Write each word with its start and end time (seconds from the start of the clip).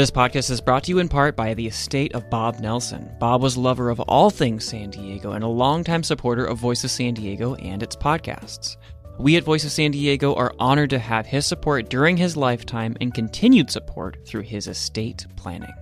This 0.00 0.10
podcast 0.10 0.50
is 0.50 0.62
brought 0.62 0.84
to 0.84 0.92
you 0.92 0.98
in 0.98 1.10
part 1.10 1.36
by 1.36 1.52
the 1.52 1.66
estate 1.66 2.14
of 2.14 2.30
Bob 2.30 2.58
Nelson. 2.58 3.14
Bob 3.20 3.42
was 3.42 3.56
a 3.56 3.60
lover 3.60 3.90
of 3.90 4.00
all 4.00 4.30
things 4.30 4.64
San 4.64 4.88
Diego 4.88 5.32
and 5.32 5.44
a 5.44 5.46
longtime 5.46 6.02
supporter 6.02 6.42
of 6.42 6.56
Voice 6.56 6.82
of 6.84 6.90
San 6.90 7.12
Diego 7.12 7.54
and 7.56 7.82
its 7.82 7.96
podcasts. 7.96 8.78
We 9.18 9.36
at 9.36 9.44
Voice 9.44 9.62
of 9.62 9.72
San 9.72 9.90
Diego 9.90 10.34
are 10.36 10.54
honored 10.58 10.88
to 10.88 10.98
have 10.98 11.26
his 11.26 11.44
support 11.44 11.90
during 11.90 12.16
his 12.16 12.34
lifetime 12.34 12.96
and 13.02 13.12
continued 13.12 13.70
support 13.70 14.26
through 14.26 14.40
his 14.40 14.68
estate 14.68 15.26
planning. 15.36 15.74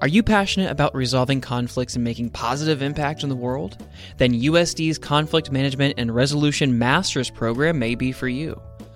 Are 0.00 0.08
you 0.08 0.22
passionate 0.22 0.70
about 0.70 0.94
resolving 0.94 1.40
conflicts 1.40 1.94
and 1.94 2.04
making 2.04 2.28
positive 2.28 2.82
impact 2.82 3.22
in 3.22 3.30
the 3.30 3.34
world? 3.34 3.82
Then 4.18 4.34
USD's 4.34 4.98
Conflict 4.98 5.50
Management 5.50 5.94
and 5.96 6.14
Resolution 6.14 6.78
Masters 6.78 7.30
program 7.30 7.78
may 7.78 7.94
be 7.94 8.12
for 8.12 8.28
you. 8.28 8.60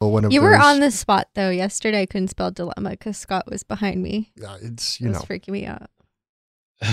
One 0.00 0.24
of 0.24 0.32
You 0.32 0.40
were 0.40 0.56
those- 0.56 0.64
on 0.64 0.80
the 0.80 0.90
spot 0.90 1.28
though. 1.34 1.50
Yesterday 1.50 2.00
I 2.02 2.06
couldn't 2.06 2.28
spell 2.28 2.50
dilemma 2.50 2.90
because 2.90 3.18
Scott 3.18 3.50
was 3.50 3.62
behind 3.62 4.02
me. 4.02 4.32
Yeah, 4.34 4.56
it's 4.62 4.96
It 4.96 5.00
you 5.04 5.08
was 5.10 5.18
know. 5.18 5.24
freaking 5.24 5.50
me 5.50 5.66
out. 5.66 5.90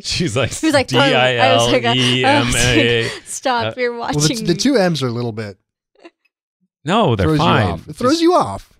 She's 0.00 0.36
like, 0.36 0.52
He 0.52 0.66
was 0.66 0.74
like, 0.74 0.88
D 0.88 0.98
I 0.98 1.36
I 1.36 1.54
was 1.54 1.62
L 1.68 1.72
like, 1.72 1.84
I 1.84 1.96
M 1.96 2.46
was 2.46 2.56
A. 2.56 3.02
like, 3.04 3.12
Stop! 3.24 3.76
Uh, 3.76 3.80
you're 3.80 3.92
Well, 3.92 4.00
watching. 4.12 4.38
the, 4.38 4.42
the 4.46 4.52
me. 4.54 4.58
two 4.58 4.76
M's 4.76 5.02
are 5.02 5.06
a 5.06 5.12
little 5.12 5.32
bit 5.32 5.58
No, 6.84 7.14
they're 7.16 7.26
throws 7.28 7.38
fine. 7.38 7.66
you 7.66 7.72
off. 7.72 7.88
It 7.88 7.96
throws 7.96 8.12
Just 8.14 8.22
you 8.22 8.34
off. 8.34 8.72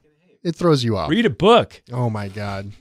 It 0.43 0.57
throws 0.57 0.85
you 0.85 0.97
off. 0.97 1.09
Read 1.11 1.27
a 1.27 1.31
book. 1.31 1.83
Oh 1.93 2.11
my 2.11 2.29
god. 2.29 2.73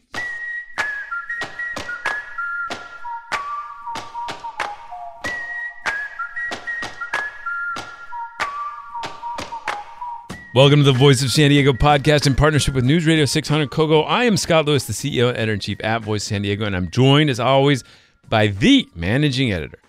Welcome 10.55 10.79
to 10.79 10.85
the 10.85 10.93
Voice 10.93 11.21
of 11.21 11.31
San 11.31 11.49
Diego 11.49 11.73
podcast 11.73 12.25
in 12.25 12.33
partnership 12.33 12.75
with 12.75 12.85
News 12.85 13.05
Radio 13.05 13.25
600 13.25 13.71
Kogo. 13.71 14.05
I 14.07 14.23
am 14.23 14.37
Scott 14.37 14.65
Lewis, 14.65 14.85
the 14.85 14.93
CEO 14.93 15.27
and 15.27 15.35
editor 15.35 15.51
in 15.51 15.59
chief 15.59 15.83
at 15.83 16.01
Voice 16.01 16.23
San 16.23 16.43
Diego, 16.43 16.63
and 16.63 16.73
I'm 16.73 16.89
joined 16.89 17.29
as 17.29 17.41
always 17.41 17.83
by 18.29 18.47
the 18.47 18.87
managing 18.95 19.51
editor, 19.51 19.79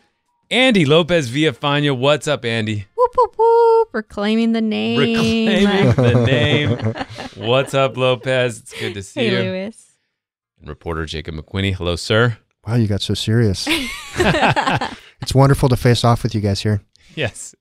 Andy 0.51 0.85
Lopez 0.85 1.31
Villafana. 1.31 1.97
What's 1.97 2.27
up, 2.27 2.45
Andy? 2.45 2.85
whoop 2.97 3.13
whoop 3.17 3.37
whoop! 3.39 3.95
Reclaiming 3.95 4.55
the 4.55 4.61
name. 4.61 4.99
Reclaiming 4.99 5.93
the 5.93 6.25
name. 6.27 7.47
What's 7.49 7.73
up, 7.73 7.97
Lopez? 7.97 8.59
It's 8.59 8.73
good 8.73 8.95
to 8.95 9.05
see 9.05 9.21
hey, 9.21 9.31
you. 9.31 9.39
Lewis. 9.39 9.93
And 10.59 10.69
reporter 10.69 11.07
Jakob 11.07 11.37
McWhinney. 11.37 11.77
Hello, 11.77 11.95
sir. 11.95 12.39
Wow, 12.67 12.75
you 12.75 12.89
got 12.89 13.03
so 13.03 13.15
serious. 13.15 13.69
it's 14.19 15.33
wonderful 15.33 15.69
to 15.69 15.77
face 15.77 16.03
off 16.03 16.25
with 16.25 16.35
you 16.35 16.41
guys 16.41 16.61
here. 16.61 16.83
Yes. 17.15 17.55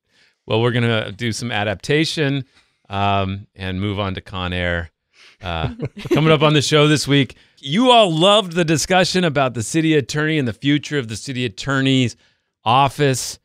Well, 0.47 0.59
we're 0.59 0.71
gonna 0.71 1.11
do 1.11 1.31
some 1.31 1.51
adaptation 1.51 2.45
um, 2.89 3.47
and 3.55 3.80
move 3.80 4.00
on 4.00 4.16
to 4.16 4.22
Con 4.22 4.53
Air. 4.53 4.91
Uh, 5.41 5.75
coming 6.14 6.31
up 6.31 6.41
on 6.41 6.53
the 6.53 6.61
show 6.61 6.88
this 6.88 7.08
week, 7.08 7.36
you 7.59 7.91
all 7.91 8.11
loved 8.11 8.53
the 8.53 8.66
discussion 8.66 9.23
about 9.23 9.53
the 9.53 9.64
city 9.64 9.94
attorney 9.94 10.38
and 10.38 10.47
the 10.47 10.53
future 10.53 10.97
of 10.97 11.08
the 11.08 11.16
city 11.16 11.45
attorney's 11.45 12.16
office 12.63 13.40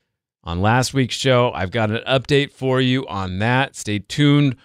on 0.45 0.61
last 0.61 0.95
week's 0.95 1.15
show. 1.15 1.53
I've 1.53 1.71
got 1.71 1.91
an 1.91 2.03
update 2.06 2.53
for 2.53 2.81
you 2.81 3.06
on 3.06 3.39
that. 3.41 3.77
Stay 3.77 3.99
tuned. 3.99 4.56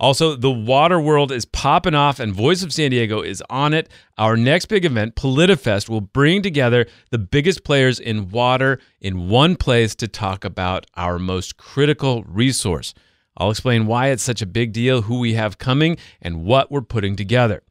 Also, 0.00 0.34
the 0.34 0.50
water 0.50 1.00
world 1.00 1.30
is 1.30 1.44
popping 1.44 1.94
off, 1.94 2.18
and 2.18 2.34
Voice 2.34 2.64
of 2.64 2.72
San 2.72 2.90
Diego 2.90 3.22
is 3.22 3.42
on 3.48 3.72
it. 3.72 3.88
Our 4.18 4.36
next 4.36 4.66
big 4.66 4.84
event, 4.84 5.14
PolitiFest, 5.14 5.88
will 5.88 6.00
bring 6.00 6.42
together 6.42 6.86
the 7.10 7.18
biggest 7.18 7.62
players 7.62 8.00
in 8.00 8.28
water 8.30 8.80
in 9.00 9.28
one 9.28 9.54
place 9.54 9.94
to 9.96 10.08
talk 10.08 10.44
about 10.44 10.86
our 10.96 11.18
most 11.18 11.56
critical 11.56 12.24
resource. 12.24 12.92
I'll 13.36 13.50
explain 13.50 13.86
why 13.86 14.08
it's 14.08 14.22
such 14.22 14.42
a 14.42 14.46
big 14.46 14.72
deal, 14.72 15.02
who 15.02 15.18
we 15.18 15.34
have 15.34 15.58
coming, 15.58 15.96
and 16.22 16.44
what 16.44 16.70
we're 16.70 16.82
putting 16.82 17.16
together. 17.16 17.62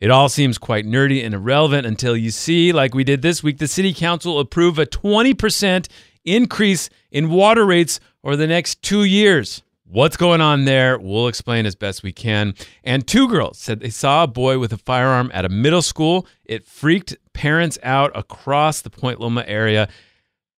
It 0.00 0.10
all 0.10 0.30
seems 0.30 0.56
quite 0.56 0.86
nerdy 0.86 1.22
and 1.24 1.34
irrelevant 1.34 1.86
until 1.86 2.16
you 2.16 2.30
see, 2.30 2.72
like 2.72 2.94
we 2.94 3.04
did 3.04 3.20
this 3.20 3.42
week, 3.42 3.58
the 3.58 3.68
City 3.68 3.92
Council 3.92 4.38
approve 4.38 4.78
a 4.78 4.86
20% 4.86 5.88
increase 6.24 6.88
in 7.10 7.28
water 7.28 7.66
rates 7.66 8.00
over 8.24 8.36
the 8.36 8.46
next 8.46 8.82
two 8.82 9.04
years. 9.04 9.62
What's 9.84 10.16
going 10.16 10.40
on 10.40 10.66
there? 10.66 10.98
We'll 10.98 11.26
explain 11.26 11.66
as 11.66 11.74
best 11.74 12.02
we 12.04 12.12
can. 12.12 12.54
And 12.84 13.06
two 13.06 13.28
girls 13.28 13.58
said 13.58 13.80
they 13.80 13.90
saw 13.90 14.22
a 14.22 14.28
boy 14.28 14.58
with 14.58 14.72
a 14.72 14.78
firearm 14.78 15.30
at 15.34 15.44
a 15.44 15.48
middle 15.48 15.82
school. 15.82 16.26
It 16.44 16.64
freaked 16.64 17.16
parents 17.32 17.76
out 17.82 18.12
across 18.14 18.82
the 18.82 18.90
Point 18.90 19.20
Loma 19.20 19.44
area, 19.48 19.88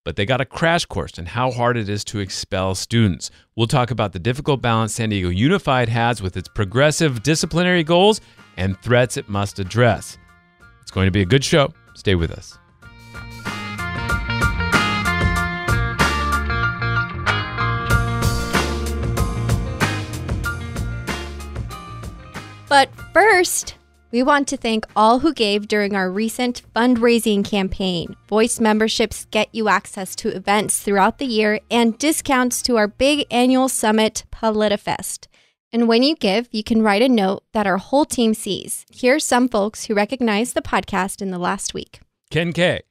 but 0.05 0.17
they 0.17 0.27
got 0.27 0.41
a 0.41 0.45
crash 0.45 0.85
course 0.87 1.19
in 1.19 1.27
how 1.27 1.51
hard 1.51 1.77
it 1.77 1.89
is 1.89 2.05
to 2.05 2.19
expel 2.19 2.75
students. 2.75 3.31
We'll 3.57 3.67
talk 3.67 3.91
about 3.91 4.13
the 4.13 4.19
difficult 4.19 4.61
balance 4.61 4.95
San 4.95 5.11
Diego 5.11 5.29
Unified 5.29 5.89
has 5.89 6.21
with 6.21 6.37
its 6.37 6.49
progressive 6.49 7.23
disciplinary 7.23 7.85
goals 7.85 8.21
and 8.57 8.81
threats 8.83 9.17
it 9.17 9.29
must 9.29 9.59
address. 9.59 10.19
It's 10.81 10.91
going 10.91 11.07
to 11.07 11.13
be 11.13 11.23
a 11.23 11.27
good 11.27 11.45
show. 11.45 11.73
Stay 11.95 12.15
with 12.15 12.33
us. 12.33 12.59
But 22.69 22.89
first, 23.13 23.75
we 24.13 24.23
want 24.23 24.47
to 24.49 24.57
thank 24.57 24.87
all 24.95 25.19
who 25.21 25.33
gave 25.33 25.67
during 25.67 25.97
our 25.97 26.11
recent 26.11 26.63
fundraising 26.75 27.45
campaign. 27.45 28.15
Voice 28.29 28.61
memberships 28.61 29.27
get 29.31 29.49
you 29.53 29.69
access 29.69 30.15
to 30.17 30.29
events 30.29 30.79
throughout 30.79 31.19
the 31.19 31.25
year 31.27 31.59
and 31.71 31.99
discounts 31.99 32.63
to 32.63 32.77
our 32.77 32.87
big 32.87 33.27
annual 33.31 33.69
summit, 33.69 34.25
PolitiFest. 34.31 35.27
And 35.73 35.89
when 35.89 36.03
you 36.03 36.15
give, 36.15 36.49
you 36.53 36.63
can 36.63 36.83
write 36.83 37.03
a 37.03 37.09
note 37.09 37.43
that 37.55 37.67
our 37.67 37.79
whole 37.79 38.05
team 38.05 38.35
sees. 38.35 38.85
Here 38.91 39.17
are 39.17 39.21
some 39.21 39.49
folks 39.49 39.87
who 39.87 39.95
recognized 39.95 40.55
the 40.55 40.63
podcast 40.63 41.23
in 41.23 41.31
the 41.31 41.39
last 41.39 41.73
week. 41.73 42.01
Ken 42.31 42.53
K, 42.53 42.83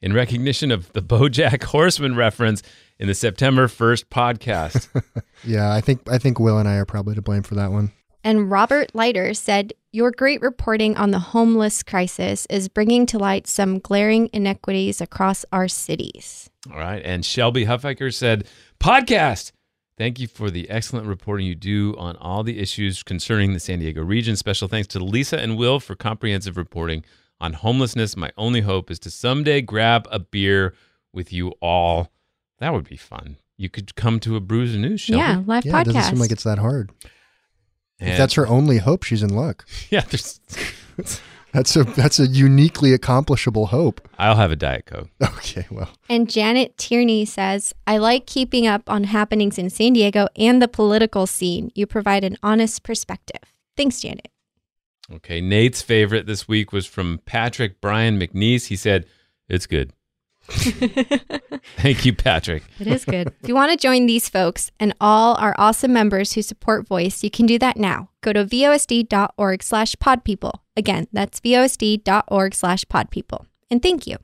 in 0.00 0.14
recognition 0.14 0.70
of 0.70 0.90
the 0.94 1.02
Bojack 1.02 1.62
Horseman 1.64 2.16
reference 2.16 2.62
in 2.98 3.08
the 3.08 3.14
September 3.14 3.66
1st 3.66 4.04
podcast. 4.06 4.88
Yeah, 5.42 5.72
I 5.72 5.80
think 5.80 6.06
I 6.06 6.18
think 6.18 6.38
Will 6.38 6.58
and 6.58 6.68
I 6.68 6.74
are 6.76 6.84
probably 6.84 7.14
to 7.14 7.22
blame 7.22 7.42
for 7.42 7.54
that 7.54 7.72
one. 7.72 7.92
And 8.22 8.50
Robert 8.50 8.94
Leiter 8.94 9.32
said, 9.32 9.72
Your 9.92 10.12
great 10.12 10.40
reporting 10.40 10.96
on 10.96 11.10
the 11.10 11.18
homeless 11.18 11.82
crisis 11.82 12.46
is 12.48 12.68
bringing 12.68 13.06
to 13.06 13.18
light 13.18 13.48
some 13.48 13.80
glaring 13.80 14.30
inequities 14.32 15.00
across 15.00 15.44
our 15.50 15.66
cities. 15.66 16.48
All 16.70 16.78
right. 16.78 17.02
And 17.04 17.24
Shelby 17.24 17.66
Huffaker 17.66 18.14
said, 18.14 18.46
Podcast. 18.78 19.50
Thank 19.98 20.20
you 20.20 20.28
for 20.28 20.48
the 20.48 20.70
excellent 20.70 21.08
reporting 21.08 21.44
you 21.44 21.56
do 21.56 21.96
on 21.98 22.14
all 22.16 22.44
the 22.44 22.60
issues 22.60 23.02
concerning 23.02 23.52
the 23.52 23.58
San 23.58 23.80
Diego 23.80 24.00
region. 24.00 24.36
Special 24.36 24.68
thanks 24.68 24.86
to 24.88 25.02
Lisa 25.02 25.40
and 25.40 25.58
Will 25.58 25.80
for 25.80 25.96
comprehensive 25.96 26.56
reporting 26.56 27.04
on 27.40 27.54
homelessness. 27.54 28.16
My 28.16 28.30
only 28.36 28.60
hope 28.60 28.92
is 28.92 29.00
to 29.00 29.10
someday 29.10 29.60
grab 29.60 30.06
a 30.12 30.20
beer 30.20 30.72
with 31.12 31.32
you 31.32 31.48
all. 31.60 32.12
That 32.60 32.72
would 32.72 32.88
be 32.88 32.96
fun. 32.96 33.38
You 33.56 33.68
could 33.68 33.96
come 33.96 34.20
to 34.20 34.36
a 34.36 34.40
Brews 34.40 34.72
and 34.72 34.82
News, 34.82 35.00
Shelby. 35.00 35.18
Yeah, 35.18 35.42
live 35.44 35.66
Yeah, 35.66 35.80
it 35.80 35.84
doesn't 35.86 36.02
seem 36.02 36.20
like 36.20 36.30
it's 36.30 36.44
that 36.44 36.60
hard. 36.60 36.92
And- 38.00 38.10
If 38.10 38.18
that's 38.18 38.34
her 38.34 38.46
only 38.46 38.78
hope, 38.78 39.02
she's 39.04 39.22
in 39.22 39.34
luck. 39.34 39.66
Yeah, 39.90 40.00
there's, 40.08 40.40
That's 41.52 41.74
a 41.74 41.82
that's 41.82 42.20
a 42.20 42.28
uniquely 42.28 42.92
accomplishable 42.94 43.66
hope. 43.66 44.06
I'll 44.20 44.36
have 44.36 44.52
a 44.52 44.56
Diet 44.56 44.86
Coke. 44.86 45.08
Okay, 45.20 45.66
well, 45.68 45.90
and 46.08 46.30
Janet 46.30 46.78
Tierney 46.78 47.24
says, 47.24 47.74
I 47.88 47.98
like 47.98 48.26
keeping 48.26 48.68
up 48.68 48.88
on 48.88 49.02
happenings 49.02 49.58
in 49.58 49.68
San 49.68 49.94
Diego 49.94 50.28
and 50.36 50.62
the 50.62 50.68
political 50.68 51.26
scene. 51.26 51.72
You 51.74 51.86
provide 51.86 52.22
an 52.22 52.36
honest 52.44 52.84
perspective. 52.84 53.40
Thanks, 53.76 54.00
Janet. 54.00 54.28
Okay, 55.12 55.40
Nate's 55.40 55.82
favorite 55.82 56.26
this 56.26 56.46
week 56.46 56.72
was 56.72 56.86
from 56.86 57.20
Patrick 57.26 57.80
Brian 57.80 58.16
McNeese. 58.20 58.66
He 58.66 58.76
said, 58.76 59.06
It's 59.48 59.66
good. 59.66 59.92
Thank 61.76 62.04
you, 62.04 62.12
Patrick. 62.12 62.64
It 62.78 62.86
is 62.86 63.04
good. 63.04 63.32
if 63.42 63.48
you 63.48 63.54
want 63.54 63.70
to 63.70 63.76
join 63.76 64.06
these 64.06 64.28
folks 64.28 64.70
and 64.80 64.94
all 65.00 65.36
our 65.36 65.54
awesome 65.58 65.92
members 65.92 66.32
who 66.32 66.42
support 66.42 66.86
Voice, 66.86 67.22
you 67.22 67.30
can 67.30 67.46
do 67.46 67.58
that 67.58 67.76
now. 67.76 68.10
Go 68.20 68.32
to 68.32 68.44
vosd.org 68.44 69.62
slash 69.62 69.94
podpeople. 69.96 70.54
Again, 70.76 71.06
that's 71.12 71.40
vosd.org 71.40 72.54
slash 72.54 72.84
podpeople. 72.84 73.46
And 73.70 73.80
thank 73.80 74.06
you. 74.06 74.16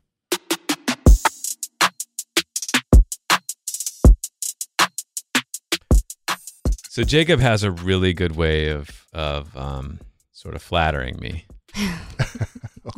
So 6.89 7.05
Jakob 7.05 7.41
has 7.41 7.63
a 7.63 7.71
really 7.71 8.15
good 8.15 8.37
way 8.37 8.69
of 8.69 9.07
of 9.13 9.55
um, 9.55 10.01
sort 10.33 10.55
of 10.55 10.63
flattering 10.63 11.19
me. 11.21 11.45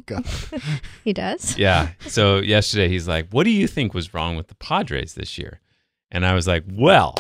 God. 0.08 0.26
He 1.04 1.12
does. 1.12 1.56
Yeah. 1.56 1.90
So 2.06 2.38
yesterday 2.38 2.88
he's 2.88 3.06
like, 3.08 3.28
"What 3.30 3.44
do 3.44 3.50
you 3.50 3.66
think 3.66 3.94
was 3.94 4.12
wrong 4.14 4.36
with 4.36 4.48
the 4.48 4.54
Padres 4.56 5.14
this 5.14 5.38
year?" 5.38 5.60
And 6.10 6.26
I 6.26 6.34
was 6.34 6.46
like, 6.46 6.64
"Well, 6.70 7.14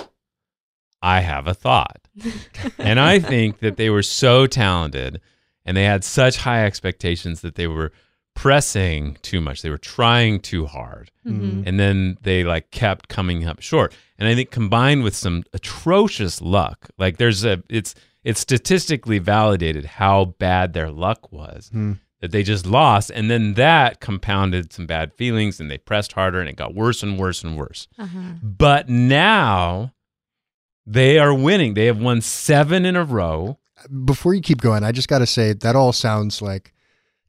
I 1.00 1.20
have 1.20 1.46
a 1.46 1.54
thought." 1.54 2.08
and 2.78 2.98
I 2.98 3.18
think 3.20 3.60
that 3.60 3.76
they 3.76 3.90
were 3.90 4.02
so 4.02 4.46
talented 4.46 5.20
and 5.64 5.76
they 5.76 5.84
had 5.84 6.02
such 6.04 6.38
high 6.38 6.64
expectations 6.66 7.40
that 7.42 7.54
they 7.54 7.66
were 7.68 7.92
pressing 8.34 9.16
too 9.22 9.40
much. 9.40 9.62
They 9.62 9.70
were 9.70 9.78
trying 9.78 10.40
too 10.40 10.66
hard. 10.66 11.10
Mhm. 11.26 11.64
And 11.66 11.78
then 11.78 12.16
they 12.22 12.44
like 12.44 12.70
kept 12.70 13.08
coming 13.08 13.44
up 13.46 13.60
short. 13.60 13.94
And 14.18 14.28
I 14.28 14.34
think 14.34 14.50
combined 14.50 15.02
with 15.04 15.14
some 15.16 15.44
atrocious 15.52 16.40
luck, 16.40 16.88
like 16.98 17.16
there's 17.18 17.44
a 17.44 17.62
it's 17.68 17.94
it's 18.24 18.40
statistically 18.40 19.18
validated 19.18 19.84
how 19.84 20.24
bad 20.38 20.72
their 20.72 20.90
luck 20.90 21.32
was 21.32 21.68
Hmm. 21.72 21.92
That 22.20 22.30
they 22.32 22.42
just 22.42 22.66
lost 22.66 23.10
and 23.14 23.30
then 23.30 23.54
that 23.54 24.00
compounded 24.00 24.72
some 24.72 24.86
bad 24.86 25.12
feelings 25.14 25.60
and 25.60 25.70
they 25.70 25.78
pressed 25.78 26.12
harder 26.12 26.40
and 26.40 26.48
it 26.48 26.56
got 26.56 26.74
worse 26.74 27.02
and 27.02 27.18
worse 27.18 27.44
and 27.44 27.56
worse. 27.56 27.86
Uh-huh. 27.98 28.18
But 28.42 28.88
now 28.88 29.92
they 30.86 31.18
are 31.18 31.32
winning. 31.34 31.74
They 31.74 31.86
have 31.86 32.00
won 32.00 32.20
7 32.20 32.84
in 32.84 32.96
a 32.96 33.04
row. 33.04 33.58
Before 34.04 34.34
you 34.34 34.40
keep 34.40 34.60
going, 34.60 34.82
I 34.82 34.90
just 34.90 35.06
got 35.08 35.18
to 35.20 35.26
say 35.26 35.52
that 35.52 35.76
all 35.76 35.92
sounds 35.92 36.42
like 36.42 36.72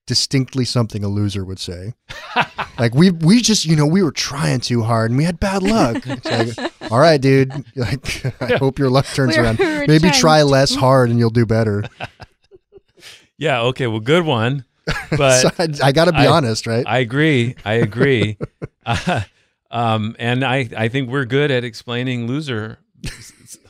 distinctly 0.08 0.66
something 0.66 1.04
a 1.04 1.08
loser 1.08 1.46
would 1.46 1.60
say. 1.60 1.94
like 2.80 2.96
we 2.96 3.12
we 3.12 3.42
just 3.42 3.66
you 3.66 3.76
know 3.76 3.86
we 3.86 4.02
were 4.02 4.12
trying 4.12 4.60
too 4.60 4.82
hard 4.82 5.12
and 5.12 5.18
we 5.20 5.24
had 5.24 5.40
bad 5.40 5.62
luck. 5.62 5.98
It's 6.08 6.58
like, 6.58 6.92
all 6.92 6.98
right, 6.98 7.22
dude. 7.22 7.54
Like 7.76 8.26
I 8.42 8.58
hope 8.58 8.80
your 8.80 8.90
luck 8.90 9.06
turns 9.06 9.36
We 9.36 9.42
were- 9.42 9.46
around. 9.46 9.60
we 9.60 9.66
were 9.66 9.80
Maybe 9.86 10.00
trying 10.10 10.14
try 10.20 10.42
less 10.42 10.74
hard 10.74 11.12
and 11.12 11.20
you'll 11.20 11.30
do 11.30 11.46
better. 11.46 11.84
Yeah, 13.38 13.62
okay, 13.66 13.86
well 13.86 14.00
good 14.00 14.26
one. 14.26 14.66
But 15.18 15.42
so 15.42 15.50
I, 15.58 15.88
I 15.90 15.92
got 15.92 16.06
to 16.06 16.12
be 16.12 16.20
I- 16.20 16.28
honest, 16.28 16.68
right? 16.68 16.86
I 16.88 17.00
agree. 17.00 17.56
I 17.66 17.74
agree. 17.76 18.38
uh, 18.86 19.22
um, 19.72 20.16
and 20.20 20.44
I, 20.44 20.70
I 20.76 20.88
think 20.88 21.10
we're 21.10 21.26
good 21.26 21.52
at 21.52 21.64
explaining 21.64 22.28
loserhood 22.28 22.78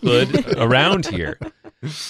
around 0.58 1.06
here. 1.08 1.38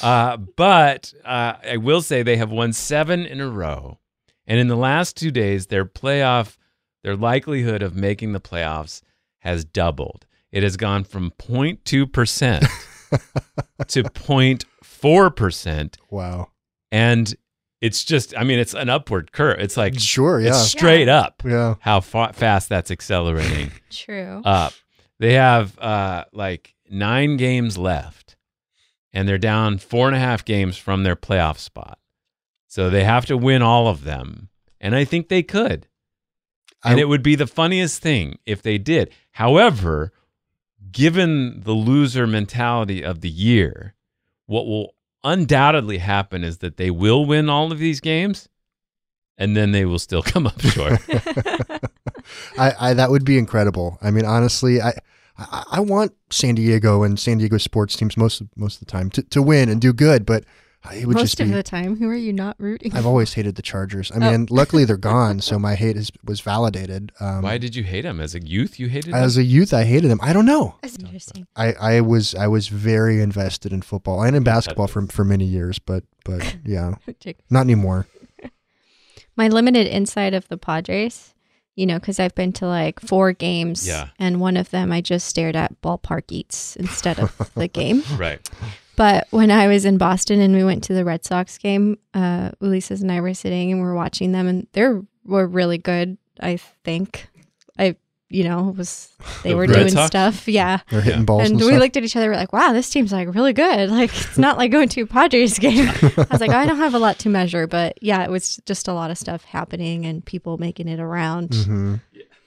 Uh, 0.01 0.37
but 0.37 1.13
uh, 1.25 1.53
I 1.63 1.77
will 1.77 2.01
say 2.01 2.23
they 2.23 2.37
have 2.37 2.51
won 2.51 2.73
seven 2.73 3.25
in 3.25 3.39
a 3.41 3.49
row. 3.49 3.99
And 4.47 4.59
in 4.59 4.67
the 4.67 4.75
last 4.75 5.15
two 5.15 5.29
days, 5.31 5.67
their 5.67 5.85
playoff, 5.85 6.57
their 7.03 7.15
likelihood 7.15 7.83
of 7.83 7.95
making 7.95 8.33
the 8.33 8.39
playoffs 8.39 9.01
has 9.39 9.63
doubled. 9.63 10.25
It 10.51 10.63
has 10.63 10.75
gone 10.75 11.03
from 11.03 11.31
0.2% 11.37 12.61
to 13.87 14.03
0.4%. 14.03 15.97
wow. 16.09 16.49
And 16.91 17.35
it's 17.81 18.03
just, 18.03 18.35
I 18.37 18.43
mean, 18.43 18.59
it's 18.59 18.73
an 18.73 18.89
upward 18.89 19.31
curve. 19.31 19.59
It's 19.59 19.77
like 19.77 19.97
Sure. 19.99 20.39
Yeah. 20.39 20.49
it's 20.49 20.67
straight 20.69 21.07
up 21.07 21.41
yeah. 21.45 21.75
how 21.79 22.01
fa- 22.01 22.33
fast 22.33 22.69
that's 22.69 22.91
accelerating 22.91 23.71
True. 23.89 24.41
up. 24.43 24.73
They 25.19 25.33
have 25.33 25.77
uh, 25.79 26.25
like 26.33 26.75
nine 26.89 27.37
games 27.37 27.77
left, 27.77 28.35
and 29.13 29.27
they're 29.27 29.37
down 29.37 29.77
four 29.77 30.07
and 30.07 30.15
a 30.15 30.19
half 30.19 30.43
games 30.45 30.77
from 30.77 31.03
their 31.03 31.15
playoff 31.15 31.57
spot. 31.57 31.99
So 32.67 32.89
they 32.89 33.03
have 33.03 33.25
to 33.27 33.37
win 33.37 33.61
all 33.61 33.87
of 33.87 34.03
them, 34.03 34.49
and 34.79 34.95
I 34.95 35.03
think 35.05 35.27
they 35.29 35.43
could. 35.43 35.87
And 36.83 36.97
I- 36.97 37.01
it 37.01 37.07
would 37.09 37.23
be 37.23 37.35
the 37.35 37.47
funniest 37.47 38.01
thing 38.01 38.39
if 38.45 38.61
they 38.61 38.77
did. 38.77 39.11
However, 39.31 40.11
given 40.91 41.61
the 41.61 41.73
loser 41.73 42.25
mentality 42.27 43.03
of 43.03 43.21
the 43.21 43.29
year, 43.29 43.95
what 44.45 44.65
will 44.65 44.93
undoubtedly 45.23 45.97
happen 45.97 46.43
is 46.43 46.59
that 46.59 46.77
they 46.77 46.91
will 46.91 47.25
win 47.25 47.49
all 47.49 47.71
of 47.71 47.79
these 47.79 47.99
games, 47.99 48.49
and 49.37 49.55
then 49.55 49.71
they 49.71 49.85
will 49.85 49.99
still 49.99 50.21
come 50.23 50.47
up 50.47 50.59
short. 50.61 50.99
I, 52.57 52.73
I 52.79 52.93
that 52.93 53.09
would 53.09 53.25
be 53.25 53.37
incredible. 53.37 53.97
I 54.01 54.11
mean, 54.11 54.25
honestly, 54.25 54.81
I, 54.81 54.93
I 55.37 55.63
I 55.71 55.79
want 55.79 56.13
San 56.29 56.55
Diego 56.55 57.03
and 57.03 57.19
San 57.19 57.37
Diego 57.37 57.57
sports 57.57 57.95
teams 57.95 58.17
most 58.17 58.41
most 58.55 58.81
of 58.81 58.87
the 58.87 58.91
time 58.91 59.09
to, 59.11 59.23
to 59.23 59.41
win 59.41 59.69
and 59.69 59.81
do 59.81 59.93
good, 59.93 60.25
but 60.25 60.43
it 60.93 61.05
would 61.05 61.15
Most 61.15 61.23
just 61.23 61.39
of 61.41 61.47
be. 61.47 61.53
the 61.53 61.61
time, 61.63 61.97
who 61.97 62.07
are 62.09 62.15
you 62.15 62.31
not 62.31 62.55
rooting? 62.57 62.95
I've 62.95 63.05
always 63.05 63.33
hated 63.33 63.55
the 63.55 63.61
Chargers. 63.61 64.11
I 64.11 64.15
Oh. 64.15 64.31
mean, 64.31 64.47
luckily 64.49 64.85
they're 64.85 64.95
gone, 65.15 65.41
so 65.41 65.59
my 65.59 65.75
hate 65.75 65.97
is, 65.97 66.09
was 66.23 66.39
validated. 66.39 67.11
Um, 67.19 67.41
Why 67.41 67.57
did 67.57 67.75
you 67.75 67.83
hate 67.83 68.05
him 68.05 68.19
as 68.21 68.33
a 68.33 68.39
youth? 68.41 68.79
You 68.79 68.87
hated 68.87 69.09
him. 69.09 69.13
as 69.15 69.37
a 69.37 69.43
youth, 69.43 69.73
I 69.73 69.83
hated 69.83 70.09
them. 70.09 70.19
I 70.21 70.31
don't 70.33 70.45
know. 70.45 70.75
That's 70.81 70.97
interesting. 70.97 71.47
I, 71.55 71.73
I 71.73 72.01
was 72.01 72.33
I 72.33 72.47
was 72.47 72.67
very 72.69 73.21
invested 73.21 73.73
in 73.73 73.81
football 73.81 74.23
and 74.23 74.35
in 74.35 74.43
basketball 74.43 74.87
for 74.87 75.05
for 75.07 75.25
many 75.25 75.45
years, 75.45 75.79
but 75.79 76.03
but 76.23 76.55
yeah, 76.65 76.95
not 77.49 77.61
anymore. 77.61 78.07
My 79.35 79.47
limited 79.47 79.87
insight 79.87 80.33
of 80.33 80.47
the 80.49 80.57
Padres, 80.57 81.33
you 81.75 81.85
know, 81.85 81.99
because 81.99 82.19
I've 82.19 82.35
been 82.35 82.51
to 82.53 82.67
like 82.67 82.99
four 82.99 83.31
games, 83.31 83.87
Yeah. 83.87 84.09
and 84.19 84.39
one 84.41 84.57
of 84.57 84.69
them 84.69 84.91
I 84.91 85.01
just 85.01 85.27
stared 85.27 85.55
at 85.55 85.81
ballpark 85.81 86.23
eats 86.29 86.75
instead 86.75 87.19
of 87.19 87.51
the 87.55 87.67
game. 87.67 88.03
right. 88.17 88.39
But 88.99 89.27
when 89.31 89.49
I 89.49 89.67
was 89.67 89.85
in 89.85 89.97
Boston 89.97 90.41
and 90.41 90.53
we 90.53 90.65
went 90.65 90.83
to 90.83 90.93
the 90.93 91.05
Red 91.05 91.23
Sox 91.23 91.57
game, 91.57 91.97
uh, 92.13 92.51
Ulises 92.61 93.01
and 93.01 93.09
I 93.09 93.21
were 93.21 93.33
sitting 93.33 93.71
and 93.71 93.81
we 93.81 93.87
are 93.87 93.93
watching 93.95 94.33
them, 94.33 94.45
and 94.45 94.67
they 94.73 94.83
were 95.23 95.47
really 95.47 95.77
good. 95.77 96.17
I 96.41 96.57
think 96.83 97.29
I, 97.77 97.95
you 98.29 98.43
know, 98.43 98.73
was 98.77 99.07
they 99.43 99.51
The 99.51 99.55
were 99.55 99.67
doing 99.67 99.87
Sox? 99.87 100.07
stuff, 100.07 100.47
yeah. 100.49 100.79
They're 100.89 100.99
hitting 100.99 101.23
balls 101.23 101.43
and, 101.43 101.51
And 101.51 101.59
we 101.61 101.67
stuff. 101.67 101.79
looked 101.79 101.95
at 101.95 102.03
each 102.03 102.17
other, 102.17 102.27
we're 102.29 102.35
like, 102.35 102.51
"Wow, 102.51 102.73
this 102.73 102.89
team's 102.89 103.13
like 103.13 103.33
really 103.33 103.53
good. 103.53 103.89
Like 103.99 104.09
it's 104.13 104.37
not 104.37 104.57
like 104.57 104.69
going 104.69 104.89
to 104.89 105.01
a 105.03 105.07
Padres 105.07 105.57
game." 105.65 105.87
I 105.87 106.27
was 106.29 106.41
like, 106.41 106.51
"I 106.51 106.65
don't 106.65 106.75
have 106.77 106.93
a 106.93 106.99
lot 106.99 107.19
to 107.19 107.29
measure, 107.29 107.67
but 107.67 107.97
yeah, 108.03 108.23
it 108.25 108.29
was 108.29 108.59
just 108.65 108.89
a 108.89 108.93
lot 108.93 109.11
of 109.11 109.17
stuff 109.17 109.45
happening 109.45 110.05
and 110.05 110.25
people 110.25 110.57
making 110.57 110.89
it 110.89 110.99
around. 110.99 111.51
Mhm. 111.51 112.01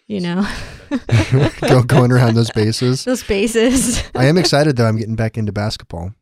You 0.06 0.20
know, 0.20 0.46
Go, 1.62 1.82
going 1.82 2.12
around 2.12 2.34
those 2.34 2.50
bases. 2.50 3.05
those 3.06 3.22
bases. 3.22 4.02
I 4.14 4.26
am 4.26 4.37
excited 4.37 4.76
though. 4.76 4.84
I'm 4.87 4.98
getting 4.98 5.16
back 5.16 5.38
into 5.38 5.52
basketball. 5.52 6.12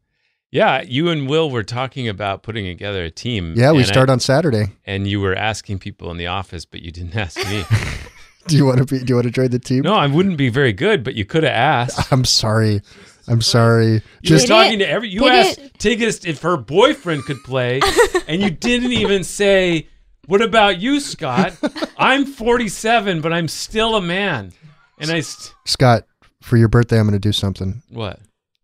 Yeah, 0.53 0.83
you 0.83 1.09
and 1.11 1.29
Will 1.29 1.49
were 1.51 1.63
talking 1.63 2.09
about 2.09 2.43
putting 2.43 2.65
together 2.65 3.05
a 3.05 3.11
team. 3.11 3.55
Yeah, 3.57 3.71
we 3.73 3.79
and 3.79 3.87
I- 3.87 3.93
start 3.93 4.11
on 4.11 4.19
Saturday. 4.21 4.73
and 4.85 5.07
you 5.07 5.21
were 5.21 5.35
asking 5.35 5.79
people 5.79 6.11
in 6.11 6.17
the 6.17 6.27
office, 6.27 6.65
but 6.65 6.83
you 6.83 6.91
didn't 6.91 7.15
ask 7.25 7.37
me. 7.49 7.65
Do 8.49 8.57
you 8.57 8.65
want 8.65 8.79
to 8.79 8.85
be? 8.87 8.99
Do 8.99 9.05
you 9.11 9.15
want 9.17 9.27
to 9.27 9.31
join 9.31 9.51
the 9.51 9.59
team? 9.59 9.83
no, 9.83 9.95
I 9.95 10.07
wouldn't 10.07 10.37
be 10.39 10.49
very 10.49 10.73
good, 10.73 11.05
but 11.05 11.15
you 11.15 11.25
could 11.25 11.45
have 11.45 11.53
asked. 11.53 12.11
I'm 12.13 12.25
sorry. 12.25 12.81
I'm 13.29 13.43
sorry. 13.43 13.93
You 13.93 14.01
Just 14.23 14.49
were 14.49 14.55
talking 14.57 14.79
didn't- 14.79 14.89
to 14.89 14.93
every. 14.95 15.09
You 15.11 15.21
they 15.21 15.29
asked 15.29 15.61
Tigist 15.79 16.27
if 16.27 16.41
her 16.43 16.57
boyfriend 16.57 17.25
could 17.27 17.45
play, 17.45 17.81
and 18.27 18.43
you 18.43 18.51
didn't 18.51 18.93
even 18.93 19.23
say, 19.25 19.87
"What 20.27 20.43
about 20.43 20.81
you, 20.81 20.99
Scott? 21.01 21.55
I'm 21.99 22.25
47, 22.25 23.21
but 23.21 23.33
I'm 23.33 23.47
still 23.47 23.95
a 23.95 24.01
man." 24.03 24.53
And 24.99 25.11
I 25.11 25.21
st- 25.21 25.55
Scott, 25.67 26.07
for 26.43 26.57
your 26.57 26.69
birthday, 26.69 26.99
I'm 26.99 27.05
going 27.07 27.13
to 27.13 27.19
do 27.21 27.33
something. 27.33 27.83
what? 27.91 28.19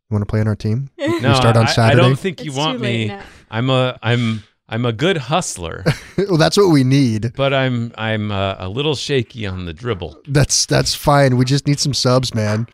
You 0.08 0.14
want 0.14 0.22
to 0.22 0.30
play 0.30 0.40
on 0.40 0.46
our 0.46 0.54
team? 0.54 0.88
No, 0.98 1.34
start 1.34 1.56
on 1.56 1.66
I, 1.66 1.88
I 1.88 1.94
don't 1.94 2.16
think 2.16 2.44
you 2.44 2.50
It's 2.50 2.56
want 2.58 2.80
me. 2.80 3.06
now. 3.08 3.22
I'm 3.50 3.70
a 3.70 3.98
I'm 4.02 4.44
I'm 4.68 4.84
a 4.84 4.92
good 4.92 5.16
hustler, 5.16 5.84
well, 6.18 6.36
that's 6.36 6.56
what 6.56 6.70
we 6.70 6.84
need. 6.84 7.32
but 7.34 7.52
I'm 7.54 7.92
I'm 7.96 8.30
uh, 8.30 8.56
a 8.58 8.68
little 8.68 8.94
shaky 8.94 9.46
on 9.46 9.64
the 9.64 9.72
dribble. 9.72 10.20
That's 10.28 10.66
that's 10.66 10.94
fine. 10.94 11.36
We 11.36 11.44
just 11.44 11.66
need 11.66 11.80
some 11.80 11.94
subs, 11.94 12.34
man. 12.34 12.66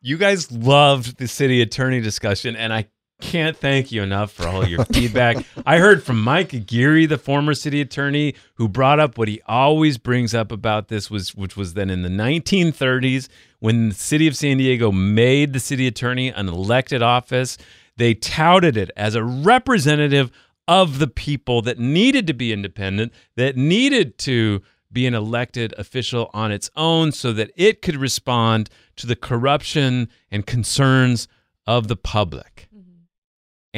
You 0.00 0.16
guys 0.16 0.50
loved 0.52 1.18
the 1.18 1.26
city 1.26 1.60
attorney 1.60 2.00
discussion, 2.00 2.54
and 2.56 2.72
I 2.72 2.86
can't 3.20 3.56
thank 3.56 3.90
you 3.90 4.02
enough 4.02 4.32
for 4.32 4.46
all 4.46 4.66
your 4.66 4.84
feedback. 4.86 5.44
I 5.66 5.78
heard 5.78 6.02
from 6.02 6.22
Mike 6.22 6.52
Aguirre, 6.52 7.06
the 7.06 7.18
former 7.18 7.54
city 7.54 7.80
attorney, 7.80 8.34
who 8.54 8.68
brought 8.68 9.00
up 9.00 9.18
what 9.18 9.28
he 9.28 9.40
always 9.46 9.98
brings 9.98 10.34
up 10.34 10.52
about 10.52 10.88
this 10.88 11.10
was 11.10 11.34
which 11.34 11.56
was 11.56 11.74
then 11.74 11.90
in 11.90 12.02
the 12.02 12.08
1930s 12.08 13.28
when 13.58 13.90
the 13.90 13.94
city 13.94 14.26
of 14.26 14.36
San 14.36 14.58
Diego 14.58 14.92
made 14.92 15.52
the 15.52 15.60
city 15.60 15.86
attorney 15.86 16.28
an 16.28 16.48
elected 16.48 17.02
office. 17.02 17.58
They 17.96 18.14
touted 18.14 18.76
it 18.76 18.90
as 18.96 19.14
a 19.14 19.24
representative 19.24 20.30
of 20.68 20.98
the 20.98 21.08
people 21.08 21.62
that 21.62 21.78
needed 21.78 22.26
to 22.28 22.34
be 22.34 22.52
independent, 22.52 23.12
that 23.36 23.56
needed 23.56 24.18
to 24.18 24.62
be 24.92 25.06
an 25.06 25.14
elected 25.14 25.74
official 25.76 26.30
on 26.32 26.52
its 26.52 26.70
own 26.76 27.12
so 27.12 27.32
that 27.32 27.50
it 27.56 27.82
could 27.82 27.96
respond 27.96 28.70
to 28.96 29.06
the 29.06 29.16
corruption 29.16 30.08
and 30.30 30.46
concerns 30.46 31.28
of 31.66 31.88
the 31.88 31.96
public. 31.96 32.67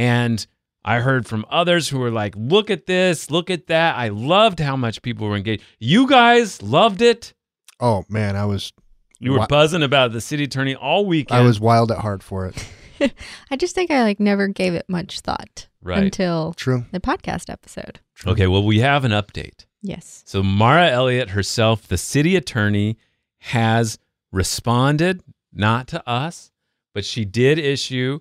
And 0.01 0.47
I 0.83 1.01
heard 1.01 1.27
from 1.27 1.45
others 1.51 1.89
who 1.91 1.99
were 1.99 2.11
like, 2.11 2.35
look 2.37 2.71
at 2.71 2.87
this, 2.87 3.31
look 3.31 3.51
at 3.51 3.67
that. 3.67 3.97
I 3.97 4.09
loved 4.09 4.59
how 4.61 4.77
much 4.77 5.03
people 5.03 5.29
were 5.29 5.37
engaged. 5.37 5.63
You 5.79 6.09
guys 6.09 6.63
loved 6.63 7.03
it. 7.03 7.35
Oh 7.81 8.05
man, 8.09 8.35
I 8.35 8.47
was 8.47 8.73
You 9.19 9.33
were 9.33 9.39
Wa- 9.41 9.47
buzzing 9.47 9.83
about 9.83 10.13
the 10.13 10.21
city 10.23 10.45
attorney 10.45 10.75
all 10.75 11.05
weekend. 11.05 11.39
I 11.39 11.43
was 11.43 11.61
wild 11.61 11.93
at 11.93 11.99
heart 11.99 12.23
for 12.23 12.47
it. 12.47 12.67
I 13.51 13.57
just 13.57 13.75
think 13.75 13.91
I 13.91 14.03
like 14.03 14.21
never 14.21 14.49
gave 14.49 14.73
it 14.75 14.87
much 14.89 15.21
thought 15.21 15.69
Right. 15.83 16.03
until 16.05 16.55
True. 16.55 16.87
the 16.93 17.01
podcast 17.01 17.51
episode. 17.51 18.01
Okay, 18.27 18.47
well, 18.47 18.65
we 18.65 18.81
have 18.81 19.05
an 19.05 19.13
update. 19.13 19.67
Yes. 19.83 20.23
So 20.27 20.43
Mara 20.43 20.89
Elliott 20.89 21.31
herself, 21.31 21.89
the 21.89 21.97
city 21.99 22.37
attorney, 22.37 22.97
has 23.39 23.99
responded 24.33 25.23
not 25.53 25.89
to 25.89 26.09
us, 26.09 26.51
but 26.95 27.05
she 27.05 27.25
did 27.25 27.59
issue 27.59 28.21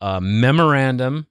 a 0.00 0.20
memorandum 0.20 1.26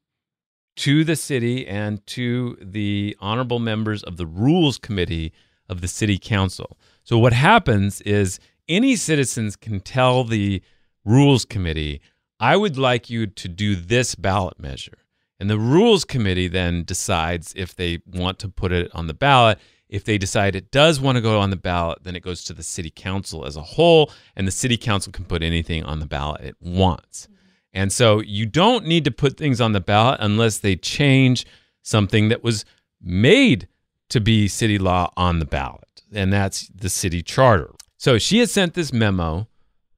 to 0.77 1.03
the 1.03 1.15
city 1.15 1.67
and 1.67 2.05
to 2.07 2.57
the 2.61 3.15
honorable 3.19 3.59
members 3.59 4.03
of 4.03 4.17
the 4.17 4.25
Rules 4.25 4.77
Committee 4.77 5.33
of 5.67 5.81
the 5.81 5.87
City 5.87 6.17
Council. 6.17 6.77
So, 7.03 7.17
what 7.17 7.33
happens 7.33 8.01
is 8.01 8.39
any 8.69 8.95
citizens 8.95 9.55
can 9.55 9.79
tell 9.79 10.23
the 10.23 10.61
Rules 11.03 11.45
Committee, 11.45 12.01
I 12.39 12.55
would 12.57 12.77
like 12.77 13.09
you 13.09 13.27
to 13.27 13.47
do 13.47 13.75
this 13.75 14.13
ballot 14.13 14.59
measure. 14.59 14.99
And 15.39 15.49
the 15.49 15.59
Rules 15.59 16.03
Committee 16.03 16.47
then 16.47 16.83
decides 16.83 17.53
if 17.55 17.75
they 17.75 17.99
want 18.05 18.39
to 18.39 18.49
put 18.49 18.71
it 18.71 18.91
on 18.93 19.07
the 19.07 19.13
ballot. 19.13 19.59
If 19.87 20.03
they 20.03 20.17
decide 20.17 20.55
it 20.55 20.71
does 20.71 20.99
want 20.99 21.15
to 21.15 21.21
go 21.21 21.39
on 21.39 21.49
the 21.49 21.55
ballot, 21.55 21.99
then 22.03 22.15
it 22.15 22.23
goes 22.23 22.43
to 22.45 22.53
the 22.53 22.63
City 22.63 22.89
Council 22.89 23.45
as 23.45 23.55
a 23.55 23.61
whole, 23.61 24.11
and 24.35 24.45
the 24.45 24.51
City 24.51 24.77
Council 24.77 25.11
can 25.13 25.25
put 25.25 25.43
anything 25.43 25.83
on 25.83 25.99
the 25.99 26.05
ballot 26.05 26.41
it 26.41 26.55
wants. 26.59 27.29
And 27.73 27.91
so 27.91 28.21
you 28.21 28.45
don't 28.45 28.85
need 28.85 29.05
to 29.05 29.11
put 29.11 29.37
things 29.37 29.61
on 29.61 29.73
the 29.73 29.79
ballot 29.79 30.19
unless 30.19 30.57
they 30.57 30.75
change 30.75 31.45
something 31.83 32.29
that 32.29 32.43
was 32.43 32.65
made 33.01 33.67
to 34.09 34.19
be 34.19 34.47
city 34.47 34.77
law 34.77 35.11
on 35.17 35.39
the 35.39 35.45
ballot, 35.45 36.03
and 36.13 36.31
that's 36.31 36.67
the 36.69 36.89
city 36.89 37.21
charter. 37.21 37.71
So 37.97 38.17
she 38.17 38.39
has 38.39 38.51
sent 38.51 38.73
this 38.73 38.93
memo 38.93 39.47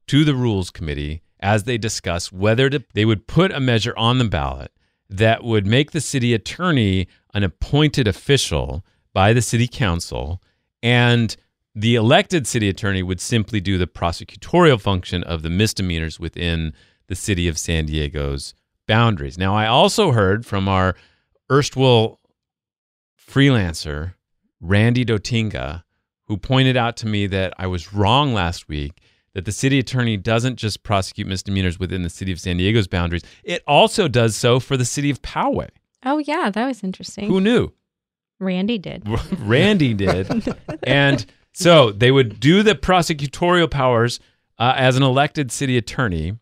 to 0.07 0.23
the 0.23 0.35
Rules 0.35 0.69
Committee 0.71 1.21
as 1.39 1.63
they 1.63 1.77
discuss 1.77 2.31
whether 2.31 2.69
to, 2.69 2.83
they 2.93 3.05
would 3.05 3.27
put 3.27 3.51
a 3.51 3.59
measure 3.59 3.93
on 3.97 4.17
the 4.17 4.25
ballot 4.25 4.71
that 5.09 5.43
would 5.43 5.65
make 5.65 5.91
the 5.91 6.01
city 6.01 6.33
attorney 6.33 7.07
an 7.33 7.43
appointed 7.43 8.07
official 8.07 8.83
by 9.13 9.33
the 9.33 9.41
city 9.41 9.67
council 9.67 10.41
and 10.81 11.35
the 11.75 11.95
elected 11.95 12.47
city 12.47 12.67
attorney 12.67 13.03
would 13.03 13.21
simply 13.21 13.61
do 13.61 13.77
the 13.77 13.87
prosecutorial 13.87 14.79
function 14.79 15.23
of 15.23 15.43
the 15.43 15.49
misdemeanors 15.49 16.19
within 16.19 16.73
the 17.09 17.15
city 17.15 17.47
of 17.47 17.57
San 17.57 17.85
Diego's 17.85 18.53
boundaries. 18.87 19.37
Now, 19.37 19.55
I 19.55 19.67
also 19.67 20.11
heard 20.11 20.45
from 20.45 20.69
our 20.69 20.95
erstwhile 21.51 22.19
freelancer, 23.19 24.13
Randy 24.61 25.03
Dotinga, 25.03 25.83
who 26.27 26.37
pointed 26.37 26.77
out 26.77 26.95
to 26.97 27.07
me 27.07 27.27
that 27.27 27.53
I 27.57 27.67
was 27.67 27.93
wrong 27.93 28.33
last 28.33 28.69
week 28.69 29.01
that 29.33 29.45
the 29.45 29.51
city 29.51 29.79
attorney 29.79 30.17
doesn't 30.17 30.55
just 30.55 30.83
prosecute 30.83 31.27
misdemeanors 31.27 31.79
within 31.79 32.03
the 32.03 32.09
city 32.09 32.31
of 32.31 32.39
San 32.39 32.57
Diego's 32.57 32.87
boundaries, 32.87 33.23
it 33.43 33.63
also 33.67 34.07
does 34.07 34.35
so 34.35 34.59
for 34.59 34.77
the 34.77 34.85
city 34.85 35.09
of 35.09 35.21
Poway. 35.21 35.69
Oh, 36.05 36.19
yeah, 36.19 36.49
that 36.49 36.65
was 36.65 36.83
interesting. 36.83 37.27
Who 37.27 37.41
knew? 37.41 37.71
Randy 38.39 38.77
did. 38.77 39.03
Randy 39.39 39.93
did. 39.93 40.55
and 40.83 41.25
so 41.53 41.91
they 41.91 42.11
would 42.11 42.39
do 42.39 42.63
the 42.63 42.75
prosecutorial 42.75 43.69
powers 43.69 44.19
uh, 44.57 44.73
as 44.75 44.95
an 44.95 45.03
elected 45.03 45.51
city 45.51 45.77
attorney, 45.77 46.37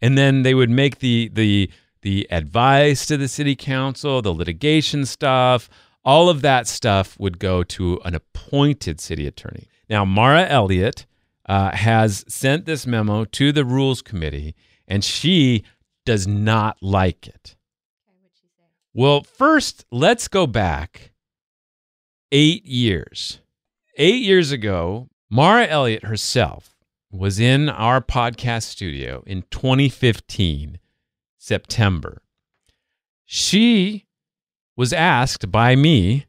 and 0.00 0.16
then 0.16 0.42
they 0.42 0.54
would 0.54 0.70
make 0.70 0.98
the 0.98 1.30
the 1.32 1.70
the 2.02 2.26
advice 2.30 3.06
to 3.06 3.16
the 3.16 3.28
city 3.28 3.56
council, 3.56 4.22
the 4.22 4.32
litigation 4.32 5.04
stuff, 5.04 5.68
all 6.04 6.28
of 6.28 6.40
that 6.42 6.68
stuff 6.68 7.18
would 7.18 7.40
go 7.40 7.64
to 7.64 8.00
an 8.04 8.14
appointed 8.14 9.00
city 9.00 9.26
attorney. 9.26 9.66
Now, 9.90 10.04
Mara 10.04 10.46
Elliott 10.46 11.04
uh, 11.46 11.74
has 11.74 12.24
sent 12.28 12.64
this 12.64 12.86
memo 12.86 13.24
to 13.24 13.50
the 13.50 13.64
rules 13.64 14.02
committee, 14.02 14.54
and 14.86 15.02
she 15.02 15.64
does 16.04 16.28
not 16.28 16.76
like 16.80 17.26
it. 17.26 17.56
Well, 18.94 19.24
first, 19.24 19.84
let's 19.90 20.28
go 20.28 20.46
back 20.46 21.12
eight 22.30 22.64
years. 22.64 23.40
Eight 23.96 24.22
years 24.22 24.52
ago, 24.52 25.08
Mara 25.28 25.66
Elliott 25.66 26.04
herself 26.04 26.75
was 27.10 27.38
in 27.38 27.68
our 27.68 28.00
podcast 28.00 28.64
studio 28.64 29.22
in 29.26 29.42
2015, 29.50 30.78
September. 31.38 32.22
She 33.24 34.06
was 34.76 34.92
asked 34.92 35.50
by 35.50 35.76
me 35.76 36.26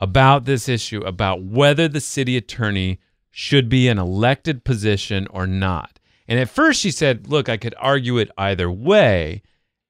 about 0.00 0.44
this 0.44 0.68
issue 0.68 1.00
about 1.00 1.42
whether 1.42 1.88
the 1.88 2.00
city 2.00 2.36
attorney 2.36 2.98
should 3.30 3.68
be 3.68 3.88
an 3.88 3.98
elected 3.98 4.64
position 4.64 5.26
or 5.30 5.46
not. 5.46 5.98
And 6.26 6.38
at 6.38 6.48
first 6.48 6.80
she 6.80 6.90
said, 6.90 7.28
Look, 7.28 7.48
I 7.48 7.56
could 7.56 7.74
argue 7.78 8.18
it 8.18 8.30
either 8.36 8.70
way. 8.70 9.42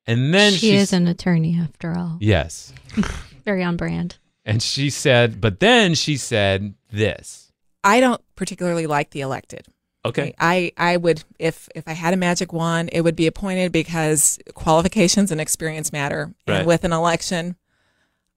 And 0.07 0.33
then 0.33 0.55
she 0.55 0.75
is 0.75 0.93
an 0.93 1.07
attorney 1.07 1.59
after 1.61 1.97
all. 1.97 2.17
Yes. 2.21 2.73
Very 3.45 3.63
on 3.63 3.77
brand. 3.77 4.17
And 4.45 4.63
she 4.63 4.89
said, 4.89 5.43
but 5.43 5.61
then 5.61 5.95
she 5.95 6.17
said 6.17 6.73
this. 6.91 7.53
I 7.85 8.01
don't 8.01 8.23
particularly 8.35 8.87
like 8.87 9.11
the 9.11 9.21
elected. 9.21 9.67
Okay. 10.05 10.35
I, 10.39 10.73
I 10.77 10.97
would 10.97 11.25
if 11.39 11.69
if 11.75 11.87
I 11.89 11.93
had 11.93 12.15
a 12.15 12.17
magic 12.17 12.53
wand, 12.53 12.91
it 12.93 13.03
would 13.03 13.17
be 13.17 13.27
appointed 13.27 13.73
because 13.73 14.39
qualifications 14.55 15.31
and 15.31 15.41
experience 15.41 15.93
matter. 15.93 16.33
Right. 16.47 16.59
And 16.59 16.67
with 16.67 16.85
an 16.85 16.93
election, 16.93 17.57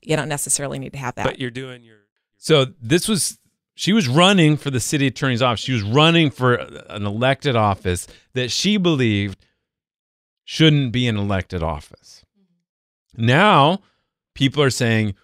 you 0.02 0.16
don't 0.16 0.30
necessarily 0.30 0.80
need 0.80 0.94
to 0.94 1.00
have 1.00 1.16
that. 1.16 1.26
But 1.26 1.40
you're 1.40 1.52
doing 1.52 1.84
your 1.84 1.98
So 2.38 2.66
this 2.82 3.08
was 3.08 3.38
she 3.76 3.94
was 3.94 4.08
running 4.08 4.58
for 4.58 4.70
the 4.70 4.80
city 4.80 5.08
attorney's 5.08 5.42
office. 5.42 5.62
She 5.62 5.74
was 5.74 5.84
running 5.84 6.32
for 6.32 6.56
an 6.56 7.06
elected 7.06 7.56
office 7.56 8.08
that 8.34 8.52
she 8.52 8.78
believed 8.78 9.46
shouldn't 10.44 10.92
be 10.92 11.08
an 11.08 11.18
elected 11.18 11.64
office. 11.64 12.26
Mm-hmm. 12.38 13.26
Now, 13.26 13.82
people 14.34 14.62
are 14.64 14.72
saying 14.72 15.16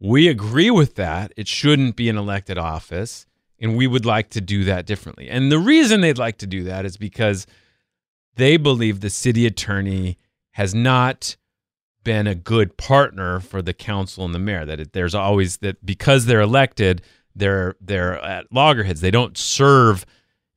we 0.00 0.28
agree 0.28 0.70
with 0.70 0.96
that. 0.96 1.32
It 1.36 1.48
shouldn't 1.48 1.96
be 1.96 2.08
an 2.08 2.18
elected 2.18 2.58
office 2.58 3.26
and 3.64 3.78
we 3.78 3.86
would 3.86 4.04
like 4.04 4.28
to 4.28 4.42
do 4.42 4.64
that 4.64 4.84
differently. 4.84 5.28
And 5.30 5.50
the 5.50 5.58
reason 5.58 6.02
they'd 6.02 6.18
like 6.18 6.36
to 6.38 6.46
do 6.46 6.64
that 6.64 6.84
is 6.84 6.98
because 6.98 7.46
they 8.36 8.58
believe 8.58 9.00
the 9.00 9.08
city 9.08 9.46
attorney 9.46 10.18
has 10.50 10.74
not 10.74 11.36
been 12.04 12.26
a 12.26 12.34
good 12.34 12.76
partner 12.76 13.40
for 13.40 13.62
the 13.62 13.72
council 13.72 14.26
and 14.26 14.34
the 14.34 14.38
mayor. 14.38 14.66
That 14.66 14.80
it, 14.80 14.92
there's 14.92 15.14
always 15.14 15.56
that 15.58 15.84
because 15.84 16.26
they're 16.26 16.42
elected, 16.42 17.00
they're 17.34 17.74
they're 17.80 18.22
at 18.22 18.52
loggerheads. 18.52 19.00
They 19.00 19.10
don't 19.10 19.38
serve. 19.38 20.04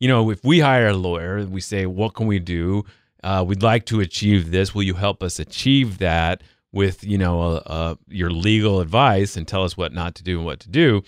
You 0.02 0.10
know, 0.10 0.30
if 0.30 0.44
we 0.44 0.60
hire 0.60 0.90
a 0.90 0.94
lawyer, 0.94 1.46
we 1.46 1.62
say, 1.62 1.86
"What 1.86 2.14
can 2.14 2.28
we 2.28 2.40
do? 2.40 2.84
Uh, 3.24 3.44
we'd 3.48 3.64
like 3.64 3.86
to 3.86 4.02
achieve 4.02 4.52
this. 4.52 4.76
Will 4.76 4.84
you 4.84 4.96
help 4.96 5.24
us 5.24 5.40
achieve 5.40 6.00
that?" 6.00 6.44
With 6.74 7.06
you 7.06 7.18
know 7.18 7.98
your 8.10 8.30
legal 8.30 8.82
advice 8.82 9.38
and 9.38 9.48
tell 9.48 9.64
us 9.64 9.78
what 9.78 9.94
not 9.94 10.16
to 10.16 10.24
do 10.24 10.38
and 10.38 10.46
what 10.46 10.60
to 10.60 10.70
do 10.70 11.02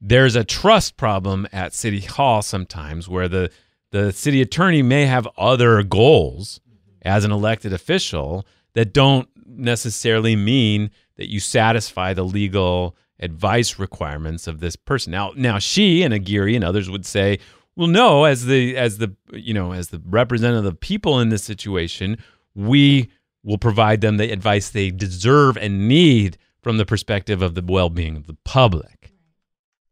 there's 0.00 0.36
a 0.36 0.44
trust 0.44 0.96
problem 0.96 1.46
at 1.52 1.74
city 1.74 2.00
hall 2.00 2.42
sometimes 2.42 3.08
where 3.08 3.28
the 3.28 3.50
the 3.92 4.12
city 4.12 4.42
attorney 4.42 4.82
may 4.82 5.06
have 5.06 5.28
other 5.38 5.82
goals 5.82 6.60
mm-hmm. 6.68 7.08
as 7.08 7.24
an 7.24 7.32
elected 7.32 7.72
official 7.72 8.44
that 8.74 8.92
don't 8.92 9.28
necessarily 9.46 10.36
mean 10.36 10.90
that 11.16 11.30
you 11.30 11.40
satisfy 11.40 12.12
the 12.12 12.24
legal 12.24 12.96
advice 13.20 13.78
requirements 13.78 14.46
of 14.46 14.60
this 14.60 14.76
person. 14.76 15.10
Now 15.12 15.32
now 15.36 15.58
she 15.58 16.02
and 16.02 16.12
Aguirre 16.12 16.54
and 16.54 16.64
others 16.64 16.90
would 16.90 17.06
say, 17.06 17.38
well 17.74 17.88
no, 17.88 18.24
as 18.24 18.46
the 18.46 18.76
as 18.76 18.98
the 18.98 19.14
you 19.32 19.54
know, 19.54 19.72
as 19.72 19.88
the 19.88 20.02
representative 20.04 20.64
of 20.64 20.72
the 20.72 20.78
people 20.78 21.20
in 21.20 21.30
this 21.30 21.44
situation, 21.44 22.18
we 22.54 23.10
will 23.42 23.58
provide 23.58 24.00
them 24.00 24.16
the 24.16 24.32
advice 24.32 24.70
they 24.70 24.90
deserve 24.90 25.56
and 25.56 25.88
need 25.88 26.36
from 26.62 26.78
the 26.78 26.84
perspective 26.84 27.42
of 27.42 27.54
the 27.54 27.62
well-being 27.64 28.16
of 28.16 28.26
the 28.26 28.36
public. 28.44 29.12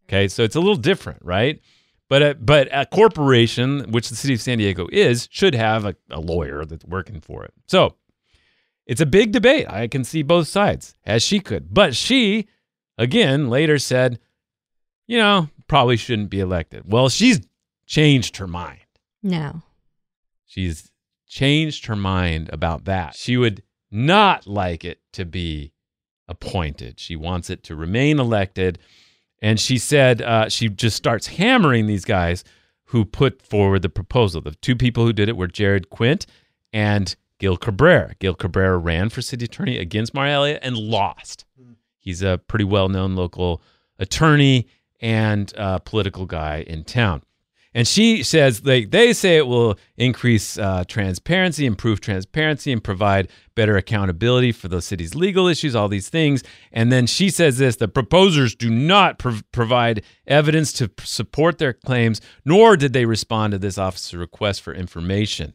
Okay, 0.09 0.29
so 0.29 0.43
it's 0.43 0.57
a 0.57 0.61
little 0.61 0.77
different, 0.77 1.21
right? 1.23 1.61
But 2.09 2.23
a, 2.23 2.35
but 2.35 2.69
a 2.71 2.87
corporation, 2.87 3.91
which 3.91 4.09
the 4.09 4.17
city 4.17 4.35
of 4.35 4.41
San 4.41 4.59
Diego 4.59 4.87
is, 4.93 5.29
should 5.31 5.55
have 5.55 5.85
a, 5.85 5.97
a 6.11 6.21
lawyer 6.21 6.65
that's 6.65 6.85
working 6.85 7.21
for 7.21 7.45
it. 7.45 7.55
So 7.67 7.97
it's 8.87 9.01
a 9.01 9.07
big 9.07 9.33
debate. 9.33 9.67
I 9.69 9.87
can 9.87 10.05
see 10.05 10.23
both 10.23 10.47
sides, 10.47 10.95
as 11.05 11.23
she 11.23 11.41
could. 11.41 11.73
But 11.73 11.97
she, 11.97 12.47
again, 12.99 13.49
later 13.49 13.79
said, 13.79 14.19
you 15.07 15.17
know, 15.19 15.49
probably 15.67 15.97
shouldn't 15.97 16.31
be 16.31 16.41
elected. 16.41 16.83
Well, 16.87 17.09
she's 17.09 17.41
changed 17.87 18.37
her 18.37 18.47
mind. 18.47 18.81
No. 19.23 19.63
She's 20.45 20.91
changed 21.27 21.87
her 21.87 21.97
mind 21.97 22.51
about 22.53 22.85
that. 22.85 23.17
She 23.17 23.37
would 23.37 23.63
not 23.91 24.47
like 24.47 24.85
it 24.85 25.01
to 25.15 25.25
be 25.25 25.73
appointed. 26.29 27.01
She 27.01 27.17
wants 27.17 27.49
it 27.51 27.63
to 27.65 27.77
remain 27.77 28.19
elected. 28.19 28.79
And 29.45 29.61
she 29.61 29.77
said 29.77 30.23
uh, 30.23 30.49
she 30.49 30.71
just 30.71 30.97
starts 30.97 31.27
hammering 31.27 31.87
these 31.87 32.07
guys 32.07 32.45
who 32.87 33.05
put 33.05 33.43
forward 33.43 33.83
the 33.83 33.91
proposal. 33.91 34.41
The 34.41 34.53
two 34.53 34.75
people 34.75 35.05
who 35.05 35.13
did 35.13 35.29
it 35.29 35.37
were 35.37 35.49
Jared 35.49 35.91
Quint 35.91 36.25
and 36.73 37.15
Gil 37.39 37.59
Cabrera. 37.59 38.15
Gil 38.21 38.35
Cabrera 38.35 38.79
ran 38.79 39.11
for 39.11 39.21
city 39.21 39.45
attorney 39.45 39.77
against 39.77 40.17
Elliott 40.17 40.61
and 40.63 40.79
lost. 40.79 41.45
He's 41.99 42.23
a 42.23 42.41
pretty 42.49 42.65
well 42.65 42.89
known 42.89 43.17
local 43.17 43.61
attorney 43.99 44.67
and 44.99 45.53
uh, 45.59 45.79
political 45.81 46.25
guy 46.25 46.65
in 46.67 46.83
town. 46.83 47.23
And 47.75 47.89
she 47.89 48.23
says 48.23 48.61
they, 48.61 48.85
they 48.85 49.13
say 49.13 49.37
it 49.37 49.49
will 49.49 49.77
increase 49.97 50.57
uh, 50.57 50.85
transparency, 50.87 51.67
improve 51.67 52.01
transparency, 52.01 52.71
and 52.71 52.83
provide 52.83 53.29
better 53.57 53.77
accountability 53.77 54.53
for 54.53 54.69
the 54.69 54.81
city's 54.81 55.17
legal 55.17 55.49
issues, 55.49 55.75
all 55.75 55.89
these 55.89 56.09
things. 56.09 56.45
And 56.73 56.93
then 56.93 57.07
she 57.07 57.31
says 57.31 57.59
this 57.59 57.77
the 57.77 57.89
proposers 57.89 58.55
do 58.55 58.71
not 58.71 59.19
prov- 59.19 59.43
provide 59.51 60.05
evidence 60.27 60.73
to 60.75 60.91
support 61.03 61.59
their 61.59 61.73
claims, 61.73 62.21
nor 62.45 62.77
did 62.77 62.93
they 62.93 63.07
respond 63.07 63.51
to 63.53 63.59
this 63.59 63.77
officer's 63.77 64.21
request 64.21 64.63
for 64.63 64.73
information. 64.73 65.53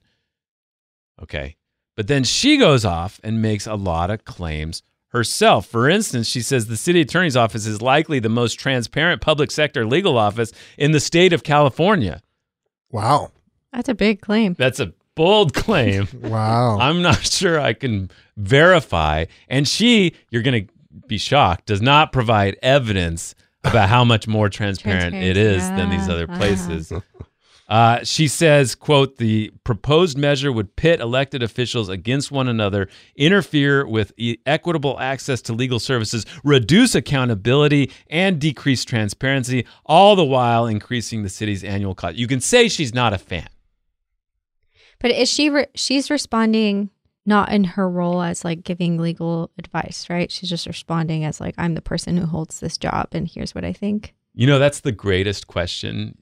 Okay. 1.21 1.55
But 1.95 2.07
then 2.07 2.23
she 2.25 2.57
goes 2.57 2.83
off 2.83 3.19
and 3.23 3.41
makes 3.41 3.65
a 3.65 3.75
lot 3.75 4.09
of 4.09 4.25
claims 4.25 4.83
herself. 5.09 5.65
For 5.65 5.89
instance, 5.89 6.27
she 6.27 6.41
says 6.41 6.67
the 6.67 6.77
city 6.77 7.01
attorney's 7.01 7.35
office 7.35 7.65
is 7.65 7.81
likely 7.81 8.19
the 8.19 8.29
most 8.29 8.59
transparent 8.59 9.21
public 9.21 9.51
sector 9.51 9.85
legal 9.85 10.17
office 10.17 10.51
in 10.77 10.91
the 10.91 10.99
state 10.99 11.33
of 11.33 11.43
California. 11.43 12.21
Wow. 12.91 13.31
That's 13.73 13.89
a 13.89 13.93
big 13.93 14.21
claim. 14.21 14.55
That's 14.57 14.79
a 14.79 14.93
bold 15.15 15.53
claim. 15.53 16.07
Wow. 16.21 16.79
I'm 16.79 17.01
not 17.01 17.23
sure 17.25 17.59
I 17.59 17.73
can 17.73 18.09
verify. 18.37 19.25
And 19.47 19.67
she, 19.67 20.13
you're 20.29 20.41
going 20.43 20.67
to 20.67 20.73
be 21.07 21.17
shocked, 21.17 21.65
does 21.65 21.81
not 21.81 22.11
provide 22.11 22.57
evidence 22.61 23.35
about 23.63 23.89
how 23.89 24.03
much 24.05 24.27
more 24.27 24.47
transparent 24.49 25.15
it 25.15 25.35
is 25.37 25.67
than 25.69 25.89
these 25.89 26.07
other 26.07 26.23
Uh-huh. 26.23 26.37
Uh, 27.69 28.03
she 28.03 28.27
says, 28.27 28.73
quote, 28.73 29.17
the 29.17 29.53
proposed 29.63 30.17
measure 30.17 30.51
would 30.51 30.75
pit 30.75 30.99
elected 30.99 31.43
officials 31.43 31.87
against 31.87 32.31
one 32.31 32.47
another, 32.47 32.89
interfere 33.15 33.85
with 33.85 34.11
e- 34.17 34.37
equitable 34.47 34.99
access 34.99 35.39
to 35.39 35.53
legal 35.53 35.79
services, 35.79 36.25
reduce 36.43 36.95
accountability, 36.95 37.91
and 38.09 38.41
decrease 38.41 38.83
transparency, 38.83 39.67
all 39.85 40.15
the 40.15 40.25
while 40.25 40.65
increasing 40.65 41.21
the 41.21 41.29
city's 41.29 41.63
annual 41.63 41.93
cost. 41.93 42.15
You 42.15 42.27
can 42.27 42.41
say 42.41 42.67
she's 42.69 42.93
not 42.93 43.13
a 43.13 43.19
fan. 43.19 43.47
But 44.99 45.11
is 45.11 45.29
she 45.29 45.51
re- 45.51 45.67
she's 45.75 46.09
responding 46.09 46.89
not 47.25 47.51
in 47.51 47.63
her 47.63 47.87
role 47.87 48.23
as 48.23 48.43
like 48.43 48.63
giving 48.63 48.97
legal 48.97 49.51
advice, 49.59 50.09
right? 50.09 50.31
She's 50.31 50.49
just 50.49 50.65
responding 50.65 51.23
as 51.23 51.39
like 51.39 51.53
I'm 51.57 51.75
the 51.75 51.81
person 51.81 52.17
who 52.17 52.25
holds 52.25 52.59
this 52.59 52.77
job 52.77 53.09
and 53.11 53.27
here's 53.27 53.53
what 53.53 53.63
I 53.63 53.73
think. 53.73 54.15
You 54.33 54.47
know, 54.47 54.57
that's 54.57 54.79
the 54.79 54.91
greatest 54.91 55.47
question 55.47 56.17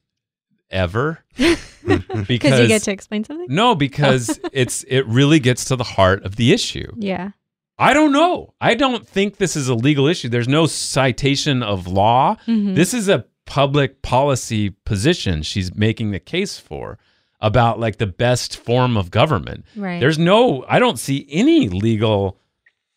ever. 0.70 1.20
Because 1.38 1.60
because 2.28 2.60
you 2.60 2.68
get 2.68 2.84
to 2.84 2.92
explain 2.92 3.24
something? 3.24 3.48
no, 3.50 3.76
because 3.76 4.40
it's 4.54 4.84
it 4.84 5.06
really 5.08 5.40
gets 5.40 5.66
to 5.66 5.76
the 5.76 5.84
heart 5.84 6.24
of 6.24 6.36
the 6.36 6.54
issue. 6.54 6.92
Yeah. 6.98 7.32
I 7.80 7.94
don't 7.94 8.12
know. 8.12 8.54
I 8.60 8.74
don't 8.74 9.08
think 9.08 9.38
this 9.38 9.56
is 9.56 9.70
a 9.70 9.76
legal 9.76 10.08
issue. 10.08 10.30
There's 10.30 10.48
no 10.48 10.66
citation 10.66 11.62
of 11.62 11.88
law. 11.88 12.38
Mhm. 12.48 12.76
This 12.76 12.94
is 12.94 13.08
a 13.08 13.26
public 13.46 14.02
policy 14.02 14.72
position 14.72 15.42
she's 15.44 15.74
making 15.76 16.12
the 16.12 16.20
case 16.20 16.58
for 16.58 16.98
about 17.40 17.80
like 17.80 17.98
the 17.98 18.08
best 18.08 18.58
form 18.58 18.98
of 18.98 19.12
government. 19.12 19.64
Right. 19.76 20.00
There's 20.00 20.18
no 20.18 20.66
I 20.68 20.80
don't 20.80 20.98
see 21.00 21.28
any 21.30 21.70
legal 21.70 22.40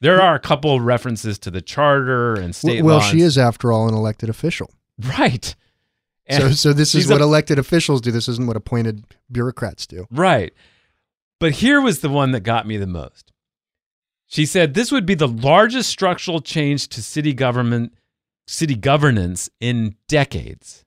there 0.00 0.20
are 0.20 0.34
a 0.34 0.40
couple 0.40 0.74
of 0.74 0.82
references 0.82 1.38
to 1.40 1.50
the 1.50 1.60
charter 1.60 2.34
and 2.34 2.54
state 2.56 2.82
well, 2.82 2.96
law 2.96 3.02
she 3.02 3.20
is, 3.20 3.36
after 3.36 3.70
all, 3.70 3.86
an 3.86 3.94
elected 3.94 4.30
official. 4.30 4.70
right. 5.18 5.54
So, 6.30 6.46
And- 6.46 6.56
so 6.56 6.72
this 6.72 6.94
is 6.94 7.08
what 7.08 7.20
a- 7.20 7.24
elected 7.24 7.58
officials 7.58 8.00
do. 8.00 8.10
This 8.10 8.28
isn't 8.28 8.46
what 8.46 8.56
appointed 8.56 9.04
bureaucrats 9.30 9.86
do. 9.86 10.06
Right. 10.10 10.52
But 11.38 11.52
here 11.52 11.80
was 11.80 12.00
the 12.00 12.08
one 12.10 12.32
that 12.32 12.40
got 12.40 12.66
me 12.66 12.76
the 12.76 12.86
most. 12.86 13.32
She 14.26 14.46
said 14.46 14.74
this 14.74 14.92
would 14.92 15.06
be 15.06 15.14
the 15.14 15.26
largest 15.28 15.88
structural 15.90 16.40
change 16.40 16.88
to 16.90 17.02
city 17.02 17.32
government 17.34 17.94
city 18.46 18.74
governance 18.74 19.48
in 19.60 19.94
decades. 20.08 20.84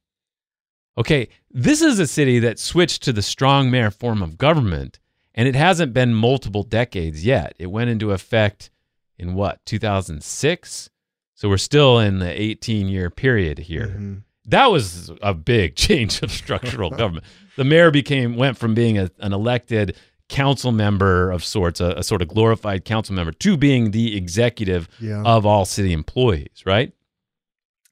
Okay, 0.97 1.29
this 1.49 1.81
is 1.81 1.97
a 1.97 2.05
city 2.07 2.37
that 2.39 2.59
switched 2.59 3.01
to 3.03 3.13
the 3.13 3.21
strong 3.21 3.71
mayor 3.71 3.89
form 3.89 4.21
of 4.21 4.37
government 4.37 4.99
and 5.33 5.47
it 5.47 5.55
hasn't 5.55 5.93
been 5.93 6.13
multiple 6.13 6.63
decades 6.63 7.25
yet. 7.25 7.55
It 7.57 7.67
went 7.67 7.89
into 7.89 8.11
effect 8.11 8.69
in 9.17 9.33
what, 9.33 9.65
2006? 9.65 10.89
So 11.35 11.49
we're 11.49 11.57
still 11.57 11.99
in 11.99 12.19
the 12.19 12.29
18 12.41 12.87
year 12.87 13.09
period 13.09 13.59
here 13.59 13.95
Mhm. 13.97 14.23
That 14.45 14.67
was 14.71 15.11
a 15.21 15.33
big 15.33 15.75
change 15.77 16.21
of 16.21 16.31
structural 16.31 16.89
government. 17.01 17.25
The 17.57 17.63
mayor 17.63 17.91
became 17.91 18.35
went 18.35 18.57
from 18.57 18.73
being 18.73 18.97
a, 18.97 19.09
an 19.19 19.33
elected 19.33 19.95
council 20.29 20.71
member 20.71 21.29
of 21.31 21.43
sorts, 21.43 21.79
a, 21.79 21.91
a 21.97 22.03
sort 22.03 22.21
of 22.21 22.27
glorified 22.27 22.85
council 22.85 23.13
member, 23.15 23.31
to 23.31 23.57
being 23.57 23.91
the 23.91 24.15
executive 24.17 24.87
Yeah. 24.99 25.21
of 25.23 25.45
all 25.45 25.65
city 25.65 25.93
employees. 25.93 26.63
Right? 26.65 26.93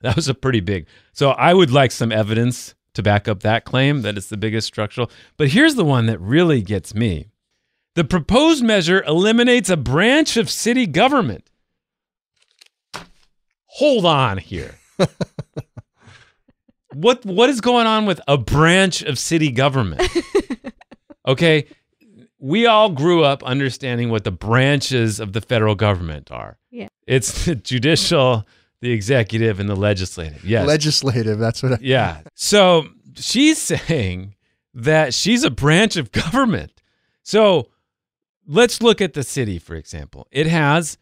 That 0.02 0.16
was 0.16 0.28
a 0.28 0.34
pretty 0.34 0.62
big. 0.62 0.88
So 1.14 1.30
I 1.32 1.54
would 1.54 1.70
like 1.72 1.92
some 1.92 2.12
evidence 2.12 2.74
to 2.96 3.04
back 3.04 3.28
up 3.28 3.42
that 3.42 3.64
claim 3.66 4.02
that 4.02 4.18
it's 4.18 4.28
the 4.30 4.38
biggest 4.38 4.66
structural. 4.68 5.12
But 5.38 5.50
here's 5.50 5.76
the 5.76 5.86
one 5.86 6.08
that 6.08 6.20
really 6.20 6.62
gets 6.62 6.96
me. 6.96 7.28
The 7.94 8.04
proposed 8.04 8.64
measure 8.64 9.04
eliminates 9.04 9.70
a 9.70 9.78
branch 9.78 10.38
of 10.38 10.50
city 10.50 10.88
government. 10.88 11.50
Hold 13.66 14.06
on 14.06 14.38
here. 14.40 14.76
what 16.94 17.26
what 17.26 17.50
is 17.50 17.62
going 17.62 17.88
on 17.88 18.06
with 18.06 18.22
a 18.28 18.38
branch 18.38 19.02
of 19.02 19.18
city 19.18 19.52
government? 19.52 20.02
Okay, 21.28 21.68
we 22.40 22.66
all 22.66 22.90
grew 22.90 23.24
up 23.24 23.44
understanding 23.44 24.10
what 24.10 24.24
the 24.24 24.32
branches 24.32 25.20
of 25.20 25.34
the 25.34 25.42
federal 25.42 25.76
government 25.76 26.32
are. 26.32 26.58
Yeah. 26.72 26.88
It's 27.06 27.46
the 27.46 27.56
judicial, 27.56 28.48
the 28.82 28.92
executive, 28.92 29.60
and 29.60 29.70
the 29.70 29.76
legislative. 29.76 30.44
Yes. 30.44 30.68
Legislative. 30.68 31.38
That's 31.38 31.62
what 31.62 31.74
I, 31.74 31.78
Yeah. 31.82 32.22
So 32.34 32.88
she's 33.16 33.60
saying 33.60 34.36
that 34.74 35.14
she's 35.14 35.44
a 35.44 35.52
branch 35.52 35.96
of 35.98 36.12
government. 36.12 36.82
So 37.22 37.70
let's 38.48 38.82
look 38.82 39.02
at 39.02 39.14
the 39.14 39.24
city, 39.24 39.60
for 39.60 39.76
example. 39.76 40.28
It 40.32 40.48
has 40.48 40.98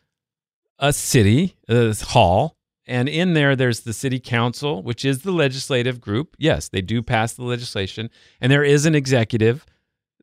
a 0.78 0.92
city, 0.92 1.56
a 1.70 1.96
hall, 2.06 2.58
and 2.90 3.08
in 3.08 3.34
there 3.34 3.56
there's 3.56 3.82
the 3.82 3.94
city 3.94 4.20
council, 4.20 4.84
which 4.84 5.06
is 5.06 5.22
the 5.22 5.32
legislative 5.32 6.02
group. 6.02 6.36
Yes, 6.38 6.68
they 6.68 6.82
do 6.82 7.02
pass 7.02 7.34
the 7.34 7.44
legislation, 7.44 8.10
and 8.42 8.52
there 8.52 8.64
is 8.64 8.86
an 8.86 8.96
executive, 8.96 9.66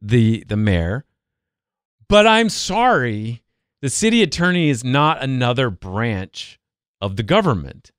the 0.02 0.44
the 0.46 0.56
mayor. 0.56 1.04
But 2.08 2.26
I'm 2.26 2.50
sorry, 2.50 3.42
the 3.80 3.90
city 3.90 4.22
attorney 4.22 4.68
is 4.68 4.84
not 4.84 5.22
another 5.22 5.70
branch 5.70 6.60
of 7.00 7.16
the 7.16 7.22
government 7.22 7.92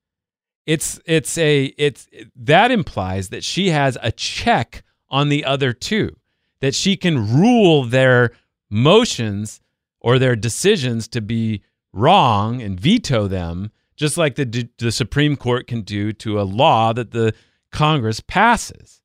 it's 0.68 1.00
it's 1.06 1.38
a 1.38 1.74
it's 1.78 2.08
that 2.36 2.70
implies 2.70 3.30
that 3.30 3.44
she 3.44 3.70
has 3.70 3.98
a 4.04 4.12
check 4.12 4.84
on 5.10 5.30
the 5.30 5.46
other 5.46 5.72
two 5.74 6.16
that 6.60 6.76
she 6.76 6.98
can 6.98 7.40
rule 7.40 7.86
their 7.86 8.32
motions 8.70 9.62
or 10.02 10.20
their 10.20 10.36
decisions 10.36 11.08
to 11.08 11.22
be 11.22 11.64
wrong 11.94 12.62
and 12.62 12.80
veto 12.80 13.28
them 13.28 13.72
just 13.98 14.18
like 14.18 14.36
the 14.36 14.70
the 14.78 14.92
Supreme 14.92 15.36
Court 15.36 15.68
can 15.68 15.82
do 15.82 16.14
to 16.14 16.40
a 16.40 16.44
law 16.44 16.94
that 16.94 17.12
the 17.12 17.34
Congress 17.72 18.22
passes. 18.22 19.02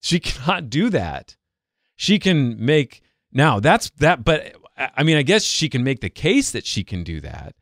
She 0.00 0.18
cannot 0.20 0.70
do 0.70 0.88
that. 0.90 1.36
She 1.96 2.18
can 2.18 2.64
make 2.64 3.02
now 3.32 3.60
that's 3.60 3.90
that 3.98 4.24
but 4.24 4.56
I 4.76 5.02
mean 5.02 5.16
I 5.16 5.22
guess 5.22 5.42
she 5.44 5.68
can 5.68 5.84
make 5.84 6.00
the 6.00 6.10
case 6.10 6.50
that 6.52 6.64
she 6.64 6.82
can 6.82 7.04
do 7.04 7.20
that 7.20 7.54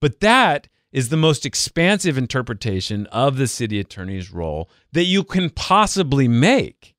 but 0.00 0.20
that 0.20 0.68
is 0.92 1.08
the 1.08 1.16
most 1.16 1.44
expansive 1.44 2.16
interpretation 2.16 3.06
of 3.06 3.36
the 3.36 3.46
city 3.46 3.78
attorney's 3.78 4.32
role 4.32 4.70
that 4.92 5.04
you 5.04 5.22
can 5.22 5.50
possibly 5.50 6.28
make. 6.28 6.94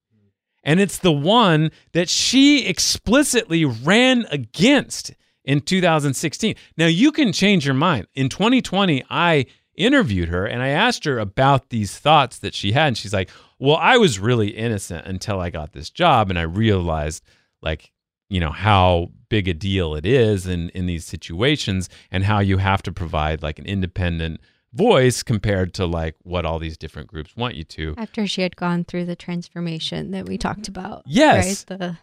And 0.63 0.79
it's 0.79 0.99
the 0.99 1.11
one 1.11 1.71
that 1.93 2.09
she 2.09 2.67
explicitly 2.67 3.65
ran 3.65 4.25
against 4.29 5.13
in 5.49 5.61
2016. 5.61 6.53
Now, 6.77 6.85
you 6.85 7.11
can 7.11 7.33
change 7.33 7.65
your 7.65 7.73
mind. 7.73 8.05
In 8.13 8.29
2020, 8.29 9.03
I 9.09 9.47
interviewed 9.75 10.29
her 10.29 10.45
and 10.45 10.61
I 10.61 10.67
asked 10.67 11.05
her 11.05 11.17
about 11.17 11.69
these 11.69 11.97
thoughts 11.97 12.37
that 12.39 12.53
she 12.53 12.73
had. 12.73 12.89
And 12.89 12.97
she's 12.97 13.13
like, 13.13 13.31
Well, 13.57 13.77
I 13.77 13.97
was 13.97 14.19
really 14.19 14.49
innocent 14.49 15.07
until 15.07 15.39
I 15.39 15.49
got 15.49 15.73
this 15.73 15.89
job 15.89 16.29
and 16.29 16.37
I 16.37 16.43
realized, 16.43 17.23
like, 17.63 17.91
you 18.29 18.39
know 18.39 18.51
how 18.51 19.09
big 19.29 19.47
a 19.47 19.55
deal 19.55 19.95
it 19.95 20.05
is 20.05 20.45
in 20.45 20.69
in 20.69 20.85
these 20.85 21.03
situations 21.03 21.89
and 22.11 22.23
how 22.23 22.37
you 22.37 22.57
have 22.57 22.83
to 22.83 22.91
provide 22.91 23.41
like 23.41 23.57
an 23.57 23.65
independent 23.65 24.39
voice 24.71 25.23
compared 25.23 25.73
to 25.73 25.87
like 25.87 26.15
what 26.21 26.45
all 26.45 26.59
these 26.59 26.77
different 26.77 27.07
groups 27.07 27.35
want 27.35 27.55
you 27.55 27.63
to 27.63 27.95
After 27.97 28.27
she 28.27 28.43
had 28.43 28.55
gone 28.55 28.83
through 28.83 29.05
the 29.05 29.15
transformation 29.15 30.11
that 30.11 30.27
we 30.27 30.37
talked 30.37 30.67
about. 30.67 31.01
Yes. 31.07 31.65
Right? 31.67 31.79
The 31.79 31.97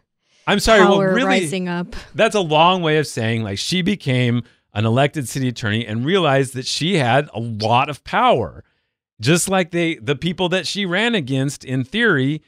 i'm 0.46 0.60
sorry 0.60 0.80
power 0.80 0.90
well 0.90 1.00
really 1.00 1.24
rising 1.24 1.68
up. 1.68 1.94
that's 2.14 2.34
a 2.34 2.40
long 2.40 2.82
way 2.82 2.98
of 2.98 3.06
saying 3.06 3.42
like 3.42 3.58
she 3.58 3.82
became 3.82 4.42
an 4.72 4.84
elected 4.84 5.28
city 5.28 5.48
attorney 5.48 5.86
and 5.86 6.04
realized 6.04 6.54
that 6.54 6.66
she 6.66 6.94
had 6.96 7.28
a 7.34 7.40
lot 7.40 7.88
of 7.88 8.02
power 8.04 8.64
just 9.20 9.48
like 9.48 9.70
they 9.70 9.96
the 9.96 10.16
people 10.16 10.48
that 10.48 10.66
she 10.66 10.84
ran 10.84 11.14
against 11.14 11.64
in 11.64 11.84
theory 11.84 12.42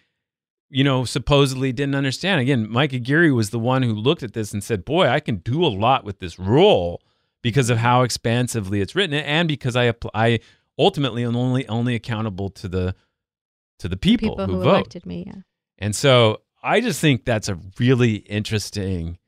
you 0.70 0.84
know 0.84 1.04
supposedly 1.04 1.72
didn't 1.72 1.94
understand 1.94 2.40
again 2.40 2.68
mike 2.70 2.92
aguirre 2.92 3.30
was 3.30 3.50
the 3.50 3.58
one 3.58 3.82
who 3.82 3.92
looked 3.92 4.22
at 4.22 4.34
this 4.34 4.52
and 4.52 4.62
said 4.62 4.84
boy 4.84 5.08
i 5.08 5.20
can 5.20 5.36
do 5.36 5.64
a 5.64 5.68
lot 5.68 6.04
with 6.04 6.18
this 6.18 6.38
role 6.38 7.00
because 7.42 7.70
of 7.70 7.78
how 7.78 8.02
expansively 8.02 8.80
it's 8.80 8.94
written 8.94 9.14
and 9.14 9.48
because 9.48 9.76
i 9.76 9.92
i 10.14 10.38
ultimately 10.78 11.24
am 11.24 11.36
only 11.36 11.66
only 11.68 11.94
accountable 11.94 12.50
to 12.50 12.68
the 12.68 12.94
to 13.78 13.88
the 13.88 13.96
people, 13.96 14.30
People 14.30 14.46
who, 14.46 14.52
who 14.54 14.64
vote 14.64 14.70
elected 14.70 15.06
me, 15.06 15.24
yeah. 15.26 15.42
and 15.78 15.94
so 15.94 16.40
I 16.62 16.80
just 16.80 17.00
think 17.00 17.24
that's 17.24 17.48
a 17.48 17.58
really 17.78 18.16
interesting 18.16 19.18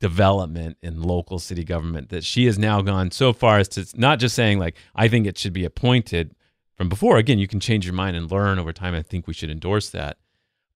development 0.00 0.78
in 0.82 1.02
local 1.02 1.38
city 1.38 1.62
government 1.62 2.08
that 2.08 2.24
she 2.24 2.46
has 2.46 2.58
now 2.58 2.80
gone 2.80 3.10
so 3.10 3.32
far 3.32 3.58
as 3.58 3.68
to 3.68 3.86
not 3.94 4.18
just 4.18 4.34
saying 4.34 4.58
like 4.58 4.76
I 4.94 5.08
think 5.08 5.26
it 5.26 5.36
should 5.36 5.52
be 5.52 5.64
appointed 5.64 6.34
from 6.76 6.88
before. 6.88 7.18
Again, 7.18 7.38
you 7.38 7.46
can 7.46 7.60
change 7.60 7.84
your 7.84 7.94
mind 7.94 8.16
and 8.16 8.30
learn 8.30 8.58
over 8.58 8.72
time. 8.72 8.94
I 8.94 9.02
think 9.02 9.26
we 9.26 9.34
should 9.34 9.50
endorse 9.50 9.90
that. 9.90 10.16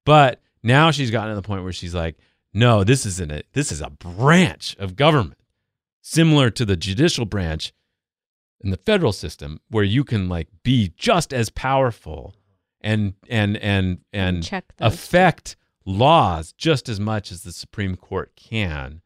But 0.04 0.42
now 0.62 0.90
she's 0.90 1.10
gotten 1.10 1.30
to 1.30 1.40
the 1.40 1.46
point 1.46 1.62
where 1.62 1.72
she's 1.72 1.94
like, 1.94 2.16
No, 2.52 2.84
this 2.84 3.06
isn't 3.06 3.32
it. 3.32 3.46
This 3.54 3.72
is 3.72 3.80
a 3.80 3.90
branch 3.90 4.76
of 4.78 4.96
government 4.96 5.40
similar 6.02 6.50
to 6.50 6.66
the 6.66 6.76
judicial 6.76 7.24
branch 7.24 7.72
in 8.60 8.70
the 8.70 8.76
federal 8.76 9.12
system 9.12 9.60
where 9.70 9.84
you 9.84 10.04
can 10.04 10.28
like 10.28 10.48
be 10.62 10.92
just 10.96 11.32
as 11.32 11.48
powerful 11.48 12.34
and 12.85 13.14
and 13.29 13.57
and 13.57 13.99
and 14.12 14.44
Check 14.44 14.64
affect 14.79 15.57
laws 15.85 16.53
just 16.53 16.88
as 16.88 17.01
much 17.01 17.33
as 17.33 17.42
the 17.42 17.53
Supreme 17.53 17.97
Court 17.97 18.33
can 18.37 19.01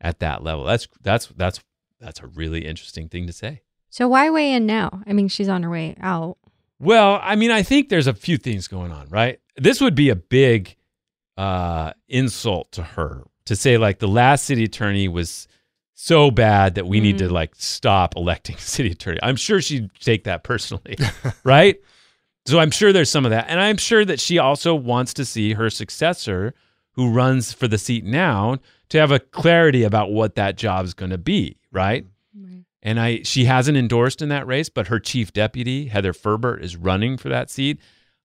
at 0.00 0.18
that 0.18 0.42
level. 0.42 0.64
That's 0.64 0.88
that's 1.00 1.28
that's 1.28 1.60
that's 2.00 2.20
a 2.20 2.26
really 2.26 2.66
interesting 2.66 3.08
thing 3.08 3.26
to 3.26 3.32
say. 3.32 3.62
So 3.88 4.08
why 4.08 4.28
weigh 4.28 4.52
in 4.52 4.66
now? 4.66 5.02
I 5.06 5.12
mean, 5.12 5.28
she's 5.28 5.48
on 5.48 5.62
her 5.62 5.70
way 5.70 5.96
out. 6.00 6.36
Well, 6.78 7.20
I 7.22 7.36
mean, 7.36 7.50
I 7.50 7.62
think 7.62 7.88
there's 7.88 8.08
a 8.08 8.14
few 8.14 8.36
things 8.36 8.66
going 8.66 8.90
on, 8.90 9.08
right? 9.08 9.38
This 9.56 9.80
would 9.80 9.94
be 9.94 10.08
a 10.08 10.16
big 10.16 10.76
uh, 11.36 11.92
insult 12.08 12.72
to 12.72 12.82
her 12.82 13.24
to 13.44 13.54
say 13.54 13.78
like 13.78 14.00
the 14.00 14.08
last 14.08 14.44
city 14.44 14.64
attorney 14.64 15.08
was 15.08 15.46
so 15.94 16.30
bad 16.32 16.74
that 16.74 16.86
we 16.86 17.00
need 17.00 17.18
to 17.18 17.32
like 17.32 17.54
stop 17.54 18.16
electing 18.16 18.56
city 18.58 18.90
attorney. 18.90 19.18
I'm 19.22 19.36
sure 19.36 19.60
she'd 19.60 19.90
take 20.00 20.24
that 20.24 20.42
personally, 20.42 20.96
right? 21.44 21.76
So 22.46 22.58
I'm 22.58 22.70
sure 22.72 22.92
there's 22.92 23.10
some 23.10 23.24
of 23.24 23.30
that, 23.30 23.46
and 23.48 23.60
I'm 23.60 23.76
sure 23.76 24.04
that 24.04 24.18
she 24.20 24.38
also 24.38 24.74
wants 24.74 25.14
to 25.14 25.24
see 25.24 25.52
her 25.52 25.70
successor, 25.70 26.54
who 26.92 27.10
runs 27.10 27.52
for 27.52 27.68
the 27.68 27.78
seat 27.78 28.04
now, 28.04 28.58
to 28.88 28.98
have 28.98 29.12
a 29.12 29.20
clarity 29.20 29.84
about 29.84 30.10
what 30.10 30.34
that 30.34 30.56
job 30.56 30.84
is 30.84 30.92
going 30.92 31.10
to 31.12 31.18
be, 31.18 31.56
right? 31.70 32.04
And 32.82 32.98
I 32.98 33.22
she 33.22 33.44
hasn't 33.44 33.78
endorsed 33.78 34.20
in 34.22 34.28
that 34.30 34.46
race, 34.46 34.68
but 34.68 34.88
her 34.88 34.98
chief 34.98 35.32
deputy, 35.32 35.86
Heather 35.86 36.12
Ferbert, 36.12 36.64
is 36.64 36.76
running 36.76 37.16
for 37.16 37.28
that 37.28 37.48
seat. 37.48 37.78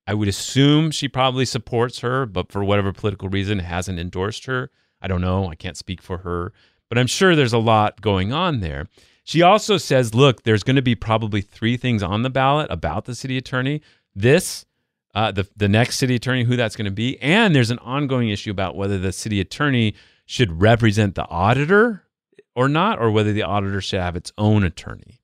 I 0.07 0.15
would 0.15 0.27
assume 0.27 0.89
she 0.89 1.07
probably 1.07 1.45
supports 1.45 1.99
her, 1.99 2.25
but 2.25 2.51
for 2.51 2.63
whatever 2.63 2.91
political 2.91 3.29
reason 3.29 3.59
hasn't 3.59 3.99
endorsed 3.99 4.45
her. 4.45 4.71
I 4.99 5.07
don't 5.07 5.21
know. 5.21 5.47
I 5.49 5.55
can't 5.55 5.77
speak 5.77 6.01
for 6.01 6.19
her, 6.19 6.53
but 6.89 6.97
I'm 6.97 7.07
sure 7.07 7.35
there's 7.35 7.53
a 7.53 7.59
lot 7.59 8.01
going 8.01 8.33
on 8.33 8.61
there. 8.61 8.87
She 9.23 9.41
also 9.41 9.77
says, 9.77 10.15
look, 10.15 10.43
there's 10.43 10.63
going 10.63 10.77
to 10.77 10.81
be 10.81 10.95
probably 10.95 11.41
three 11.41 11.75
things 11.75 12.01
on 12.01 12.21
the 12.21 12.29
ballot 12.29 12.67
about 12.71 13.05
the 13.05 13.13
city 13.13 13.37
attorney. 13.37 13.81
This, 14.17 14.65
uh, 15.13 15.31
the 15.31 15.47
the 15.55 15.69
next 15.69 15.97
city 15.97 16.15
attorney, 16.15 16.43
who 16.43 16.55
that's 16.55 16.75
going 16.75 16.85
to 16.85 16.91
be, 16.91 17.21
and 17.21 17.55
there's 17.55 17.69
an 17.69 17.77
ongoing 17.79 18.29
issue 18.29 18.49
about 18.49 18.75
whether 18.75 18.97
the 18.97 19.11
city 19.11 19.39
attorney 19.39 19.93
should 20.25 20.59
represent 20.59 21.13
the 21.13 21.27
auditor 21.27 22.03
or 22.55 22.67
not, 22.67 22.99
or 22.99 23.11
whether 23.11 23.31
the 23.31 23.43
auditor 23.43 23.79
should 23.79 23.99
have 23.99 24.15
its 24.15 24.33
own 24.37 24.63
attorney. 24.63 25.21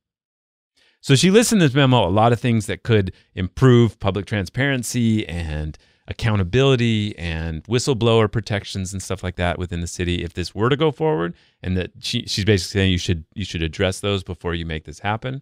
So 1.01 1.15
she 1.15 1.31
lists 1.31 1.51
in 1.51 1.57
this 1.57 1.73
memo 1.73 2.07
a 2.07 2.09
lot 2.09 2.31
of 2.31 2.39
things 2.39 2.67
that 2.67 2.83
could 2.83 3.11
improve 3.33 3.99
public 3.99 4.27
transparency 4.27 5.27
and 5.27 5.75
accountability 6.07 7.17
and 7.17 7.63
whistleblower 7.63 8.31
protections 8.31 8.93
and 8.93 9.01
stuff 9.01 9.23
like 9.23 9.37
that 9.37 9.57
within 9.57 9.81
the 9.81 9.87
city 9.87 10.23
if 10.23 10.33
this 10.33 10.53
were 10.53 10.69
to 10.69 10.77
go 10.77 10.91
forward 10.91 11.33
and 11.63 11.75
that 11.77 11.91
she, 11.99 12.25
she's 12.27 12.45
basically 12.45 12.79
saying 12.79 12.91
you 12.91 12.97
should 12.97 13.23
you 13.33 13.45
should 13.45 13.63
address 13.63 14.01
those 14.01 14.23
before 14.23 14.53
you 14.53 14.65
make 14.65 14.83
this 14.83 14.99
happen 14.99 15.41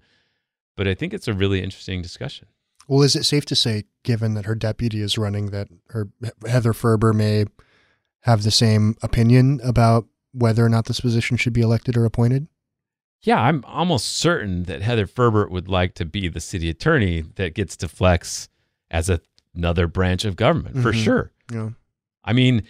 but 0.77 0.87
i 0.87 0.93
think 0.93 1.15
it's 1.15 1.27
a 1.27 1.33
really 1.33 1.63
interesting 1.63 1.99
discussion 1.99 2.47
Well, 2.91 3.03
is 3.03 3.15
it 3.15 3.23
safe 3.23 3.45
to 3.45 3.55
say, 3.55 3.85
given 4.03 4.33
that 4.33 4.43
her 4.43 4.53
deputy 4.53 4.99
is 5.01 5.17
running, 5.17 5.51
that 5.51 5.69
her 5.91 6.09
Heather 6.45 6.73
Ferbert 6.73 7.15
may 7.15 7.45
have 8.23 8.43
the 8.43 8.51
same 8.51 8.97
opinion 9.01 9.61
about 9.63 10.07
whether 10.33 10.65
or 10.65 10.67
not 10.67 10.87
this 10.87 10.99
position 10.99 11.37
should 11.37 11.53
be 11.53 11.61
elected 11.61 11.95
or 11.95 12.03
appointed? 12.03 12.47
yeah 13.23 13.39
i'm 13.39 13.63
almost 13.67 14.07
certain 14.17 14.63
that 14.63 14.81
heather 14.81 15.05
Ferbert 15.05 15.51
would 15.51 15.67
like 15.67 15.93
to 15.93 16.05
be 16.05 16.27
the 16.27 16.39
city 16.39 16.69
attorney 16.69 17.21
that 17.35 17.53
gets 17.53 17.77
to 17.77 17.87
flex 17.87 18.49
as 18.89 19.11
a, 19.11 19.21
another 19.53 19.85
branch 19.85 20.25
of 20.25 20.35
government 20.35 20.81
for 20.81 20.91
Mhm. 20.91 21.03
sure 21.03 21.31
Yeah. 21.51 21.69
I 22.25 22.33
mean, 22.33 22.63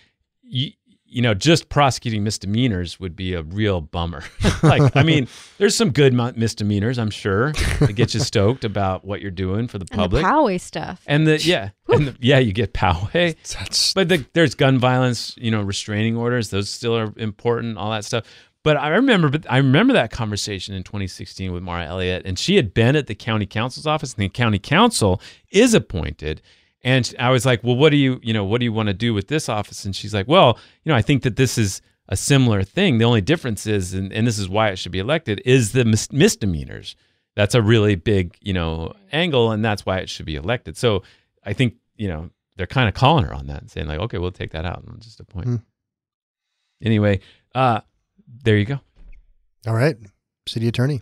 you 1.11 1.21
know, 1.21 1.33
just 1.33 1.67
prosecuting 1.67 2.23
misdemeanors 2.23 2.99
would 2.99 3.15
be 3.17 3.33
a 3.33 3.43
real 3.43 3.81
bummer. 3.81 4.23
like, 4.63 4.95
I 4.95 5.03
mean, 5.03 5.27
there's 5.57 5.75
some 5.75 5.91
good 5.91 6.13
misdemeanors, 6.37 6.97
I'm 6.97 7.09
sure, 7.09 7.51
that 7.51 7.93
get 7.95 8.13
you 8.13 8.19
stoked 8.31 8.63
about 8.63 9.03
what 9.03 9.21
you're 9.21 9.29
doing 9.29 9.67
for 9.67 9.77
the 9.77 9.85
And 9.91 9.99
public. 9.99 10.23
the 10.23 10.29
Poway 10.29 10.59
stuff. 10.59 11.03
And 11.05 11.27
the 11.27 11.37
yeah, 11.37 11.71
and 11.89 12.07
the, 12.07 12.15
yeah, 12.21 12.39
you 12.39 12.53
get 12.53 12.73
Poway. 12.73 13.35
That's 13.59 13.93
But 13.93 14.07
the, 14.07 14.25
there's 14.33 14.55
gun 14.55 14.79
violence, 14.79 15.35
you 15.37 15.51
know, 15.51 15.61
restraining 15.61 16.15
orders. 16.15 16.49
Those 16.49 16.69
still 16.69 16.97
are 16.97 17.13
important. 17.17 17.77
All 17.77 17.91
that 17.91 18.05
stuff. 18.05 18.23
But 18.63 18.77
I 18.77 18.89
remember, 18.89 19.27
but 19.29 19.45
I 19.51 19.57
remember 19.57 19.93
that 19.93 20.11
conversation 20.11 20.75
in 20.75 20.83
2016 20.83 21.51
with 21.51 21.63
Mara 21.63 21.85
Elliott, 21.87 22.21
and 22.25 22.37
she 22.39 22.55
had 22.55 22.73
been 22.73 22.95
at 22.95 23.07
the 23.07 23.15
county 23.15 23.47
counsel's 23.47 23.87
office, 23.87 24.13
and 24.13 24.23
the 24.23 24.29
county 24.29 24.59
council 24.59 25.19
is 25.51 25.73
appointed. 25.73 26.41
And 26.83 27.13
I 27.19 27.29
was 27.29 27.45
like, 27.45 27.63
well, 27.63 27.75
what 27.75 27.91
do 27.91 27.97
you, 27.97 28.19
you 28.23 28.33
know, 28.33 28.43
what 28.43 28.59
do 28.59 28.65
you 28.65 28.73
want 28.73 28.87
to 28.87 28.93
do 28.93 29.13
with 29.13 29.27
this 29.27 29.47
office? 29.49 29.85
And 29.85 29.95
she's 29.95 30.13
like, 30.13 30.27
well, 30.27 30.57
you 30.83 30.91
know, 30.91 30.95
I 30.95 31.01
think 31.01 31.23
that 31.23 31.35
this 31.35 31.57
is 31.57 31.81
a 32.09 32.17
similar 32.17 32.63
thing. 32.63 32.97
The 32.97 33.05
only 33.05 33.21
difference 33.21 33.67
is, 33.67 33.93
and, 33.93 34.11
and 34.11 34.25
this 34.25 34.39
is 34.39 34.49
why 34.49 34.69
it 34.69 34.77
should 34.79 34.91
be 34.91 34.99
elected, 34.99 35.41
is 35.45 35.73
the 35.73 35.85
mis- 35.85 36.11
misdemeanors. 36.11 36.95
That's 37.35 37.55
a 37.55 37.61
really 37.61 37.95
big, 37.95 38.35
you 38.41 38.53
know, 38.53 38.93
angle, 39.11 39.51
and 39.51 39.63
that's 39.63 39.85
why 39.85 39.99
it 39.99 40.09
should 40.09 40.25
be 40.25 40.35
elected. 40.35 40.75
So 40.75 41.03
I 41.45 41.53
think, 41.53 41.75
you 41.95 42.07
know, 42.07 42.29
they're 42.57 42.67
kind 42.67 42.89
of 42.89 42.95
calling 42.95 43.25
her 43.25 43.33
on 43.33 43.47
that 43.47 43.61
and 43.61 43.71
saying 43.71 43.87
like, 43.87 43.99
okay, 43.99 44.17
we'll 44.17 44.31
take 44.31 44.51
that 44.51 44.65
out 44.65 44.83
and 44.83 44.99
just 45.01 45.19
appoint. 45.19 45.45
Hmm. 45.45 45.55
Anyway, 46.83 47.19
uh, 47.55 47.81
there 48.43 48.57
you 48.57 48.65
go. 48.65 48.79
all 49.67 49.75
right. 49.75 49.95
City 50.47 50.67
attorney. 50.67 51.01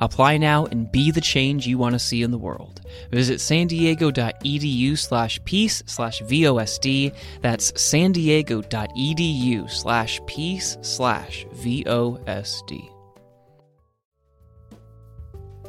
Apply 0.00 0.36
now 0.36 0.66
and 0.66 0.90
be 0.90 1.10
the 1.10 1.20
change 1.20 1.66
you 1.66 1.78
want 1.78 1.94
to 1.94 1.98
see 1.98 2.22
in 2.22 2.30
the 2.30 2.38
world. 2.38 2.80
Visit 3.10 3.40
san 3.40 3.66
diego.edu 3.66 4.98
slash 4.98 5.42
peace 5.44 5.82
slash 5.86 6.22
VOSD. 6.22 7.14
That's 7.40 7.80
san 7.80 8.12
diego.edu 8.12 9.70
slash 9.70 10.20
peace 10.26 10.78
slash 10.82 11.46
VOSD. 11.54 12.93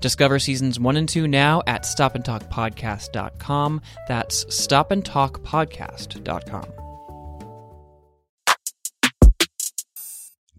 Discover 0.00 0.38
seasons 0.38 0.80
one 0.80 0.96
and 0.96 1.06
two 1.08 1.28
now 1.28 1.62
at 1.66 1.84
stopandtalkpodcast.com. 1.84 3.80
That's 4.06 4.44
stopandtalkpodcast.com. 4.46 6.64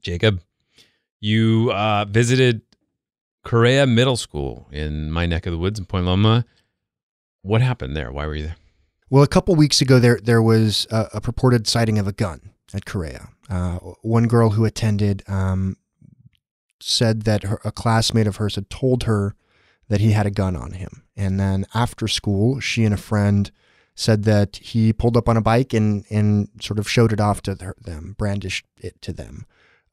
Jakob, 0.02 0.42
you 1.20 1.72
uh, 1.74 2.06
visited 2.06 2.62
Correia 3.44 3.86
Middle 3.86 4.18
School 4.18 4.68
in 4.72 5.12
my 5.12 5.26
neck 5.26 5.46
of 5.46 5.52
the 5.52 5.58
woods 5.58 5.80
in 5.80 5.86
Point 5.86 6.06
Loma. 6.06 6.46
What 7.42 7.62
happened 7.62 7.96
there? 7.96 8.12
Why 8.12 8.26
were 8.26 8.36
you 8.36 8.44
there? 8.44 8.56
Well, 9.10 9.24
a 9.24 9.28
couple 9.28 9.56
weeks 9.56 9.82
ago, 9.82 10.00
there 10.00 10.20
there 10.22 10.42
was 10.42 10.88
a, 10.92 11.08
a 11.16 11.22
purported 11.22 11.68
sighting 11.68 11.98
of 11.98 12.08
a 12.08 12.12
gun 12.12 12.52
at 12.74 12.86
Correia. 12.86 13.30
Uh, 13.50 13.78
one 14.02 14.28
girl 14.28 14.52
who 14.52 14.66
attended 14.66 15.24
um, 15.28 15.78
said 16.80 17.24
that 17.24 17.44
her, 17.44 17.60
a 17.64 17.72
classmate 17.72 18.28
of 18.28 18.38
hers 18.38 18.56
had 18.56 18.70
told 18.70 19.04
her 19.04 19.36
that 19.88 20.02
he 20.02 20.12
had 20.12 20.26
a 20.26 20.32
gun 20.32 20.56
on 20.56 20.74
him, 20.74 21.04
and 21.16 21.40
then 21.40 21.66
after 21.74 22.08
school, 22.08 22.60
she 22.60 22.86
and 22.86 22.94
a 22.94 22.98
friend 22.98 23.52
said 23.96 24.24
that 24.24 24.56
he 24.58 24.94
pulled 24.94 25.18
up 25.18 25.28
on 25.28 25.38
a 25.38 25.42
bike 25.42 25.74
and 25.74 26.06
and 26.10 26.50
sort 26.62 26.80
of 26.80 26.90
showed 26.90 27.12
it 27.12 27.20
off 27.20 27.42
to 27.42 27.56
them, 27.56 28.16
brandished 28.18 28.66
it 28.78 29.02
to 29.02 29.12
them, 29.12 29.46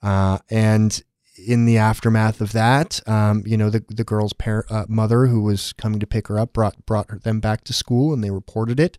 uh, 0.02 0.38
and 0.50 1.02
in 1.38 1.66
the 1.66 1.76
aftermath 1.76 2.40
of 2.40 2.52
that, 2.52 3.06
um, 3.08 3.42
you 3.46 3.56
know, 3.56 3.70
the 3.70 3.84
the 3.88 4.04
girl's 4.04 4.32
uh, 4.46 4.84
mother, 4.88 5.26
who 5.26 5.42
was 5.42 5.72
coming 5.74 6.00
to 6.00 6.06
pick 6.06 6.28
her 6.28 6.38
up, 6.38 6.52
brought 6.52 6.84
brought 6.86 7.22
them 7.22 7.40
back 7.40 7.64
to 7.64 7.72
school, 7.72 8.12
and 8.12 8.22
they 8.22 8.30
reported 8.30 8.80
it, 8.80 8.98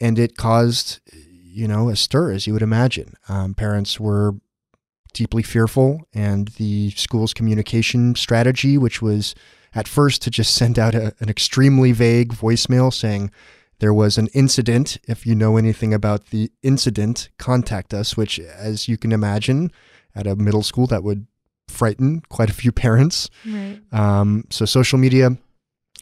and 0.00 0.18
it 0.18 0.36
caused, 0.36 1.00
you 1.12 1.68
know, 1.68 1.88
a 1.88 1.96
stir, 1.96 2.32
as 2.32 2.46
you 2.46 2.52
would 2.52 2.62
imagine. 2.62 3.14
Um, 3.28 3.54
parents 3.54 4.00
were 4.00 4.34
deeply 5.10 5.42
fearful, 5.42 6.00
and 6.14 6.48
the 6.48 6.90
school's 6.90 7.34
communication 7.34 8.14
strategy, 8.14 8.78
which 8.78 9.02
was 9.02 9.34
at 9.74 9.88
first 9.88 10.22
to 10.22 10.30
just 10.30 10.54
send 10.60 10.78
out 10.78 10.94
a, 10.94 11.14
an 11.20 11.28
extremely 11.28 11.92
vague 11.92 12.32
voicemail 12.32 12.92
saying, 12.92 13.30
there 13.80 13.94
was 13.94 14.18
an 14.18 14.28
incident. 14.34 14.98
If 15.08 15.26
you 15.26 15.34
know 15.34 15.56
anything 15.56 15.92
about 15.92 16.26
the 16.26 16.52
incident, 16.62 17.30
contact 17.38 17.92
us, 17.94 18.16
which, 18.16 18.38
as 18.38 18.88
you 18.88 18.96
can 18.98 19.10
imagine, 19.10 19.72
at 20.14 20.26
a 20.26 20.36
middle 20.36 20.62
school, 20.62 20.86
that 20.88 21.02
would 21.02 21.26
frighten 21.66 22.20
quite 22.28 22.50
a 22.50 22.54
few 22.54 22.72
parents. 22.86 23.30
Right. 23.46 23.80
Um, 23.92 24.44
so 24.50 24.64
social 24.66 24.98
media 24.98 25.36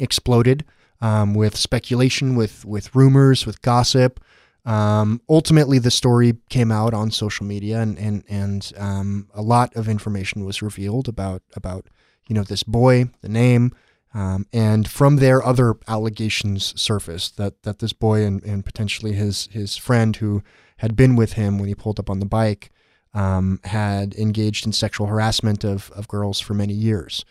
exploded 0.00 0.64
um, 1.00 1.34
with 1.34 1.56
speculation, 1.56 2.34
with 2.36 2.64
with 2.64 2.94
rumors, 2.94 3.46
with 3.46 3.62
gossip. 3.62 4.20
Um, 4.68 5.22
ultimately, 5.30 5.78
the 5.78 5.90
story 5.90 6.34
came 6.50 6.70
out 6.70 6.92
on 6.92 7.10
social 7.10 7.46
media, 7.46 7.80
and 7.80 7.98
and 7.98 8.22
and 8.28 8.70
um, 8.76 9.28
a 9.32 9.40
lot 9.40 9.74
of 9.74 9.88
information 9.88 10.44
was 10.44 10.60
revealed 10.60 11.08
about 11.08 11.42
about 11.56 11.86
you 12.28 12.34
know 12.34 12.42
this 12.42 12.64
boy, 12.64 13.06
the 13.22 13.30
name, 13.30 13.72
um, 14.12 14.46
and 14.52 14.86
from 14.86 15.16
there, 15.16 15.42
other 15.42 15.76
allegations 15.88 16.78
surfaced 16.78 17.38
that 17.38 17.62
that 17.62 17.78
this 17.78 17.94
boy 17.94 18.26
and, 18.26 18.44
and 18.44 18.62
potentially 18.62 19.14
his 19.14 19.48
his 19.52 19.78
friend 19.78 20.16
who 20.16 20.42
had 20.76 20.94
been 20.94 21.16
with 21.16 21.32
him 21.32 21.58
when 21.58 21.68
he 21.68 21.74
pulled 21.74 21.98
up 21.98 22.10
on 22.10 22.20
the 22.20 22.26
bike 22.26 22.70
um, 23.14 23.60
had 23.64 24.14
engaged 24.16 24.66
in 24.66 24.72
sexual 24.72 25.06
harassment 25.06 25.64
of 25.64 25.90
of 25.92 26.08
girls 26.08 26.40
for 26.40 26.52
many 26.52 26.74
years. 26.74 27.24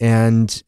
And 0.00 0.62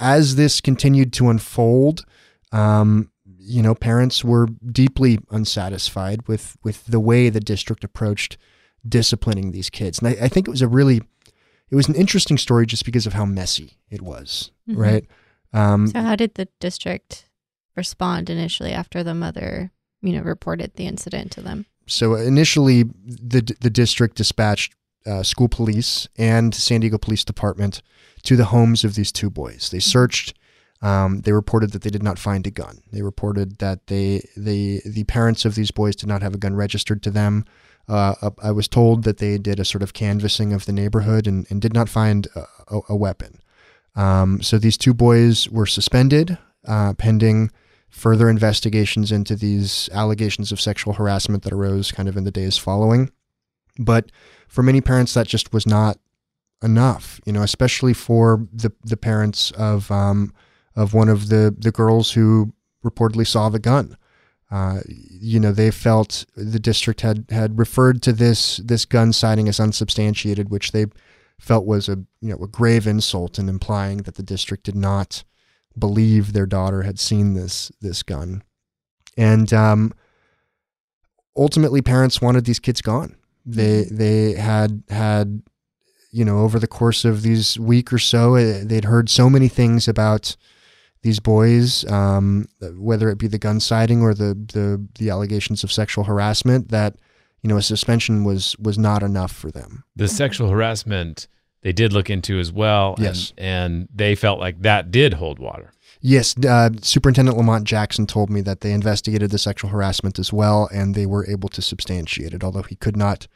as 0.00 0.34
this 0.34 0.60
continued 0.60 1.12
to 1.12 1.30
unfold, 1.30 2.04
um, 2.50 3.12
you 3.46 3.62
know, 3.62 3.74
parents 3.74 4.24
were 4.24 4.46
deeply 4.70 5.18
unsatisfied 5.30 6.26
with 6.28 6.56
with 6.64 6.84
the 6.86 7.00
way 7.00 7.30
the 7.30 7.40
district 7.40 7.84
approached 7.84 8.36
disciplining 8.88 9.52
these 9.52 9.70
kids. 9.70 9.98
And 9.98 10.08
I, 10.08 10.24
I 10.24 10.28
think 10.28 10.46
it 10.48 10.50
was 10.50 10.62
a 10.62 10.68
really 10.68 11.00
it 11.70 11.74
was 11.74 11.88
an 11.88 11.94
interesting 11.94 12.38
story 12.38 12.66
just 12.66 12.84
because 12.84 13.06
of 13.06 13.12
how 13.14 13.24
messy 13.24 13.78
it 13.90 14.00
was, 14.02 14.50
Mhm. 14.68 14.76
right? 14.76 15.04
Um, 15.52 15.88
So, 15.88 16.00
how 16.02 16.16
did 16.16 16.34
the 16.34 16.48
district 16.60 17.24
respond 17.76 18.30
initially 18.30 18.72
after 18.72 19.02
the 19.02 19.14
mother, 19.14 19.72
you 20.02 20.12
know, 20.12 20.22
reported 20.22 20.74
the 20.76 20.86
incident 20.86 21.32
to 21.32 21.40
them? 21.40 21.66
so 21.88 22.14
initially, 22.16 22.82
the 23.04 23.42
the 23.60 23.70
district 23.70 24.16
dispatched 24.16 24.74
uh, 25.06 25.22
school 25.22 25.48
police 25.48 26.08
and 26.18 26.52
San 26.54 26.80
Diego 26.80 26.98
Police 26.98 27.24
Department 27.24 27.80
to 28.24 28.34
the 28.36 28.46
homes 28.46 28.82
of 28.84 28.94
these 28.96 29.12
two 29.12 29.30
boys. 29.30 29.70
They 29.70 29.78
searched. 29.80 30.34
Um, 30.82 31.22
they 31.22 31.32
reported 31.32 31.72
that 31.72 31.82
they 31.82 31.90
did 31.90 32.02
not 32.02 32.18
find 32.18 32.46
a 32.46 32.50
gun. 32.50 32.82
They 32.92 33.02
reported 33.02 33.58
that 33.58 33.86
they 33.86 34.26
they 34.36 34.82
the 34.84 35.04
parents 35.04 35.44
of 35.44 35.54
these 35.54 35.70
boys 35.70 35.96
did 35.96 36.08
not 36.08 36.22
have 36.22 36.34
a 36.34 36.38
gun 36.38 36.54
registered 36.54 37.02
to 37.04 37.10
them. 37.10 37.44
Uh, 37.88 38.30
I 38.42 38.50
was 38.50 38.68
told 38.68 39.04
that 39.04 39.18
they 39.18 39.38
did 39.38 39.60
a 39.60 39.64
sort 39.64 39.82
of 39.82 39.92
canvassing 39.92 40.52
of 40.52 40.66
the 40.66 40.72
neighborhood 40.72 41.26
and, 41.26 41.46
and 41.50 41.62
did 41.62 41.72
not 41.72 41.88
find 41.88 42.26
a, 42.34 42.80
a, 42.88 42.96
weapon. 42.96 43.40
Um, 43.94 44.42
so 44.42 44.58
these 44.58 44.76
two 44.76 44.92
boys 44.92 45.48
were 45.48 45.66
suspended 45.66 46.36
uh, 46.66 46.94
pending 46.94 47.52
further 47.88 48.28
investigations 48.28 49.12
into 49.12 49.36
these 49.36 49.88
allegations 49.92 50.50
of 50.50 50.60
sexual 50.60 50.94
harassment 50.94 51.44
that 51.44 51.52
arose 51.52 51.92
kind 51.92 52.08
of 52.08 52.16
in 52.16 52.24
the 52.24 52.32
days 52.32 52.58
following. 52.58 53.10
But 53.78 54.10
for 54.48 54.62
many 54.62 54.80
parents, 54.80 55.14
that 55.14 55.28
just 55.28 55.52
was 55.52 55.66
not 55.66 55.98
enough, 56.62 57.20
you 57.24 57.32
know, 57.32 57.42
especially 57.42 57.92
for 57.92 58.46
the 58.52 58.72
the 58.82 58.96
parents 58.96 59.50
of 59.52 59.90
um, 59.90 60.32
of 60.76 60.94
one 60.94 61.08
of 61.08 61.28
the 61.28 61.54
the 61.58 61.72
girls 61.72 62.12
who 62.12 62.52
reportedly 62.84 63.26
saw 63.26 63.48
the 63.48 63.58
gun. 63.58 63.96
Uh, 64.50 64.80
you 64.86 65.40
know, 65.40 65.50
they 65.50 65.72
felt 65.72 66.24
the 66.36 66.60
district 66.60 67.00
had 67.00 67.26
had 67.30 67.58
referred 67.58 68.02
to 68.02 68.12
this 68.12 68.58
this 68.58 68.84
gun 68.84 69.12
sighting 69.12 69.48
as 69.48 69.58
unsubstantiated, 69.58 70.50
which 70.50 70.70
they 70.70 70.86
felt 71.40 71.66
was 71.66 71.88
a 71.88 71.96
you 72.20 72.30
know 72.30 72.42
a 72.42 72.46
grave 72.46 72.86
insult 72.86 73.38
and 73.38 73.48
implying 73.48 73.98
that 73.98 74.14
the 74.14 74.22
district 74.22 74.64
did 74.64 74.76
not 74.76 75.24
believe 75.76 76.32
their 76.32 76.46
daughter 76.46 76.82
had 76.82 77.00
seen 77.00 77.34
this 77.34 77.72
this 77.80 78.04
gun, 78.04 78.44
and 79.16 79.52
um, 79.52 79.92
ultimately 81.36 81.82
parents 81.82 82.20
wanted 82.20 82.44
these 82.44 82.60
kids 82.60 82.80
gone. 82.80 83.16
They 83.44 83.84
they 83.90 84.34
had 84.34 84.84
had 84.88 85.42
you 86.12 86.24
know 86.24 86.38
over 86.38 86.60
the 86.60 86.68
course 86.68 87.04
of 87.04 87.22
these 87.22 87.58
week 87.58 87.92
or 87.92 87.98
so 87.98 88.36
eh, 88.36 88.62
they'd 88.64 88.84
heard 88.84 89.08
so 89.08 89.28
many 89.28 89.48
things 89.48 89.88
about 89.88 90.36
these 91.06 91.20
boys, 91.20 91.90
um, 91.90 92.46
whether 92.76 93.08
it 93.10 93.18
be 93.18 93.28
the 93.28 93.38
gun 93.38 93.60
sighting 93.60 94.02
or 94.02 94.12
the, 94.12 94.34
the 94.52 94.66
the 94.98 95.08
allegations 95.10 95.62
of 95.64 95.70
sexual 95.72 96.04
harassment, 96.04 96.68
that 96.70 96.96
you 97.42 97.48
know 97.48 97.56
a 97.56 97.62
suspension 97.62 98.24
was 98.24 98.56
was 98.58 98.76
not 98.76 99.02
enough 99.02 99.32
for 99.32 99.50
them. 99.50 99.84
The 99.94 100.08
sexual 100.08 100.48
harassment 100.50 101.28
they 101.62 101.72
did 101.72 101.92
look 101.92 102.10
into 102.10 102.38
as 102.38 102.52
well. 102.52 102.94
and- 102.96 103.04
Yes. 103.06 103.32
And, 103.38 103.88
they 103.92 104.14
felt 104.14 104.38
like 104.38 104.62
that 104.62 104.90
did 104.92 105.14
hold 105.14 105.38
water. 105.40 105.72
Yes, 106.00 106.36
uh, 106.44 106.70
Superintendent 106.82 107.36
Lamont 107.36 107.64
Jackson 107.64 108.06
told 108.06 108.30
me 108.30 108.40
that 108.42 108.60
they 108.60 108.72
investigated 108.72 109.30
the 109.30 109.38
sexual 109.38 109.70
harassment 109.70 110.18
as 110.18 110.32
well, 110.32 110.68
and 110.72 110.94
they 110.94 111.06
were 111.06 111.26
able 111.28 111.48
to 111.48 111.62
substantiate 111.62 112.34
it, 112.34 112.44
although 112.44 112.62
he 112.62 112.76
could 112.76 112.96
not 112.96 113.26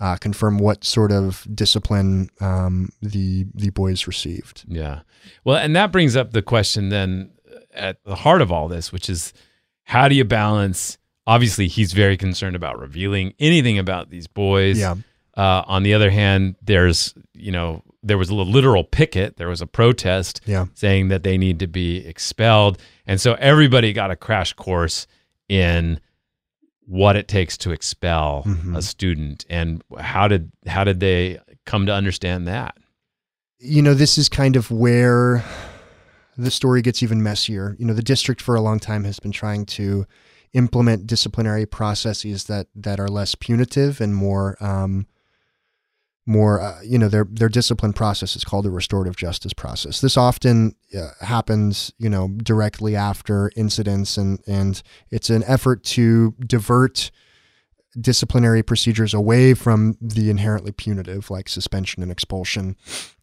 uh, 0.00 0.16
confirm 0.16 0.58
what 0.58 0.82
sort 0.84 1.12
of 1.12 1.46
discipline 1.54 2.28
um, 2.40 2.88
the 3.02 3.46
the 3.54 3.70
boys 3.70 4.06
received. 4.06 4.64
Yeah. 4.66 5.00
Well, 5.44 5.56
and 5.56 5.76
that 5.76 5.92
brings 5.92 6.16
up 6.16 6.32
the 6.32 6.42
question 6.42 6.88
then 6.88 7.30
at 7.72 8.02
the 8.04 8.16
heart 8.16 8.42
of 8.42 8.50
all 8.50 8.66
this, 8.68 8.92
which 8.92 9.08
is 9.10 9.32
how 9.84 10.08
do 10.08 10.14
you 10.14 10.24
balance? 10.24 10.98
Obviously, 11.26 11.68
he's 11.68 11.92
very 11.92 12.16
concerned 12.16 12.56
about 12.56 12.78
revealing 12.80 13.34
anything 13.38 13.78
about 13.78 14.10
these 14.10 14.26
boys. 14.26 14.78
Yeah. 14.78 14.94
Uh, 15.36 15.62
on 15.66 15.82
the 15.84 15.94
other 15.94 16.10
hand, 16.10 16.56
there's, 16.62 17.14
you 17.34 17.52
know, 17.52 17.82
there 18.02 18.18
was 18.18 18.30
a 18.30 18.34
literal 18.34 18.82
picket. 18.82 19.36
There 19.36 19.48
was 19.48 19.60
a 19.60 19.66
protest 19.66 20.40
Yeah. 20.46 20.66
saying 20.74 21.08
that 21.08 21.22
they 21.22 21.38
need 21.38 21.58
to 21.60 21.66
be 21.66 21.98
expelled. 22.06 22.78
And 23.06 23.20
so 23.20 23.34
everybody 23.34 23.92
got 23.92 24.10
a 24.10 24.16
crash 24.16 24.54
course 24.54 25.06
in 25.48 26.00
what 26.90 27.14
it 27.14 27.28
takes 27.28 27.56
to 27.56 27.70
expel 27.70 28.42
Mhm. 28.46 28.76
a 28.76 28.82
student 28.82 29.44
and 29.48 29.80
how 30.00 30.26
did 30.26 30.50
how 30.66 30.82
did 30.82 30.98
they 30.98 31.38
come 31.64 31.86
to 31.86 31.94
understand 31.94 32.46
that? 32.48 32.76
you 33.62 33.82
know, 33.82 33.92
this 33.92 34.16
is 34.16 34.28
kind 34.30 34.56
of 34.56 34.70
where 34.70 35.44
the 36.38 36.50
story 36.50 36.80
gets 36.80 37.02
even 37.02 37.22
messier. 37.22 37.76
You 37.78 37.84
know, 37.84 37.92
the 37.92 38.00
district 38.02 38.40
for 38.40 38.54
a 38.54 38.60
long 38.62 38.80
time 38.80 39.04
has 39.04 39.20
been 39.20 39.32
trying 39.32 39.66
to 39.66 40.06
implement 40.54 41.06
disciplinary 41.06 41.66
processes 41.66 42.44
that 42.44 42.68
that 42.74 42.98
are 42.98 43.08
less 43.08 43.34
punitive 43.34 44.00
and 44.00 44.16
more 44.16 44.56
um, 44.64 45.06
more 46.30 46.60
uh, 46.60 46.80
you 46.82 46.96
know 46.96 47.08
their 47.08 47.26
their 47.28 47.48
discipline 47.48 47.92
process 47.92 48.36
is 48.36 48.44
called 48.44 48.64
a 48.64 48.70
restorative 48.70 49.16
justice 49.16 49.52
process. 49.52 50.00
This 50.00 50.16
often 50.16 50.76
uh, 50.96 51.10
happens 51.20 51.92
you 51.98 52.08
know 52.08 52.28
directly 52.28 52.94
after 52.94 53.50
incidents 53.56 54.16
and 54.16 54.38
and 54.46 54.82
it's 55.10 55.28
an 55.28 55.42
effort 55.46 55.82
to 55.84 56.34
divert 56.46 57.10
disciplinary 58.00 58.62
procedures 58.62 59.12
away 59.12 59.52
from 59.52 59.96
the 60.00 60.30
inherently 60.30 60.70
punitive 60.70 61.28
like 61.28 61.48
suspension 61.48 62.04
and 62.04 62.12
expulsion 62.12 62.76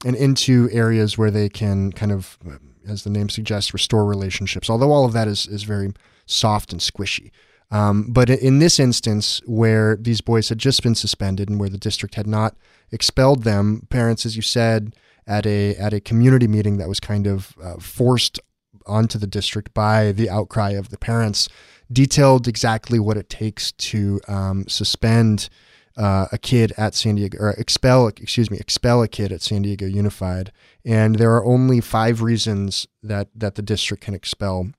and 0.05 0.13
into 0.17 0.67
areas 0.73 1.17
where 1.17 1.31
they 1.31 1.47
can 1.47 1.93
kind 1.93 2.11
of 2.11 2.37
as 2.85 3.03
the 3.03 3.09
name 3.09 3.29
suggests 3.29 3.73
restore 3.73 4.03
relationships 4.03 4.69
although 4.69 4.91
all 4.91 5.05
of 5.05 5.13
that 5.13 5.25
is 5.25 5.47
is 5.47 5.63
very 5.63 5.93
soft 6.25 6.73
and 6.73 6.81
squishy 6.81 7.31
um, 7.71 8.07
but 8.09 8.29
in 8.29 8.59
this 8.59 8.79
instance 8.79 9.41
where 9.45 9.97
these 9.97 10.21
boys 10.21 10.49
had 10.49 10.57
just 10.57 10.83
been 10.83 10.95
suspended 10.95 11.49
and 11.49 11.59
where 11.59 11.69
the 11.69 11.77
district 11.77 12.15
had 12.15 12.27
not 12.27 12.55
expelled 12.91 13.43
them 13.43 13.85
parents 13.89 14.25
as 14.25 14.35
you 14.35 14.41
said 14.41 14.95
at 15.25 15.45
a 15.45 15.75
at 15.75 15.93
a 15.93 15.99
community 15.99 16.47
meeting 16.47 16.77
that 16.77 16.87
was 16.87 16.99
kind 16.99 17.27
of 17.27 17.55
uh, 17.61 17.77
forced 17.77 18.39
onto 18.85 19.17
the 19.17 19.27
district 19.27 19.73
by 19.73 20.11
the 20.11 20.29
outcry 20.29 20.71
of 20.71 20.89
the 20.89 20.97
parents 20.97 21.49
detailed 21.91 22.47
exactly 22.47 22.99
what 22.99 23.17
it 23.17 23.29
takes 23.29 23.71
to 23.73 24.19
um, 24.27 24.67
suspend 24.67 25.49
uh, 25.97 26.27
a 26.31 26.37
kid 26.37 26.71
at 26.77 26.93
San 26.93 27.15
Diego 27.15 27.37
or 27.39 27.51
expel 27.51 28.07
excuse 28.07 28.51
me 28.51 28.57
expel 28.57 29.01
a 29.01 29.07
kid 29.07 29.31
at 29.31 29.41
San 29.41 29.63
Diego 29.63 29.85
Unified. 29.85 30.51
And 30.85 31.15
there 31.15 31.33
are 31.33 31.45
only 31.45 31.81
five 31.81 32.21
reasons 32.21 32.87
that 33.01 33.29
that 33.35 33.55
the 33.55 33.61
district 33.61 34.03
can 34.03 34.13
expel 34.13 34.71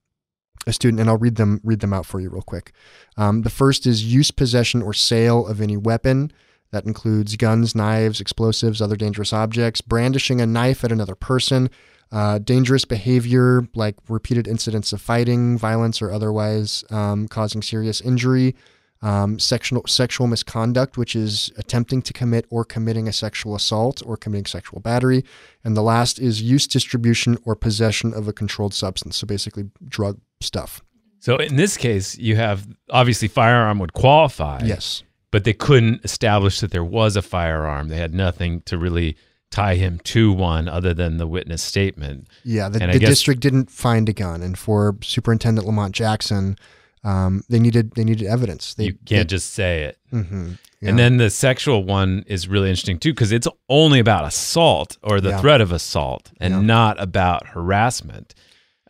a 0.67 0.73
student 0.73 1.01
and 1.01 1.09
I'll 1.09 1.17
read 1.17 1.37
them 1.37 1.61
read 1.63 1.81
them 1.81 1.93
out 1.93 2.07
for 2.07 2.21
you 2.21 2.31
real 2.31 2.43
quick. 2.43 2.73
Um, 3.17 3.43
the 3.43 3.51
first 3.51 3.87
is 3.87 4.05
use 4.05 4.31
possession 4.31 4.83
or 4.83 4.93
sale 4.93 5.47
of 5.47 5.61
any 5.61 5.77
weapon. 5.77 6.33
That 6.71 6.85
includes 6.85 7.37
guns, 7.37 7.75
knives, 7.75 8.21
explosives, 8.21 8.83
other 8.83 8.97
dangerous 8.97 9.33
objects, 9.33 9.81
brandishing 9.81 10.41
a 10.41 10.47
knife 10.47 10.85
at 10.85 10.93
another 10.93 11.15
person, 11.15 11.71
uh, 12.13 12.39
dangerous 12.39 12.85
behavior 12.85 13.67
like 13.75 13.97
repeated 14.09 14.47
incidents 14.47 14.93
of 14.93 15.01
fighting, 15.01 15.57
violence, 15.57 16.03
or 16.03 16.11
otherwise 16.11 16.85
um, 16.91 17.27
causing 17.29 17.63
serious 17.63 18.01
injury, 18.03 18.55
um, 19.01 19.39
sexual 19.39 19.85
sexual 19.87 20.27
misconduct, 20.27 20.97
which 20.97 21.15
is 21.15 21.53
attempting 21.57 22.03
to 22.03 22.13
commit 22.13 22.47
or 22.51 22.65
committing 22.65 23.07
a 23.09 23.13
sexual 23.13 23.55
assault 23.55 24.03
or 24.05 24.17
committing 24.17 24.47
sexual 24.47 24.81
battery, 24.81 25.25
and 25.65 25.77
the 25.77 25.83
last 25.83 26.19
is 26.19 26.43
use, 26.43 26.67
distribution, 26.67 27.39
or 27.45 27.55
possession 27.55 28.13
of 28.13 28.27
a 28.29 28.33
controlled 28.33 28.75
substance. 28.75 29.17
So 29.17 29.27
basically, 29.27 29.71
drug 29.87 30.21
stuff. 30.41 30.83
So 31.21 31.37
in 31.37 31.57
this 31.57 31.77
case, 31.77 32.17
you 32.19 32.37
have 32.37 32.67
obviously 32.91 33.29
firearm 33.29 33.79
would 33.79 33.93
qualify. 33.93 34.63
Yes. 34.65 35.03
But 35.31 35.45
they 35.45 35.53
couldn't 35.53 36.05
establish 36.05 36.61
that 36.61 36.71
there 36.71 36.85
was 36.85 37.15
a 37.15 37.23
firearm. 37.23 37.89
They 37.89 37.99
had 37.99 38.15
nothing 38.15 38.63
to 38.63 38.79
really 38.79 39.17
tie 39.51 39.75
him 39.75 39.99
to 40.05 40.33
one 40.33 40.69
other 40.69 40.95
than 40.95 41.19
the 41.19 41.27
witness 41.27 41.63
statement. 41.63 42.29
Yeah, 42.45 42.69
the, 42.69 42.79
the 42.79 42.99
guess- 42.99 43.11
district 43.11 43.41
didn't 43.41 43.71
find 43.71 44.09
a 44.09 44.13
gun, 44.13 44.43
and 44.43 44.59
for 44.59 44.97
Superintendent 45.03 45.67
Lamont 45.67 45.95
Jackson, 45.95 46.57
um, 47.05 47.43
they 47.49 47.59
needed 47.59 47.93
they 47.95 48.05
needed 48.05 48.27
evidence. 48.27 48.75
They, 48.75 48.85
you 48.85 48.95
can't 49.07 49.29
just 49.31 49.55
say 49.55 49.85
it. 49.85 49.99
hmm 50.11 50.53
And 50.83 50.99
then 50.99 51.17
the 51.17 51.31
sexual 51.31 51.85
one 51.85 52.25
is 52.27 52.47
really 52.49 52.69
interesting 52.71 52.99
too 52.99 53.13
because 53.13 53.33
it's 53.33 53.49
only 53.69 53.99
about 53.99 54.25
assault 54.25 54.97
or 55.03 55.21
the 55.21 55.31
Yeah. 55.31 55.41
threat 55.41 55.61
of 55.61 55.73
assault 55.73 56.31
and 56.41 56.55
Yeah. 56.55 56.61
not 56.63 57.01
about 57.01 57.49
harassment. 57.49 58.35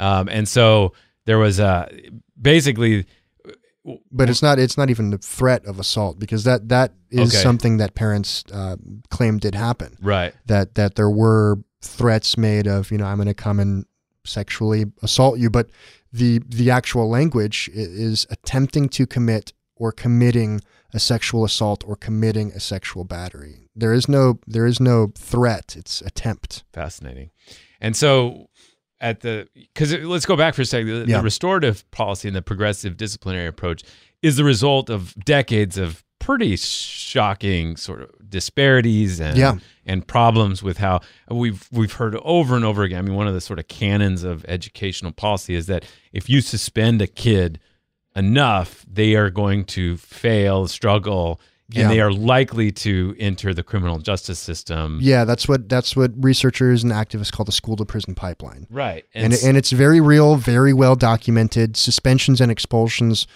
Um, 0.01 0.29
and 0.29 0.49
so 0.49 0.92
there 1.27 1.38
was 1.38 1.59
a 1.59 1.88
basically 2.40 3.07
but 4.12 4.29
it's 4.29 4.42
not 4.42 4.59
it's 4.59 4.77
not 4.77 4.90
even 4.90 5.11
the 5.11 5.18
threat 5.18 5.64
of 5.64 5.79
assault 5.81 6.18
because 6.18 6.44
that 6.44 6.68
that 6.68 6.92
is 7.11 7.35
Okay. 7.35 7.42
something 7.42 7.79
that 7.79 7.94
parents 7.94 8.44
uh, 8.53 8.77
claim 9.11 9.38
did 9.38 9.55
happen. 9.55 9.97
right. 10.03 10.35
That 10.47 10.75
that 10.75 10.94
there 10.97 11.09
were 11.11 11.59
threats 11.81 12.37
made 12.37 12.66
of 12.66 12.90
you 12.90 12.99
know 12.99 13.07
I'm 13.07 13.16
going 13.16 13.29
to 13.29 13.35
come 13.35 13.61
and 13.61 13.87
sexually 14.25 14.87
assault 15.03 15.38
you, 15.38 15.49
but 15.49 15.71
the 16.12 16.40
the 16.49 16.71
actual 16.71 17.09
language 17.09 17.71
is 17.73 18.27
attempting 18.31 18.88
to 18.90 19.07
commit 19.07 19.53
or 19.77 19.92
committing 19.92 20.61
a 20.94 20.99
sexual 20.99 21.44
assault 21.44 21.85
or 21.87 21.97
committing 21.97 22.51
a 22.53 22.61
sexual 22.61 23.05
battery. 23.05 23.68
There 23.77 23.92
is 23.92 24.09
no 24.09 24.40
there 24.47 24.66
is 24.66 24.81
no 24.81 25.12
threat. 25.16 25.77
It's 25.77 26.01
attempt. 26.01 26.64
Fascinating. 26.73 27.31
And 27.81 27.94
so 27.94 28.49
at 29.01 29.21
the 29.21 29.49
because 29.55 29.92
let's 29.94 30.27
go 30.27 30.37
back 30.37 30.55
for 30.55 30.62
a 30.62 30.66
second. 30.66 30.88
The, 30.88 31.05
Yeah. 31.11 31.18
the 31.18 31.23
restorative 31.25 31.88
policy 31.90 32.27
and 32.29 32.37
the 32.37 32.42
progressive 32.42 32.97
disciplinary 32.97 33.47
approach 33.47 33.83
is 34.23 34.37
the 34.37 34.44
result 34.44 34.90
of 34.90 35.14
decades 35.25 35.79
of 35.79 36.03
pretty 36.18 36.57
shocking 36.57 37.77
sort 37.77 38.03
of 38.03 38.11
disparities 38.29 39.21
and 39.21 39.37
Yeah. 39.37 39.57
and 39.87 40.07
problems 40.07 40.62
with 40.62 40.79
how 40.79 41.01
we've 41.31 41.67
we've 41.73 41.93
heard 41.93 42.17
over 42.23 42.57
and 42.57 42.64
over 42.64 42.83
again. 42.83 42.99
I 42.99 43.03
mean, 43.03 43.14
one 43.14 43.27
of 43.29 43.35
the 43.35 43.41
sort 43.41 43.59
of 43.59 43.69
canons 43.69 44.23
of 44.25 44.45
educational 44.49 45.12
policy 45.12 45.55
is 45.55 45.67
that 45.67 45.85
if 46.12 46.29
you 46.29 46.41
suspend 46.41 47.01
a 47.03 47.07
kid 47.07 47.59
enough, 48.17 48.85
they 48.91 49.14
are 49.14 49.31
going 49.31 49.64
to 49.64 49.97
fail, 49.97 50.67
struggle, 50.67 51.41
and 51.69 51.83
Yeah. 51.83 51.88
they 51.88 52.01
are 52.01 52.11
likely 52.11 52.73
to 52.73 53.14
enter 53.19 53.53
the 53.53 53.62
criminal 53.62 53.99
justice 53.99 54.38
system. 54.38 54.99
Yeah, 55.03 55.25
that's 55.25 55.47
what 55.47 55.69
that's 55.69 55.95
what 55.95 56.12
researchers 56.17 56.83
and 56.83 56.93
activists 56.93 57.31
call 57.31 57.45
the 57.45 57.53
school 57.53 57.77
to 57.77 57.85
prison 57.85 58.14
pipeline. 58.14 58.67
Right. 58.71 59.05
and 59.14 59.33
s- 59.35 59.45
and 59.45 59.57
it's 59.57 59.71
very 59.73 60.01
real, 60.01 60.37
very 60.37 60.73
well 60.73 60.97
documented. 60.97 61.77
Suspensions 61.77 62.41
and 62.41 62.51
expulsions 62.51 63.27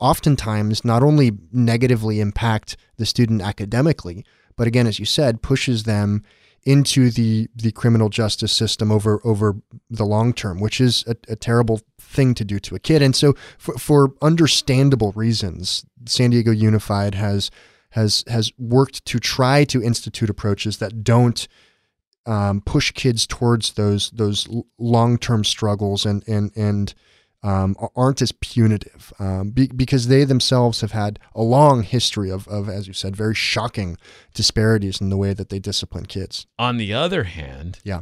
oftentimes 0.00 0.84
not 0.84 1.02
only 1.02 1.32
negatively 1.52 2.20
impact 2.20 2.76
the 2.96 3.06
student 3.06 3.42
academically, 3.42 4.24
but 4.56 4.66
again, 4.66 4.86
as 4.86 4.98
you 4.98 5.04
said, 5.04 5.42
pushes 5.42 5.84
them 5.84 6.24
into 6.64 7.10
the 7.10 7.48
the 7.54 7.72
criminal 7.72 8.08
justice 8.08 8.52
system 8.52 8.90
over 8.90 9.20
over 9.24 9.56
the 9.88 10.04
long 10.04 10.32
term, 10.32 10.60
which 10.60 10.80
is 10.80 11.04
a, 11.06 11.16
a 11.28 11.36
terrible 11.36 11.80
thing 12.00 12.34
to 12.34 12.44
do 12.44 12.58
to 12.58 12.74
a 12.74 12.78
kid. 12.78 13.00
And 13.00 13.14
so, 13.14 13.34
for, 13.58 13.74
for 13.78 14.14
understandable 14.20 15.12
reasons, 15.12 15.84
San 16.06 16.30
Diego 16.30 16.50
Unified 16.50 17.14
has 17.14 17.50
has 17.90 18.24
has 18.28 18.52
worked 18.58 19.04
to 19.06 19.18
try 19.18 19.64
to 19.64 19.82
institute 19.82 20.28
approaches 20.28 20.78
that 20.78 21.02
don't 21.04 21.46
um, 22.26 22.60
push 22.60 22.90
kids 22.92 23.26
towards 23.26 23.72
those 23.72 24.10
those 24.10 24.48
long 24.78 25.16
term 25.16 25.44
struggles 25.44 26.04
and 26.04 26.22
and 26.28 26.50
and 26.56 26.94
um, 27.42 27.76
aren't 27.94 28.20
as 28.20 28.32
punitive 28.32 29.12
um, 29.20 29.50
be, 29.50 29.68
because 29.68 30.08
they 30.08 30.24
themselves 30.24 30.80
have 30.80 30.90
had 30.92 31.18
a 31.34 31.42
long 31.42 31.82
history 31.84 32.30
of, 32.30 32.48
of 32.48 32.68
as 32.68 32.86
you 32.88 32.92
said 32.92 33.14
very 33.14 33.34
shocking 33.34 33.96
disparities 34.34 35.00
in 35.00 35.08
the 35.10 35.16
way 35.16 35.32
that 35.34 35.48
they 35.48 35.58
discipline 35.58 36.06
kids. 36.06 36.46
on 36.58 36.76
the 36.78 36.92
other 36.92 37.24
hand, 37.24 37.78
Yeah. 37.84 38.00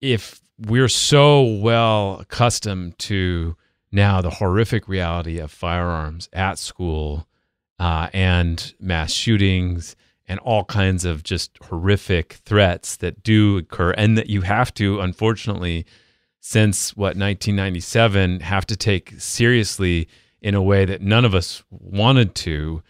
if 0.00 0.40
we're 0.58 0.88
so 0.88 1.42
well 1.42 2.18
accustomed 2.20 2.98
to 2.98 3.56
now 3.92 4.20
the 4.20 4.30
horrific 4.30 4.88
reality 4.88 5.38
of 5.38 5.50
firearms 5.50 6.28
at 6.32 6.58
school 6.58 7.26
uh, 7.78 8.08
and 8.12 8.74
mass 8.80 9.12
shootings 9.12 9.96
and 10.28 10.40
all 10.40 10.64
kinds 10.64 11.04
of 11.04 11.22
just 11.22 11.58
horrific 11.68 12.34
threats 12.44 12.96
that 12.96 13.22
do 13.22 13.58
occur 13.58 13.90
and 13.92 14.16
that 14.18 14.28
you 14.28 14.40
have 14.42 14.72
to 14.74 15.00
unfortunately 15.00 15.84
since 16.48 16.96
what 16.96 17.16
1997 17.16 18.38
have 18.38 18.64
to 18.64 18.76
take 18.76 19.12
seriously 19.18 20.06
in 20.40 20.54
a 20.54 20.62
way 20.62 20.84
that 20.84 21.02
none 21.02 21.24
of 21.24 21.34
us 21.34 21.64
wanted 21.70 22.36
to 22.36 22.80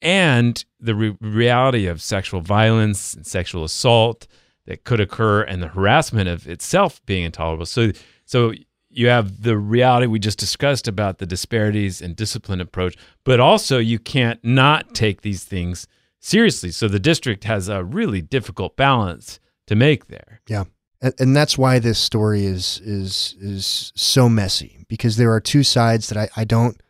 and 0.00 0.64
the 0.80 0.94
re- 0.94 1.16
reality 1.20 1.86
of 1.86 2.00
sexual 2.00 2.40
violence 2.40 3.12
and 3.12 3.26
sexual 3.26 3.62
assault 3.62 4.26
that 4.64 4.84
could 4.84 5.00
occur 5.00 5.42
and 5.42 5.62
the 5.62 5.68
harassment 5.68 6.30
of 6.30 6.48
itself 6.48 7.04
being 7.04 7.24
intolerable. 7.24 7.66
So 7.66 7.92
so 8.24 8.54
you 8.88 9.08
have 9.08 9.42
the 9.42 9.58
reality 9.58 10.06
we 10.06 10.18
just 10.18 10.38
discussed 10.38 10.88
about 10.88 11.18
the 11.18 11.26
disparities 11.26 12.00
and 12.00 12.16
discipline 12.16 12.62
approach, 12.62 12.96
but 13.22 13.38
also 13.38 13.76
you 13.76 13.98
can't 13.98 14.42
not 14.42 14.94
take 14.94 15.20
these 15.20 15.44
things 15.44 15.86
seriously. 16.20 16.70
So 16.70 16.88
the 16.88 16.98
district 16.98 17.44
has 17.44 17.68
a 17.68 17.84
really 17.84 18.22
difficult 18.22 18.78
balance 18.78 19.40
to 19.66 19.76
make 19.76 20.06
there. 20.06 20.40
Yeah. 20.48 20.64
And, 21.00 21.36
that's 21.36 21.56
why 21.56 21.78
this 21.78 21.98
story 21.98 22.44
is 22.44 22.80
is 22.84 23.36
is 23.40 23.92
so 23.94 24.28
messy 24.28 24.84
because 24.88 25.16
there 25.16 25.32
are 25.32 25.40
two 25.40 25.62
sides 25.62 26.08
that 26.08 26.18
I, 26.18 26.28
I 26.40 26.44
don't 26.44 26.80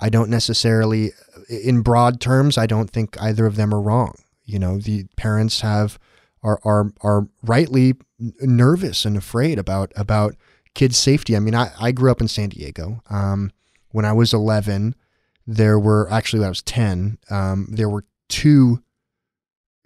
I 0.00 0.08
don't 0.08 0.28
necessarily 0.28 1.12
in 1.48 1.82
broad 1.82 2.20
terms 2.20 2.58
I 2.58 2.66
don't 2.66 2.90
think 2.90 3.20
either 3.20 3.46
of 3.46 3.54
them 3.56 3.72
are 3.72 3.80
wrong. 3.80 4.14
You 4.44 4.58
know, 4.58 4.78
the 4.78 5.06
parents 5.16 5.60
have 5.60 6.00
are 6.42 6.58
are 6.64 6.92
are 7.02 7.28
rightly 7.44 7.94
nervous 8.40 9.04
and 9.04 9.16
afraid 9.16 9.58
about 9.58 9.92
about 9.94 10.34
kids' 10.74 10.98
safety. 10.98 11.36
I 11.36 11.40
mean, 11.40 11.54
I, 11.54 11.70
I 11.80 11.92
grew 11.92 12.10
up 12.10 12.20
in 12.20 12.28
San 12.28 12.48
Diego. 12.48 13.02
Um, 13.08 13.52
when 13.90 14.04
I 14.04 14.12
was 14.12 14.34
11, 14.34 14.96
there 15.46 15.78
were 15.78 16.10
actually 16.10 16.40
when 16.40 16.46
I 16.46 16.50
was 16.50 16.62
10, 16.62 17.18
um, 17.30 17.68
there 17.70 17.88
were 17.88 18.04
two 18.28 18.82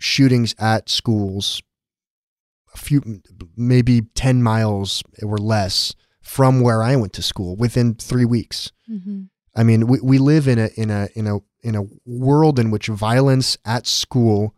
shootings 0.01 0.55
at 0.59 0.89
schools 0.89 1.63
few 2.79 3.21
maybe 3.57 4.03
10 4.15 4.43
miles 4.43 5.03
or 5.23 5.39
less 5.39 5.95
from 6.23 6.61
where 6.61 6.83
I 6.83 6.97
went 6.97 7.13
to 7.15 7.23
school 7.23 7.57
within 7.57 7.95
3 7.95 8.25
weeks. 8.25 8.73
Mm-hmm. 8.91 9.23
I 9.57 9.63
mean, 9.65 9.87
we, 9.87 9.99
we 10.03 10.19
live 10.19 10.47
in 10.49 10.59
a 10.59 10.69
in 10.77 10.91
a 10.91 11.09
in 11.15 11.27
a 11.27 11.39
in 11.63 11.75
a 11.75 11.83
world 12.07 12.59
in 12.59 12.71
which 12.71 12.87
violence 12.87 13.59
at 13.65 13.87
school 13.87 14.55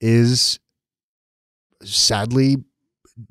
is 0.00 0.58
sadly 1.84 2.56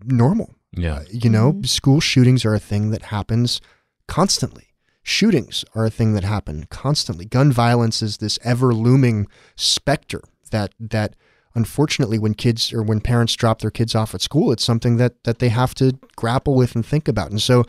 normal. 0.05 0.55
Yeah. 0.71 0.95
Uh, 0.95 1.03
you 1.11 1.29
know, 1.29 1.53
Mhm. 1.53 1.67
school 1.67 1.99
shootings 1.99 2.45
are 2.45 2.53
a 2.53 2.59
thing 2.59 2.91
that 2.91 3.03
happens 3.03 3.59
constantly. 4.07 4.67
Shootings 5.03 5.65
are 5.75 5.85
a 5.85 5.89
thing 5.89 6.13
that 6.13 6.23
happen 6.23 6.65
constantly. 6.69 7.25
Gun 7.25 7.51
violence 7.51 8.01
is 8.01 8.17
this 8.17 8.37
ever 8.43 8.73
looming 8.73 9.27
specter 9.55 10.21
that 10.51 10.73
that 10.79 11.15
unfortunately 11.55 12.17
when 12.19 12.33
kids 12.33 12.71
or 12.73 12.81
when 12.83 13.01
parents 13.01 13.35
drop 13.35 13.59
their 13.59 13.71
kids 13.71 13.95
off 13.95 14.13
at 14.15 14.21
school, 14.21 14.51
it's 14.51 14.63
something 14.63 14.97
that 14.97 15.23
that 15.23 15.39
they 15.39 15.49
have 15.49 15.73
to 15.75 15.97
grapple 16.15 16.55
with 16.55 16.75
and 16.75 16.85
think 16.85 17.07
about. 17.07 17.31
And 17.31 17.41
so 17.41 17.63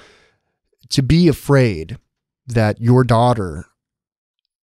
to 0.90 1.02
be 1.02 1.28
afraid 1.28 1.98
that 2.46 2.80
your 2.80 3.04
daughter 3.04 3.66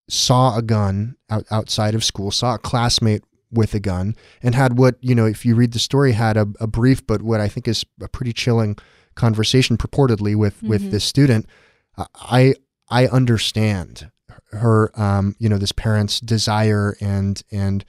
saw 0.10 0.58
a 0.58 0.62
gun 0.62 1.16
out, 1.30 1.46
outside 1.52 1.96
of 1.96 2.04
school, 2.04 2.32
saw 2.32 2.56
a 2.56 2.60
classmate 2.60 3.24
with 3.52 3.74
a 3.74 3.80
gun, 3.80 4.16
and 4.44 4.54
had 4.56 4.78
what, 4.78 4.96
you 5.02 5.16
know, 5.16 5.26
if 5.26 5.46
you 5.46 5.56
read 5.56 5.72
the 5.74 5.80
story, 5.80 6.12
had 6.12 6.38
a, 6.38 6.48
a 6.60 6.68
brief, 6.68 7.06
but 7.06 7.22
what 7.22 7.40
I 7.40 7.48
think 7.48 7.68
is 7.68 7.84
a 8.02 8.08
pretty 8.08 8.34
chilling 8.34 8.78
conversation 9.16 9.78
purportedly 9.78 10.36
with, 10.36 10.62
with 10.62 10.84
Mhm. 10.84 10.92
this 10.92 11.04
student. 11.04 11.46
I, 12.16 12.56
I 12.90 13.08
understand 13.08 14.12
her, 14.52 14.92
um, 15.00 15.36
you 15.40 15.50
know, 15.50 15.58
this 15.58 15.72
parent's 15.72 16.20
desire 16.20 16.96
and, 17.02 17.42
and, 17.52 17.84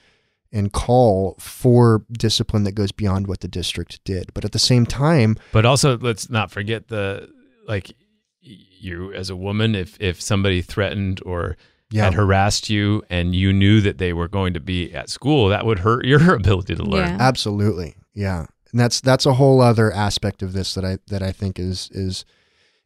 and 0.53 0.73
call 0.73 1.37
for 1.39 2.05
discipline 2.13 2.65
that 2.65 2.73
goes 2.73 2.93
beyond 2.93 3.27
what 3.27 3.41
the 3.41 3.49
district 3.49 4.03
did. 4.05 4.33
But 4.35 4.45
at 4.45 4.53
the 4.53 4.59
same 4.59 4.87
time, 4.87 5.37
But 5.53 5.65
also, 5.65 5.97
let's 5.99 6.29
not 6.29 6.51
forget 6.51 6.89
the 6.89 7.29
like 7.67 7.93
you 8.41 9.13
as 9.13 9.31
a 9.31 9.37
woman, 9.37 9.75
if 9.75 9.97
if 10.01 10.21
somebody 10.21 10.63
threatened 10.63 11.21
or 11.25 11.57
yeah, 11.91 12.05
had 12.05 12.15
harassed 12.15 12.71
you 12.71 13.03
and 13.11 13.35
you 13.35 13.53
knew 13.53 13.81
that 13.81 13.99
they 13.99 14.13
were 14.13 14.29
going 14.29 14.55
to 14.55 14.61
be 14.61 14.93
at 14.95 15.11
school, 15.11 15.49
that 15.49 15.67
would 15.67 15.81
hurt 15.81 16.05
your 16.05 16.35
ability 16.43 16.75
to 16.77 16.83
learn. 16.83 17.09
Yeah. 17.09 17.17
Absolutely, 17.21 17.95
yeah, 18.15 18.47
and 18.71 18.81
that's 18.81 19.01
that's 19.01 19.27
a 19.27 19.35
whole 19.35 19.61
other 19.61 19.93
aspect 19.93 20.43
of 20.43 20.53
this 20.53 20.75
that 20.75 20.85
I 20.85 20.99
that 21.09 21.23
I 21.23 21.33
think 21.33 21.59
is 21.59 21.89
is 21.93 22.25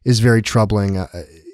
is 0.03 0.19
very 0.19 0.41
troubling. 0.41 0.97
Uh, 0.97 1.07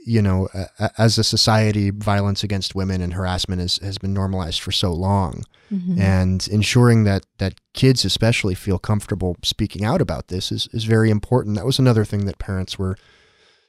you 0.06 0.22
know, 0.22 0.48
uh, 0.54 0.90
as 0.98 1.18
a 1.18 1.24
society, 1.24 1.90
violence 1.92 2.44
against 2.44 2.76
women 2.76 3.02
and 3.02 3.14
harassment 3.14 3.62
is, 3.62 3.78
has 3.78 3.98
been 3.98 4.14
normalized 4.14 4.62
for 4.62 4.72
so 4.72 4.92
long, 4.92 5.44
Mm-hmm. 5.72 6.02
and 6.02 6.50
ensuring 6.50 7.06
that 7.06 7.26
that 7.38 7.54
kids 7.74 8.04
especially 8.04 8.56
feel 8.56 8.78
comfortable 8.78 9.38
speaking 9.42 9.86
out 9.86 10.02
about 10.02 10.28
this 10.28 10.52
is 10.52 10.68
is 10.74 10.84
very 10.84 11.10
important. 11.10 11.56
That 11.56 11.66
was 11.66 11.80
another 11.80 12.04
thing 12.04 12.26
that 12.26 12.40
parents 12.40 12.78
were 12.78 12.98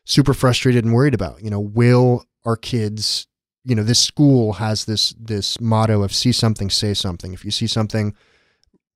super 0.04 0.34
frustrated 0.34 0.84
and 0.84 0.92
worried 0.92 1.14
about. 1.14 1.44
You 1.44 1.50
know, 1.50 1.60
will 1.60 2.24
our 2.44 2.56
kids? 2.56 3.28
You 3.64 3.76
know, 3.76 3.84
this 3.84 4.00
school 4.00 4.54
has 4.54 4.86
this 4.86 5.14
this 5.16 5.60
motto 5.60 6.02
of 6.02 6.12
see 6.12 6.32
something, 6.32 6.70
say 6.70 6.92
something. 6.92 7.32
If 7.32 7.44
you 7.44 7.52
see 7.52 7.68
something 7.68 8.16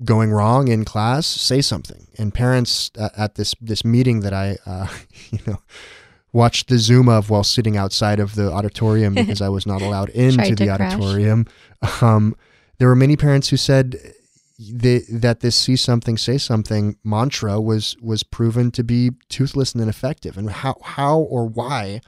going 0.05 0.33
wrong 0.33 0.69
in 0.69 0.85
class, 0.85 1.27
say 1.27 1.61
something. 1.61 2.09
And 2.19 2.35
parents 2.35 2.91
uh, 2.99 3.11
at 3.17 3.37
this 3.37 3.55
this 3.61 3.85
meeting 3.85 4.21
that 4.21 4.33
I, 4.33 4.59
uh, 4.67 4.89
you 5.31 5.39
know, 5.47 5.59
watched 6.37 6.69
the 6.69 6.79
Zoom 6.79 7.09
of 7.09 7.31
while 7.31 7.43
sitting 7.43 7.77
outside 7.77 8.21
of 8.21 8.35
the 8.35 8.53
auditorium 8.53 9.15
because 9.21 9.41
I 9.41 9.49
was 9.49 9.67
not 9.67 9.83
allowed 9.83 10.11
into 10.11 10.55
the 10.55 10.71
auditorium. 10.71 11.47
Um, 12.03 12.37
there 12.79 12.89
were 12.89 12.95
many 12.95 13.17
parents 13.17 13.49
who 13.49 13.57
said 13.57 13.99
they, 14.59 15.01
that 15.11 15.41
this 15.41 15.57
"see 15.57 15.77
something, 15.77 16.17
say 16.19 16.39
something" 16.39 16.97
mantra 17.03 17.61
was 17.61 17.97
was 18.01 18.23
proven 18.23 18.71
to 18.73 18.85
be 18.85 19.11
toothless 19.29 19.73
and 19.73 19.83
ineffective. 19.83 20.37
And 20.37 20.51
how 20.51 20.77
how 20.83 21.19
or 21.19 21.47
why 21.47 22.01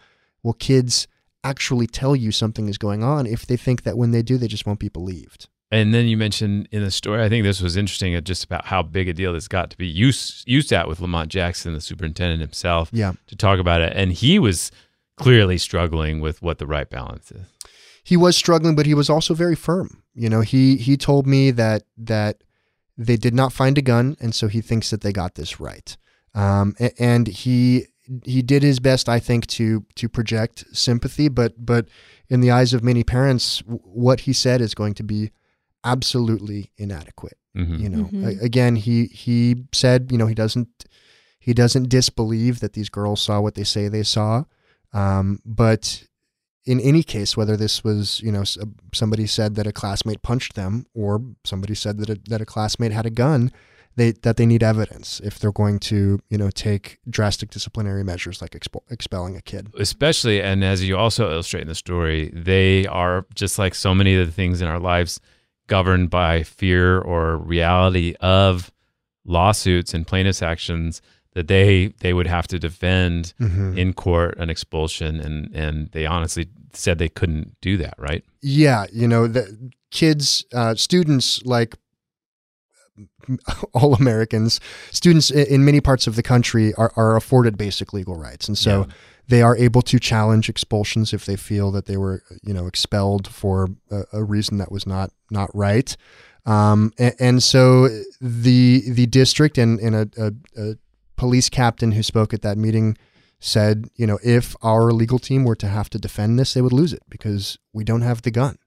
will 0.43 0.53
kids 0.53 1.09
actually 1.43 1.87
tell 1.87 2.15
you 2.15 2.31
something 2.31 2.69
is 2.69 2.79
going 2.79 3.03
on 3.03 3.27
if 3.27 3.47
they 3.47 3.57
think 3.57 3.83
that 3.83 3.97
when 3.97 4.11
they 4.11 4.23
do, 4.23 4.37
they 4.37 4.49
just 4.49 4.67
won't 4.67 4.81
be 4.81 4.89
believed? 4.89 5.49
And 5.71 5.93
then 5.93 6.07
you 6.07 6.17
mentioned 6.17 6.67
in 6.73 6.83
the 6.83 6.91
story, 6.91 7.23
I 7.23 7.29
think 7.29 7.45
this 7.45 7.61
was 7.61 7.77
interesting, 7.77 8.15
uh, 8.17 8.23
just 8.23 8.43
about 8.45 8.67
how 8.67 8.83
big 8.83 9.07
a 9.09 9.13
deal 9.13 9.35
this 9.35 9.49
got 9.49 9.69
to 9.71 9.77
be 9.77 9.87
used 9.87 10.45
used 10.49 10.73
at 10.73 10.89
with 10.89 11.01
Lamont 11.01 11.31
Jackson, 11.31 11.75
the 11.75 11.81
superintendent 11.81 12.41
himself, 12.41 12.89
Yeah. 12.93 13.13
to 13.27 13.37
talk 13.37 13.59
about 13.59 13.83
it, 13.83 13.93
and 13.95 14.13
he 14.13 14.39
was 14.39 14.71
clearly 15.17 15.59
struggling 15.59 16.21
with 16.21 16.41
what 16.41 16.59
the 16.59 16.67
right 16.67 16.89
balance 16.89 17.31
is. 17.33 17.43
he 18.05 18.17
was 18.17 18.35
struggling, 18.37 18.75
but 18.75 18.87
he 18.87 18.95
was 18.95 19.11
also 19.11 19.35
very 19.35 19.55
firm. 19.55 20.03
You 20.15 20.31
know, 20.31 20.41
he 20.41 20.77
he 20.77 20.97
told 20.97 21.27
me 21.27 21.51
that 21.51 21.83
that 21.99 22.43
they 22.97 23.17
did 23.19 23.35
not 23.35 23.53
find 23.53 23.77
a 23.77 23.83
gun, 23.83 24.17
and 24.21 24.35
so 24.35 24.49
he 24.49 24.63
thinks 24.63 24.89
that 24.91 25.03
they 25.03 25.13
got 25.13 25.35
this 25.35 25.61
right. 25.61 25.95
Um, 26.35 26.75
and 26.99 27.27
he 27.29 27.87
he 28.25 28.41
did 28.41 28.63
his 28.63 28.81
best, 28.81 29.09
I 29.11 29.19
think, 29.21 29.47
to 29.49 29.85
to 29.97 30.09
project 30.09 30.65
sympathy, 30.73 31.29
but 31.29 31.53
but 31.67 31.89
in 32.31 32.41
the 32.41 32.51
eyes 32.51 32.73
of 32.73 32.83
many 32.83 33.05
parents, 33.05 33.63
what 33.67 34.21
he 34.21 34.33
said 34.33 34.61
is 34.63 34.75
going 34.75 34.95
to 34.95 35.03
be 35.03 35.31
absolutely 35.93 36.71
inadequate. 36.77 37.39
Mhm. 37.57 37.79
You 37.83 37.89
know, 37.89 38.05
Mhm. 38.13 38.25
A- 38.29 38.45
again, 38.45 38.75
he 38.77 38.97
he 39.25 39.39
said, 39.73 40.01
you 40.13 40.19
know, 40.19 40.27
he 40.27 40.35
doesn't 40.35 40.69
he 41.49 41.53
doesn't 41.55 41.89
disbelieve 41.89 42.61
that 42.61 42.73
these 42.75 42.91
girls 42.99 43.21
saw 43.23 43.41
what 43.41 43.55
they 43.55 43.65
say 43.65 43.89
they 43.89 44.03
saw, 44.17 44.45
um, 44.93 45.41
but 45.45 46.05
in 46.67 46.79
any 46.81 47.03
case, 47.03 47.37
whether 47.39 47.57
this 47.57 47.83
was, 47.83 48.21
you 48.23 48.31
know, 48.31 48.45
somebody 48.93 49.27
said 49.27 49.55
that 49.55 49.67
a 49.67 49.73
classmate 49.73 50.21
punched 50.23 50.55
them 50.55 50.85
or 50.95 51.11
somebody 51.45 51.75
said 51.75 51.97
that 51.99 52.11
a, 52.11 52.19
that 52.29 52.41
a 52.43 52.45
classmate 52.45 52.93
had 52.93 53.07
a 53.07 53.11
gun, 53.25 53.51
they 53.97 54.13
that 54.25 54.37
they 54.37 54.45
need 54.45 54.63
evidence 54.63 55.21
if 55.25 55.39
they're 55.39 55.59
going 55.63 55.79
to, 55.79 56.19
you 56.29 56.37
know, 56.37 56.51
take 56.51 56.99
drastic 57.09 57.49
disciplinary 57.51 58.05
measures 58.05 58.43
like 58.43 58.51
expo- 58.51 58.85
expelling 58.91 59.35
a 59.37 59.41
kid. 59.41 59.65
especially 59.79 60.43
and 60.43 60.63
as 60.63 60.85
you 60.87 60.95
also 60.99 61.23
illustrate 61.33 61.63
in 61.63 61.69
the 61.69 61.75
story 61.87 62.31
they 62.35 62.87
are 62.87 63.25
just 63.35 63.59
like 63.59 63.75
so 63.75 63.95
many 63.95 64.13
of 64.15 64.27
the 64.27 64.33
things 64.41 64.61
in 64.63 64.69
our 64.69 64.79
lives 64.93 65.21
governed 65.69 66.11
by 66.11 66.43
fear 66.43 66.99
or 66.99 67.37
reality 67.37 68.15
of 68.21 68.73
lawsuits 69.25 69.95
and 69.95 70.07
plaintiffs 70.07 70.43
actions 70.43 71.01
that 71.35 71.47
they 71.47 71.89
they 72.01 72.13
would 72.13 72.27
have 72.27 72.49
to 72.49 72.59
defend 72.59 73.33
Mhm. 73.41 73.77
in 73.79 73.93
court 73.93 74.37
an 74.39 74.51
expulsion 74.51 75.21
and 75.21 75.55
and 75.55 75.91
they 75.93 76.05
honestly 76.07 76.49
said 76.73 76.99
they 76.99 77.09
couldn't 77.09 77.55
do 77.61 77.77
that 77.77 77.95
right 77.99 78.25
Yeah, 78.43 78.87
you 78.93 79.07
know, 79.07 79.27
the 79.29 79.71
kids, 79.91 80.45
uh, 80.53 80.75
students 80.75 81.41
like 81.45 81.77
all 83.75 83.95
Americans, 83.95 84.61
students 84.91 85.31
in 85.31 85.65
many 85.65 85.81
parts 85.81 86.07
of 86.07 86.17
the 86.17 86.23
country 86.23 86.75
are, 86.75 86.93
are 86.97 87.17
afforded 87.17 87.57
basic 87.57 87.93
legal 87.93 88.17
rights, 88.17 88.49
and 88.49 88.57
so 88.59 88.81
Yeah. 88.89 88.95
They 89.29 89.43
are 89.43 89.57
able 89.57 89.83
to 89.83 89.99
challenge 89.99 90.49
expulsions 90.49 91.13
if 91.13 91.25
they 91.25 91.37
feel 91.37 91.71
that 91.71 91.87
they 91.87 91.97
were, 91.97 92.23
you 92.43 92.55
know, 92.55 92.67
expelled 92.67 93.29
for 93.29 93.69
a, 93.91 94.03
a 94.13 94.25
reason 94.25 94.59
that 94.59 94.73
was 94.73 94.87
not 94.87 95.11
not 95.31 95.51
right. 95.55 95.97
Um, 96.47 96.93
and, 96.99 97.15
and 97.21 97.43
so 97.43 97.89
the 98.21 98.83
the 98.91 99.07
district 99.07 99.59
and, 99.59 99.79
and 99.81 99.95
a, 99.95 100.09
a, 100.17 100.33
a 100.61 100.75
police 101.17 101.49
captain 101.51 101.93
who 101.93 102.03
spoke 102.03 102.33
at 102.33 102.43
that 102.43 102.57
meeting 102.57 102.97
said, 103.41 103.89
you 103.95 104.07
know, 104.07 104.19
if 104.25 104.57
our 104.63 104.91
legal 104.93 105.19
team 105.19 105.45
were 105.45 105.57
to 105.57 105.69
have 105.69 105.91
to 105.91 105.99
defend 105.99 106.39
this, 106.39 106.55
they 106.55 106.63
would 106.63 106.73
lose 106.73 106.93
it 106.93 107.03
because 107.09 107.59
we 107.73 107.85
don't 107.85 108.03
have 108.03 108.23
the 108.23 108.31
gun. 108.31 108.59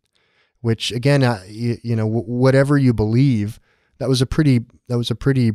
Which 0.62 0.92
again, 0.92 1.24
uh, 1.24 1.44
you, 1.48 1.78
you 1.84 1.96
know, 1.96 2.06
w- 2.06 2.24
whatever 2.26 2.78
you 2.78 2.94
believe, 2.94 3.60
that 3.98 4.08
was 4.08 4.22
a 4.22 4.26
pretty, 4.28 4.66
that 4.88 4.98
was 4.98 5.10
a 5.10 5.16
pretty, 5.16 5.54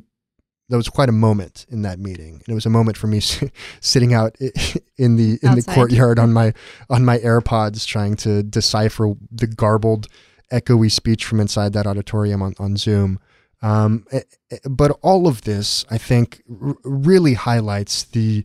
that 0.68 0.76
was 0.76 0.88
quite 0.88 1.08
a 1.08 1.12
moment 1.12 1.64
in 1.68 1.82
that 1.82 1.98
meeting, 1.98 2.34
and 2.34 2.48
it 2.48 2.54
was 2.54 2.66
a 2.66 2.70
moment 2.70 2.96
for 2.96 3.06
me 3.06 3.20
sitting 3.80 4.12
out 4.14 4.36
in 4.96 5.16
the 5.16 5.38
in 5.42 5.54
the 5.54 5.64
courtyard 5.74 6.18
on 6.18 6.32
my 6.32 6.52
on 6.90 7.04
my 7.04 7.18
AirPods, 7.18 7.86
trying 7.86 8.16
to 8.16 8.42
decipher 8.42 9.14
the 9.30 9.46
garbled, 9.46 10.06
echoey 10.52 10.90
speech 10.90 11.24
from 11.24 11.40
inside 11.40 11.72
that 11.74 11.86
auditorium 11.86 12.42
on 12.42 12.54
on 12.58 12.76
Zoom. 12.76 13.18
Um, 13.62 14.04
eh, 14.12 14.20
eh, 14.50 14.58
but 14.68 14.98
all 15.02 15.26
of 15.26 15.42
this, 15.42 15.84
I 15.90 15.96
think, 15.98 16.42
r- 16.62 16.76
really 16.84 17.34
highlights 17.34 18.04
the 18.04 18.44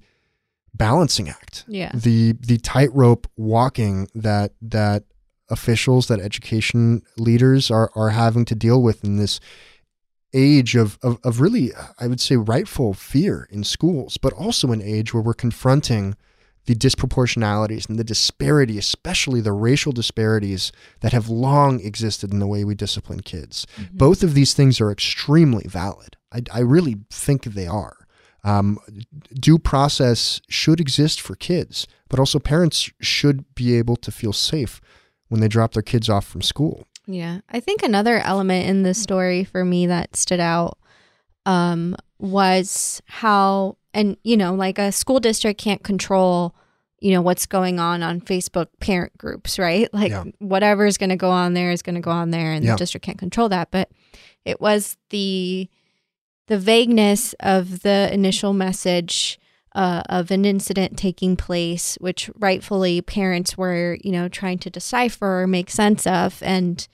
balancing 0.74 1.28
act 1.30 1.66
Yeah. 1.68 1.92
the 1.94 2.32
the 2.40 2.58
tightrope 2.58 3.28
walking 3.36 4.08
that 4.16 4.54
that 4.62 5.04
officials 5.50 6.08
that 6.08 6.20
education 6.22 7.02
leaders 7.18 7.70
are 7.70 7.92
are 7.94 8.10
having 8.12 8.46
to 8.46 8.56
deal 8.56 8.82
with 8.82 9.04
in 9.04 9.18
this 9.18 9.40
age 10.34 10.76
of, 10.76 10.98
of 11.02 11.20
of 11.24 11.42
really 11.42 11.72
I 12.00 12.08
would 12.08 12.22
say 12.22 12.36
rightful 12.38 12.94
fear 12.94 13.48
in 13.52 13.64
schools, 13.64 14.18
but 14.18 14.34
also 14.34 14.72
an 14.72 14.82
age 14.82 15.14
where 15.14 15.24
we're 15.24 15.34
confronting 15.34 16.16
the 16.66 16.76
disproportionalities 16.76 17.90
and 17.90 17.98
the 17.98 18.04
disparity, 18.04 18.78
especially 18.78 19.42
the 19.42 19.52
racial 19.52 19.92
disparities 19.92 20.72
that 21.00 21.12
have 21.12 21.28
long 21.28 21.80
existed 21.80 22.32
in 22.32 22.40
the 22.40 22.48
way 22.48 22.64
we 22.64 22.76
discipline 22.76 23.22
kids. 23.22 23.66
Both 23.92 24.22
of 24.22 24.36
these 24.36 24.54
things 24.54 24.80
are 24.80 24.92
extremely 24.92 25.66
valid. 25.68 26.18
I, 26.32 26.44
I 26.54 26.60
really 26.60 26.98
think 27.10 27.44
they 27.44 27.68
are. 27.68 27.98
Um, 28.44 28.80
due 29.34 29.60
process 29.60 30.42
should 30.50 30.80
exist 30.80 31.22
for 31.22 31.36
kids, 31.36 31.88
but 32.10 32.20
also 32.20 32.40
parents 32.40 32.90
should 33.00 33.54
be 33.56 33.76
able 33.76 33.96
to 33.98 34.12
feel 34.12 34.34
safe 34.34 34.82
when 35.30 35.42
they 35.42 35.48
drop 35.48 35.74
their 35.74 35.84
kids 35.84 36.10
off 36.10 36.26
from 36.26 36.42
school. 36.42 36.88
Yeah. 37.08 37.40
I 37.50 37.60
think 37.60 37.84
another 37.84 38.20
element 38.20 38.68
in 38.70 38.84
the 38.84 38.94
story 38.94 39.44
for 39.44 39.66
me 39.66 39.88
that 39.88 40.16
stood 40.16 40.40
out 40.40 40.78
um, 41.46 41.96
was 42.20 43.02
how, 43.08 43.78
and, 43.94 44.18
you 44.24 44.38
know, 44.38 44.54
like 44.54 44.78
a 44.78 44.92
school 44.92 45.20
district 45.20 45.60
can't 45.60 45.84
control, 45.84 46.56
you 47.00 47.12
know, 47.12 47.22
what's 47.22 47.46
going 47.48 47.80
on 47.80 48.04
on 48.04 48.22
Facebook 48.22 48.68
parent 48.80 49.18
groups, 49.18 49.58
right? 49.58 49.90
Like 49.94 50.12
Yeah. 50.12 50.26
whatever 50.40 50.86
is 50.86 50.98
going 50.98 51.10
to 51.10 51.16
go 51.16 51.32
on 51.32 51.54
there 51.54 51.72
is 51.72 51.82
going 51.82 51.96
to 51.96 52.02
go 52.02 52.12
on 52.12 52.30
there 52.32 52.52
and 52.54 52.64
Yeah. 52.64 52.74
the 52.74 52.78
district 52.78 53.06
can't 53.06 53.18
control 53.18 53.50
that. 53.50 53.72
But 53.72 53.90
it 54.46 54.62
was 54.62 54.98
the, 55.10 55.68
the 56.48 56.58
vagueness 56.60 57.34
of 57.40 57.82
the 57.82 58.10
initial 58.14 58.54
message 58.54 59.40
uh, 59.74 60.04
of 60.10 60.32
an 60.32 60.44
incident 60.46 60.98
taking 60.98 61.36
place, 61.38 61.98
which 62.02 62.30
rightfully 62.36 63.02
parents 63.02 63.58
were, 63.58 63.98
you 64.04 64.12
know, 64.12 64.28
trying 64.28 64.60
to 64.60 64.70
decipher 64.70 65.42
or 65.44 65.48
make 65.48 65.70
sense 65.70 66.06
of, 66.06 66.42
and 66.44 66.88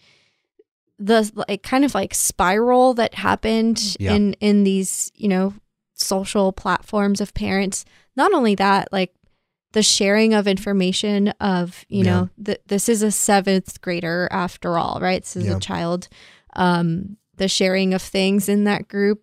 the 0.99 1.31
like 1.47 1.61
kind 1.63 1.85
of 1.85 1.93
like 1.93 2.13
spiral 2.13 2.93
that 2.95 3.13
happened 3.15 3.95
Yeah. 3.99 4.13
in 4.15 4.33
in 4.39 4.63
these, 4.63 5.11
you 5.15 5.27
know, 5.27 5.53
social 5.93 6.51
platforms 6.51 7.21
of 7.21 7.33
parents. 7.33 7.85
Not 8.15 8.33
only 8.33 8.55
that, 8.55 8.91
like 8.91 9.13
the 9.73 9.83
sharing 9.83 10.33
of 10.33 10.47
information 10.47 11.27
of, 11.39 11.85
you 11.89 12.03
Yeah. 12.03 12.11
know, 12.11 12.29
th- 12.43 12.61
this 12.67 12.89
is 12.89 13.03
a 13.03 13.11
seventh 13.11 13.79
grader 13.81 14.27
after 14.31 14.77
all, 14.77 14.99
right? 15.01 15.21
This 15.21 15.35
is 15.35 15.45
Yeah. 15.45 15.57
a 15.57 15.59
child. 15.59 16.07
Um, 16.55 17.17
the 17.35 17.47
sharing 17.47 17.93
of 17.93 18.01
things 18.01 18.49
in 18.49 18.63
that 18.63 18.87
group 18.87 19.21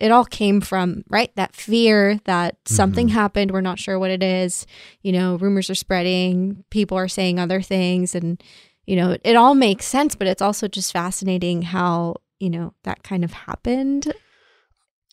it 0.00 0.10
all 0.12 0.24
came 0.24 0.60
from 0.60 1.02
right 1.08 1.34
that 1.36 1.54
fear 1.56 2.20
that 2.24 2.56
something 2.66 3.08
Mhm. 3.08 3.12
happened 3.12 3.50
we're 3.50 3.60
not 3.60 3.78
sure 3.78 3.98
what 3.98 4.10
it 4.10 4.22
is 4.22 4.66
you 5.02 5.12
know 5.12 5.36
rumors 5.36 5.68
are 5.70 5.74
spreading 5.74 6.64
people 6.70 6.96
are 6.96 7.08
saying 7.08 7.38
other 7.38 7.60
things 7.62 8.14
and 8.14 8.42
you 8.86 8.96
know 8.96 9.16
it, 9.24 9.36
all 9.36 9.54
makes 9.54 9.84
sense 9.86 10.14
but 10.14 10.26
it's 10.26 10.42
also 10.42 10.68
just 10.68 10.92
fascinating 10.92 11.62
how 11.62 12.16
you 12.38 12.50
know 12.50 12.74
that 12.84 13.02
kind 13.02 13.24
of 13.24 13.32
happened 13.32 14.12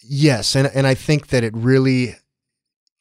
Yes, 0.07 0.55
and 0.55 0.67
and 0.67 0.85
I 0.85 0.93
think 0.93 1.27
that 1.27 1.43
it 1.43 1.53
really, 1.55 2.15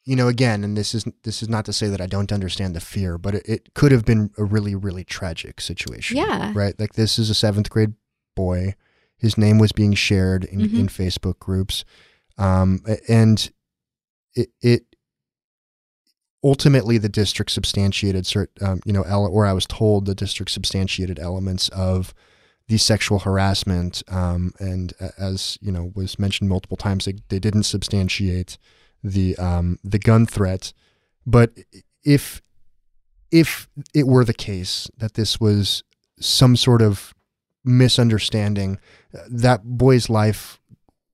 you 0.05 0.15
know, 0.15 0.27
again, 0.27 0.63
and 0.63 0.75
this 0.75 0.95
is 0.95 1.05
this 1.23 1.43
is 1.43 1.49
not 1.49 1.65
to 1.65 1.73
say 1.73 1.87
that 1.87 2.01
I 2.01 2.07
don't 2.07 2.31
understand 2.31 2.75
the 2.75 2.79
fear, 2.79 3.17
but 3.19 3.35
it, 3.35 3.43
it 3.47 3.73
could 3.75 3.91
have 3.91 4.05
been 4.05 4.31
a 4.37 4.43
really 4.43 4.73
really 4.73 5.03
tragic 5.03 5.61
situation. 5.61 6.17
Yeah. 6.17 6.51
right. 6.55 6.73
Like 6.79 6.93
this 6.93 7.19
is 7.19 7.29
a 7.29 7.35
seventh 7.35 7.69
grade 7.69 7.93
boy. 8.35 8.73
His 9.17 9.37
name 9.37 9.57
was 9.59 9.71
being 9.71 9.93
shared 9.93 10.43
in, 10.45 10.59
Mhm. 10.59 10.79
in 10.79 10.87
Facebook 10.87 11.39
groups, 11.39 11.83
um, 12.37 12.81
and 13.07 13.49
it 14.35 14.49
it 14.61 14.83
ultimately 16.43 16.97
the 16.97 17.09
district 17.09 17.51
substantiated 17.51 18.25
cert, 18.25 18.47
um, 18.61 18.79
you 18.85 18.93
know, 18.93 19.03
ele- 19.03 19.27
or 19.31 19.45
I 19.45 19.53
was 19.53 19.65
told 19.65 20.05
the 20.05 20.13
district 20.15 20.51
substantiated 20.51 21.17
elements 21.19 21.69
of 21.69 22.13
the 22.67 22.77
sexual 22.77 23.19
harassment, 23.19 24.03
um, 24.07 24.51
and 24.59 24.93
as 25.17 25.57
you 25.61 25.71
know 25.71 25.91
was 25.95 26.19
mentioned 26.19 26.49
multiple 26.49 26.77
times, 26.77 27.05
they, 27.05 27.15
they 27.29 27.39
didn't 27.39 27.63
substantiate 27.63 28.57
the 29.03 29.35
um, 29.37 29.79
the 29.83 29.99
gun 29.99 30.25
threat. 30.25 30.73
But 31.25 31.51
if 32.03 32.41
if 33.31 33.67
it 33.93 34.05
were 34.07 34.25
the 34.25 34.33
case 34.33 34.87
that 34.97 35.13
this 35.15 35.39
was 35.39 35.83
some 36.19 36.55
sort 36.55 36.81
of 36.81 37.13
misunderstanding, 37.65 38.79
that 39.29 39.63
boy's 39.63 40.09
life 40.09 40.59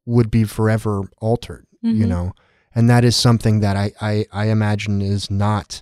would 0.05 0.29
be 0.29 0.43
forever 0.43 1.03
altered, 1.19 1.65
you 1.81 2.05
Mhm. 2.05 2.09
know? 2.09 2.33
And 2.75 2.89
that 2.89 3.03
is 3.03 3.15
something 3.15 3.59
that 3.61 3.75
I, 3.75 3.91
I, 4.01 4.25
I 4.31 4.45
imagine 4.47 5.01
is 5.01 5.29
not 5.31 5.81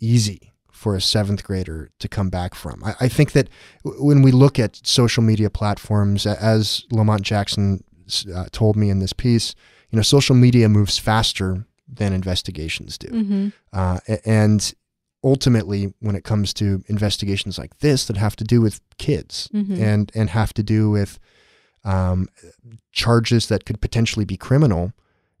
easy 0.00 0.52
for 0.70 0.96
a 0.96 1.00
seventh 1.00 1.44
grader 1.44 1.90
to 2.00 2.08
come 2.08 2.28
back 2.28 2.54
from. 2.54 2.82
I, 2.84 2.94
I 3.02 3.08
think 3.08 3.32
that 3.32 3.48
w- 3.84 4.04
when 4.04 4.22
we 4.22 4.32
look 4.32 4.58
at 4.58 4.80
social 4.84 5.22
media 5.22 5.48
platforms, 5.48 6.26
as 6.26 6.84
Lamont 6.90 7.22
Jackson 7.22 7.84
uh, 8.34 8.46
told 8.52 8.76
me 8.76 8.90
in 8.90 8.98
this 8.98 9.12
piece, 9.12 9.54
you 9.90 9.96
know, 9.96 10.02
social 10.02 10.34
media 10.34 10.68
moves 10.68 10.98
faster 10.98 11.66
than 11.86 12.12
investigations 12.12 12.98
do. 12.98 13.08
Mm-hmm. 13.08 13.48
Uh, 13.72 13.98
and 14.24 14.74
ultimately, 15.24 15.92
when 16.00 16.16
it 16.16 16.24
comes 16.24 16.52
to 16.54 16.82
investigations 16.88 17.58
like 17.58 17.78
this 17.78 18.06
that 18.06 18.16
have 18.16 18.36
to 18.36 18.44
do 18.44 18.60
with 18.60 18.80
kids 18.98 19.48
Mhm. 19.54 19.78
and 19.80 20.12
and 20.14 20.30
have 20.30 20.52
to 20.54 20.62
do 20.62 20.90
with 20.90 21.18
um, 21.84 22.28
charges 22.92 23.46
that 23.48 23.64
could 23.64 23.80
potentially 23.80 24.24
be 24.24 24.36
criminal, 24.36 24.92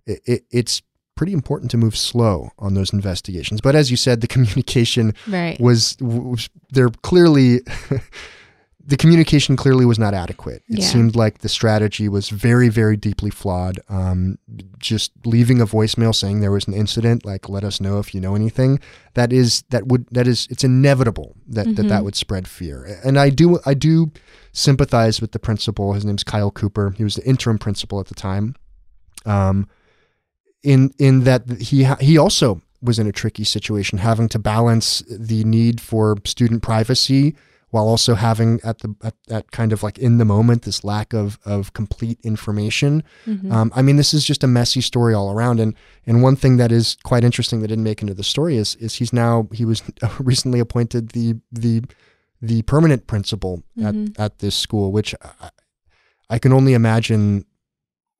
it, 0.06 0.20
it, 0.26 0.44
it's 0.50 0.82
pretty 1.14 1.32
important 1.32 1.70
to 1.70 1.76
move 1.76 1.96
slow 1.96 2.50
on 2.58 2.74
those 2.74 2.92
investigations. 2.92 3.60
But 3.60 3.76
as 3.76 3.90
you 3.90 3.96
said, 3.96 4.20
the 4.20 4.26
communication 4.34 5.14
Right. 5.28 5.60
was, 5.60 5.96
was 6.00 6.48
there 6.72 6.88
clearly. 7.02 7.60
The 8.84 8.96
communication 8.96 9.54
clearly 9.56 9.84
was 9.84 9.98
not 9.98 10.12
adequate. 10.12 10.62
It 10.68 10.80
Yeah. 10.80 10.86
seemed 10.86 11.14
like 11.14 11.38
the 11.38 11.48
strategy 11.48 12.08
was 12.08 12.30
very, 12.30 12.68
very 12.68 12.96
deeply 12.96 13.30
flawed. 13.30 13.78
Um, 13.88 14.38
just 14.78 15.12
leaving 15.24 15.60
a 15.60 15.66
voicemail 15.66 16.12
saying 16.14 16.40
there 16.40 16.50
was 16.50 16.66
an 16.66 16.74
incident, 16.74 17.24
like 17.24 17.48
let 17.48 17.62
us 17.62 17.80
know 17.80 18.00
if 18.00 18.12
you 18.12 18.20
know 18.20 18.34
anything. 18.34 18.80
That 19.14 19.32
is 19.32 19.62
that 19.70 19.86
would 19.86 20.06
that 20.10 20.26
is 20.26 20.48
it's 20.50 20.64
inevitable 20.64 21.36
that 21.46 21.76
that, 21.76 21.88
that 21.88 22.00
Mhm. 22.00 22.04
would 22.04 22.16
spread 22.16 22.48
fear. 22.48 22.98
And 23.04 23.18
I 23.20 23.30
do 23.30 23.60
I 23.64 23.74
do 23.74 24.10
sympathize 24.52 25.20
with 25.20 25.30
the 25.32 25.38
principal. 25.38 25.92
His 25.92 26.04
name's 26.04 26.24
Kyle 26.24 26.50
Cooper. 26.50 26.90
He 26.96 27.04
was 27.04 27.14
the 27.14 27.24
interim 27.24 27.58
principal 27.58 28.00
at 28.00 28.06
the 28.08 28.14
time. 28.16 28.56
Um, 29.24 29.68
in 30.64 30.92
in 30.98 31.22
that 31.24 31.48
he 31.60 31.84
he 32.00 32.18
also 32.18 32.60
was 32.80 32.98
in 32.98 33.06
a 33.06 33.12
tricky 33.12 33.44
situation, 33.44 33.98
having 33.98 34.28
to 34.28 34.40
balance 34.40 35.04
the 35.08 35.44
need 35.44 35.80
for 35.80 36.16
student 36.24 36.62
privacy 36.62 37.36
while 37.72 37.88
also 37.88 38.14
having 38.14 38.60
at 38.62 38.78
the 38.80 38.94
at, 39.02 39.14
at 39.28 39.50
kind 39.50 39.72
of 39.72 39.82
like 39.82 39.98
in 39.98 40.18
the 40.18 40.24
moment 40.24 40.62
this 40.62 40.84
lack 40.84 41.12
of 41.14 41.38
of 41.44 41.72
complete 41.72 42.18
information. 42.22 43.02
Mhm. 43.26 43.50
Um, 43.50 43.72
I 43.74 43.80
mean, 43.82 43.96
this 43.96 44.12
is 44.14 44.24
just 44.24 44.44
a 44.44 44.46
messy 44.46 44.80
story 44.82 45.14
all 45.14 45.30
around. 45.32 45.58
And 45.58 45.74
and 46.06 46.22
one 46.22 46.36
thing 46.36 46.58
that 46.58 46.70
is 46.70 46.96
quite 47.02 47.24
interesting 47.24 47.60
that 47.60 47.68
didn't 47.68 47.84
make 47.84 48.00
into 48.02 48.14
the 48.14 48.22
story 48.24 48.56
is 48.56 48.74
is 48.76 48.94
he's 48.96 49.12
now 49.12 49.48
he 49.52 49.64
was 49.64 49.82
recently 50.20 50.60
appointed 50.60 51.08
the 51.10 51.34
the 51.50 51.82
the 52.40 52.62
permanent 52.62 53.06
principal 53.06 53.62
Mhm. 53.78 53.86
at 54.16 54.20
at 54.20 54.38
this 54.40 54.54
school, 54.54 54.92
which 54.92 55.14
I, 55.22 55.50
I 56.30 56.38
can 56.38 56.52
only 56.52 56.74
imagine 56.74 57.44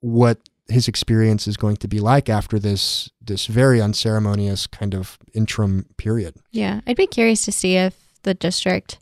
what 0.00 0.38
his 0.68 0.88
experience 0.88 1.46
is 1.46 1.56
going 1.56 1.76
to 1.76 1.88
be 1.88 2.00
like 2.00 2.28
after 2.30 2.58
this 2.58 3.10
this 3.20 3.46
very 3.46 3.80
unceremonious 3.82 4.66
kind 4.66 4.94
of 4.94 5.18
interim 5.34 5.84
period. 5.98 6.34
Yeah, 6.52 6.80
I'd 6.86 6.96
be 6.96 7.06
curious 7.06 7.44
to 7.44 7.52
see 7.52 7.76
if 7.76 7.94
the 8.22 8.32
district, 8.34 8.98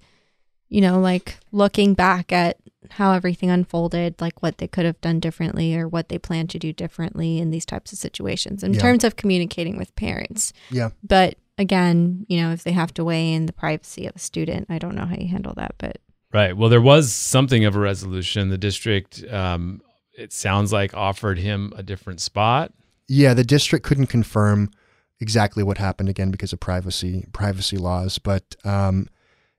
you 0.70 0.80
know, 0.80 0.98
like 0.98 1.36
looking 1.52 1.92
back 1.94 2.32
at 2.32 2.56
how 2.90 3.12
everything 3.12 3.50
unfolded, 3.50 4.14
like 4.20 4.42
what 4.42 4.58
they 4.58 4.66
could 4.66 4.84
have 4.86 5.00
done 5.02 5.20
differently 5.20 5.76
or 5.76 5.86
what 5.86 6.08
they 6.08 6.18
plan 6.18 6.46
to 6.48 6.58
do 6.58 6.72
differently 6.72 7.38
in 7.38 7.50
these 7.50 7.66
types 7.66 7.92
of 7.92 7.98
situations 7.98 8.64
in 8.64 8.72
Yeah. 8.74 8.80
terms 8.80 9.04
of 9.04 9.16
communicating 9.16 9.76
with 9.76 9.94
parents. 9.96 10.52
Yeah. 10.70 10.90
But 11.06 11.36
again, 11.58 12.24
you 12.28 12.40
know, 12.40 12.50
if 12.52 12.64
they 12.64 12.72
have 12.72 12.92
to 12.94 13.04
weigh 13.04 13.32
in 13.34 13.46
the 13.46 13.52
privacy 13.52 14.06
of 14.06 14.16
a 14.16 14.18
student, 14.18 14.66
I 14.70 14.78
don't 14.78 14.94
know 14.94 15.04
how 15.04 15.16
you 15.16 15.28
handle 15.28 15.52
that, 15.56 15.74
but 15.78 15.98
Right. 16.32 16.56
Well, 16.56 16.68
there 16.70 16.80
was 16.80 17.12
something 17.12 17.64
of 17.64 17.74
a 17.74 17.80
resolution. 17.80 18.50
The 18.50 18.58
district, 18.58 19.24
um, 19.32 19.82
it 20.16 20.32
sounds 20.32 20.72
like, 20.72 20.94
offered 20.94 21.38
him 21.38 21.72
a 21.76 21.82
different 21.82 22.20
spot. 22.20 22.72
Yeah, 23.08 23.34
the 23.34 23.42
district 23.42 23.84
couldn't 23.84 24.06
confirm 24.06 24.70
exactly 25.18 25.64
what 25.64 25.78
happened 25.78 26.08
again 26.08 26.30
because 26.30 26.52
of 26.52 26.60
privacy 26.60 27.26
privacy 27.32 27.76
laws, 27.76 28.18
but 28.18 28.54
um, 28.64 29.08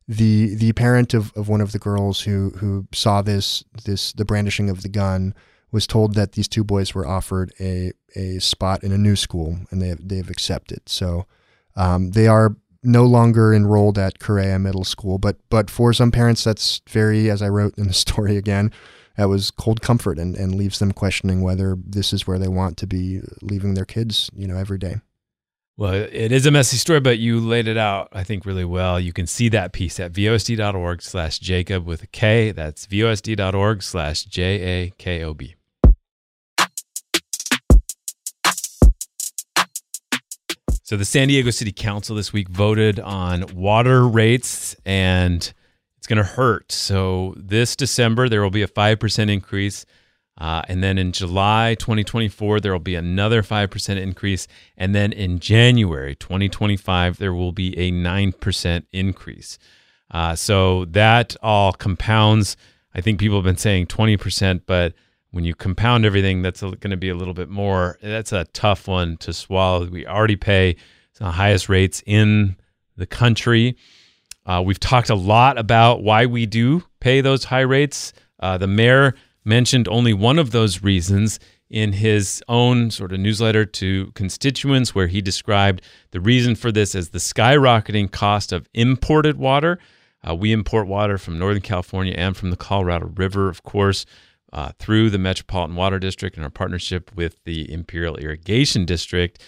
the 0.08 0.56
the 0.56 0.74
parent 0.74 1.14
of, 1.14 1.32
of 1.36 1.48
one 1.48 1.62
of 1.62 1.72
the 1.72 1.80
girls 1.80 2.22
who 2.22 2.52
who 2.58 2.88
saw 2.92 3.22
this 3.22 3.64
this 3.86 4.14
the 4.14 4.26
brandishing 4.26 4.70
of 4.70 4.82
the 4.82 4.90
gun 4.90 5.34
was 5.72 5.88
told 5.88 6.16
that 6.16 6.34
these 6.34 6.48
two 6.48 6.64
boys 6.64 6.94
were 6.94 7.08
offered 7.08 7.54
a 7.60 7.94
a 8.16 8.40
spot 8.40 8.84
in 8.84 8.92
a 8.92 8.98
new 8.98 9.16
school 9.16 9.58
and 9.70 9.82
they 9.82 9.88
have, 9.90 10.08
they've 10.08 10.30
accepted. 10.30 10.82
So 10.88 11.26
um, 11.76 12.12
they 12.12 12.28
are 12.28 12.56
no 12.84 13.06
longer 13.06 13.54
enrolled 13.54 13.98
at 13.98 14.20
Correia 14.20 14.60
Middle 14.60 14.84
School, 14.84 15.18
but 15.18 15.38
but 15.50 15.70
for 15.70 15.94
some 15.94 16.12
parents 16.12 16.44
that's 16.44 16.82
very 16.90 17.30
as 17.30 17.42
I 17.42 17.50
wrote 17.50 17.78
in 17.78 17.88
the 17.88 17.94
story 18.06 18.38
again, 18.38 18.72
that 19.18 19.30
was 19.30 19.52
cold 19.52 19.82
comfort 19.82 20.18
and, 20.18 20.36
and 20.36 20.56
leaves 20.56 20.80
them 20.80 20.92
questioning 20.92 21.42
whether 21.42 21.78
this 21.86 22.12
is 22.12 22.28
where 22.28 22.40
they 22.40 22.48
want 22.48 22.78
to 22.78 22.88
be 22.88 23.22
leaving 23.42 23.76
their 23.76 23.86
kids, 23.86 24.30
you 24.36 24.48
know, 24.48 24.58
every 24.58 24.78
day. 24.78 24.96
Well, 25.78 25.94
it 25.94 26.32
is 26.32 26.46
a 26.46 26.52
messy 26.52 26.78
story, 26.78 27.00
but 27.00 27.18
you 27.18 27.40
laid 27.40 27.68
it 27.68 27.78
out, 27.78 28.10
I 28.12 28.24
think, 28.24 28.46
really 28.46 28.66
well. 28.66 29.00
You 29.00 29.14
can 29.14 29.26
see 29.26 29.50
that 29.50 29.74
piece 29.74 30.00
at 30.00 30.12
vosd.org 30.12 31.02
slash 31.02 31.40
Jakob 31.40 31.86
with 31.86 32.04
a 32.04 32.08
K. 32.08 32.52
That's 32.52 32.86
vosd.org 32.86 33.82
slash 33.82 34.26
J 34.26 34.44
A 34.62 34.90
K 34.98 35.24
O 35.24 35.34
B. 35.34 35.56
So 40.84 40.98
the 40.98 41.06
San 41.06 41.30
Diego 41.30 41.52
City 41.52 41.72
Council 41.72 42.18
this 42.18 42.34
week 42.34 42.50
voted 42.50 43.00
on 43.00 43.46
water 43.56 44.06
rates 44.06 44.76
and 44.86 45.54
it's 45.98 46.06
going 46.06 46.18
to 46.18 46.24
hurt. 46.24 46.70
So 46.74 47.34
this 47.38 47.78
December, 47.78 48.28
there 48.28 48.44
will 48.44 48.52
be 48.52 48.62
a 48.62 48.68
5% 48.68 49.32
increase. 49.32 49.86
Uh, 50.42 50.64
and 50.68 50.84
then 50.84 50.98
in 50.98 51.12
July 51.12 51.76
2024, 51.78 52.60
there 52.62 52.72
will 52.72 52.80
be 52.80 52.96
another 52.96 53.44
5% 53.44 54.02
increase. 54.02 54.48
And 54.76 54.96
then 54.96 55.12
in 55.12 55.38
January 55.38 56.16
2025, 56.16 57.20
there 57.20 57.32
will 57.32 57.52
be 57.52 57.78
a 57.78 57.92
9% 57.92 58.84
increase. 58.92 59.60
Uh, 60.10 60.36
so 60.36 60.86
that 60.86 61.36
all 61.44 61.74
compounds. 61.74 62.58
I 62.96 63.02
think 63.02 63.20
people 63.20 63.38
have 63.38 63.44
been 63.44 63.56
saying 63.56 63.86
20%, 63.86 64.62
but 64.66 64.96
when 65.30 65.46
you 65.46 65.54
compound 65.54 66.08
everything, 66.08 66.42
that's 66.42 66.62
going 66.62 66.90
to 66.90 66.98
be 66.98 67.10
a 67.10 67.16
little 67.16 67.36
bit 67.36 67.50
more. 67.50 68.00
That's 68.02 68.32
a 68.32 68.46
tough 68.46 68.88
one 68.88 69.18
to 69.18 69.34
swallow. 69.34 69.86
We 69.86 70.08
already 70.08 70.38
pay 70.38 70.76
the 71.20 71.30
highest 71.30 71.70
rates 71.70 72.02
in 72.08 72.56
the 72.98 73.06
country. 73.06 73.78
Uh, 74.48 74.64
we've 74.66 74.80
talked 74.80 75.12
a 75.12 75.16
lot 75.16 75.60
about 75.60 76.02
why 76.02 76.26
we 76.26 76.48
do 76.48 76.84
pay 77.00 77.22
those 77.22 77.44
high 77.44 77.62
rates. 77.62 78.12
Uh, 78.40 78.58
the 78.58 78.66
mayor 78.66 79.14
mentioned 79.44 79.88
only 79.88 80.14
one 80.14 80.40
of 80.40 80.52
those 80.52 80.84
reasons 80.84 81.40
in 81.70 81.94
his 81.94 82.44
own 82.50 82.92
sort 82.92 83.14
of 83.14 83.20
newsletter 83.20 83.66
to 83.66 84.12
constituents, 84.14 84.94
where 84.94 85.08
he 85.08 85.22
described 85.22 85.82
the 86.12 86.20
reason 86.20 86.54
for 86.56 86.72
this 86.72 86.94
as 86.96 87.10
the 87.10 87.20
skyrocketing 87.20 88.12
cost 88.12 88.52
of 88.52 88.68
imported 88.74 89.38
water. 89.38 89.80
Uh, 90.28 90.36
we 90.36 90.52
import 90.52 90.88
water 90.88 91.18
from 91.18 91.40
Northern 91.40 91.62
California 91.62 92.14
and 92.16 92.36
from 92.36 92.50
the 92.50 92.58
Colorado 92.58 93.08
River, 93.16 93.50
of 93.50 93.64
course, 93.64 94.06
uh, 94.54 94.72
through 94.78 95.10
the 95.10 95.18
Metropolitan 95.18 95.76
Water 95.76 95.98
District 95.98 96.36
and 96.36 96.44
our 96.44 96.52
partnership 96.52 97.10
with 97.16 97.38
the 97.46 97.72
Imperial 97.72 98.18
Irrigation 98.18 98.86
District. 98.86 99.42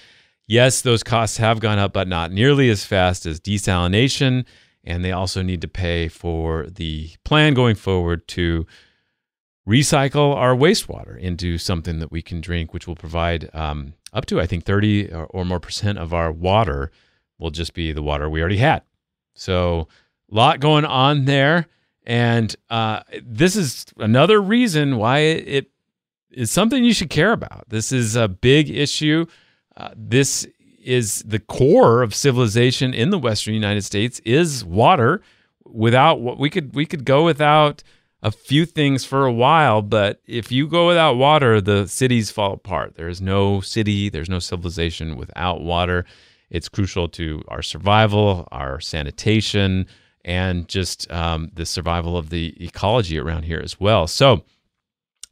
Yes, 0.47 0.81
those 0.81 1.03
costs 1.03 1.37
have 1.37 1.59
gone 1.59 1.77
up, 1.79 1.93
but 1.93 2.07
not 2.07 2.31
nearly 2.31 2.69
as 2.69 2.85
fast 2.85 3.25
as 3.25 3.39
desalination. 3.39 4.45
And 4.83 5.03
they 5.03 5.11
also 5.11 5.41
need 5.41 5.61
to 5.61 5.67
pay 5.67 6.07
for 6.09 6.67
the 6.67 7.11
plan 7.23 7.53
going 7.53 7.75
forward 7.75 8.27
to 8.29 8.65
recycle 9.67 10.35
our 10.35 10.55
wastewater 10.55 11.17
into 11.17 11.57
something 11.57 11.99
that 11.99 12.11
we 12.11 12.21
can 12.21 12.41
drink, 12.41 12.73
which 12.73 12.87
will 12.87 12.95
provide 12.95 13.49
um, 13.53 13.93
up 14.11 14.25
to, 14.27 14.41
I 14.41 14.45
think, 14.45 14.65
30 14.65 15.11
or, 15.11 15.25
or 15.25 15.45
more 15.45 15.59
percent 15.59 15.97
of 15.97 16.13
our 16.13 16.31
water 16.31 16.91
will 17.39 17.51
just 17.51 17.73
be 17.73 17.91
the 17.91 18.03
water 18.03 18.29
we 18.29 18.41
already 18.41 18.57
had. 18.57 18.83
So, 19.33 19.87
a 20.31 20.35
lot 20.35 20.59
going 20.59 20.85
on 20.85 21.25
there. 21.25 21.67
And 22.05 22.53
uh, 22.69 23.01
this 23.23 23.55
is 23.55 23.85
another 23.97 24.41
reason 24.41 24.97
why 24.97 25.19
it, 25.19 25.69
is 26.31 26.51
something 26.51 26.83
you 26.83 26.93
should 26.93 27.09
care 27.09 27.31
about. 27.31 27.65
This 27.69 27.91
is 27.91 28.15
a 28.15 28.27
big 28.27 28.69
issue. 28.69 29.25
Uh, 29.77 29.91
this 29.95 30.47
is 30.83 31.23
the 31.23 31.39
core 31.39 32.01
of 32.01 32.13
civilization 32.13 32.93
in 32.93 33.09
the 33.09 33.19
Western 33.19 33.53
United 33.53 33.83
States 33.83 34.19
is 34.25 34.65
water. 34.65 35.21
Without 35.65 36.19
what 36.19 36.37
we 36.37 36.49
could 36.49 36.75
we 36.75 36.85
could 36.85 37.05
go 37.05 37.23
without 37.23 37.83
a 38.23 38.31
few 38.31 38.65
things 38.65 39.03
for 39.03 39.25
a 39.25 39.33
while, 39.33 39.81
but 39.81 40.21
if 40.25 40.49
you 40.49 40.65
go 40.65 40.87
without 40.87 41.17
water, 41.17 41.59
the 41.59 41.87
cities 41.87 42.31
fall 42.31 42.53
apart. 42.53 42.95
There 42.95 43.09
is 43.09 43.21
no 43.21 43.59
city, 43.59 44.07
there's 44.07 44.29
no 44.29 44.39
civilization 44.39 45.17
without 45.17 45.61
water. 45.61 46.05
It's 46.49 46.69
crucial 46.69 47.09
to 47.09 47.43
our 47.49 47.61
survival, 47.61 48.47
our 48.51 48.79
sanitation, 48.79 49.87
and 50.23 50.69
just 50.69 51.11
um, 51.11 51.51
the 51.53 51.65
survival 51.65 52.15
of 52.15 52.29
the 52.29 52.55
ecology 52.63 53.19
around 53.19 53.43
here 53.43 53.59
as 53.61 53.77
well. 53.77 54.07
So 54.07 54.45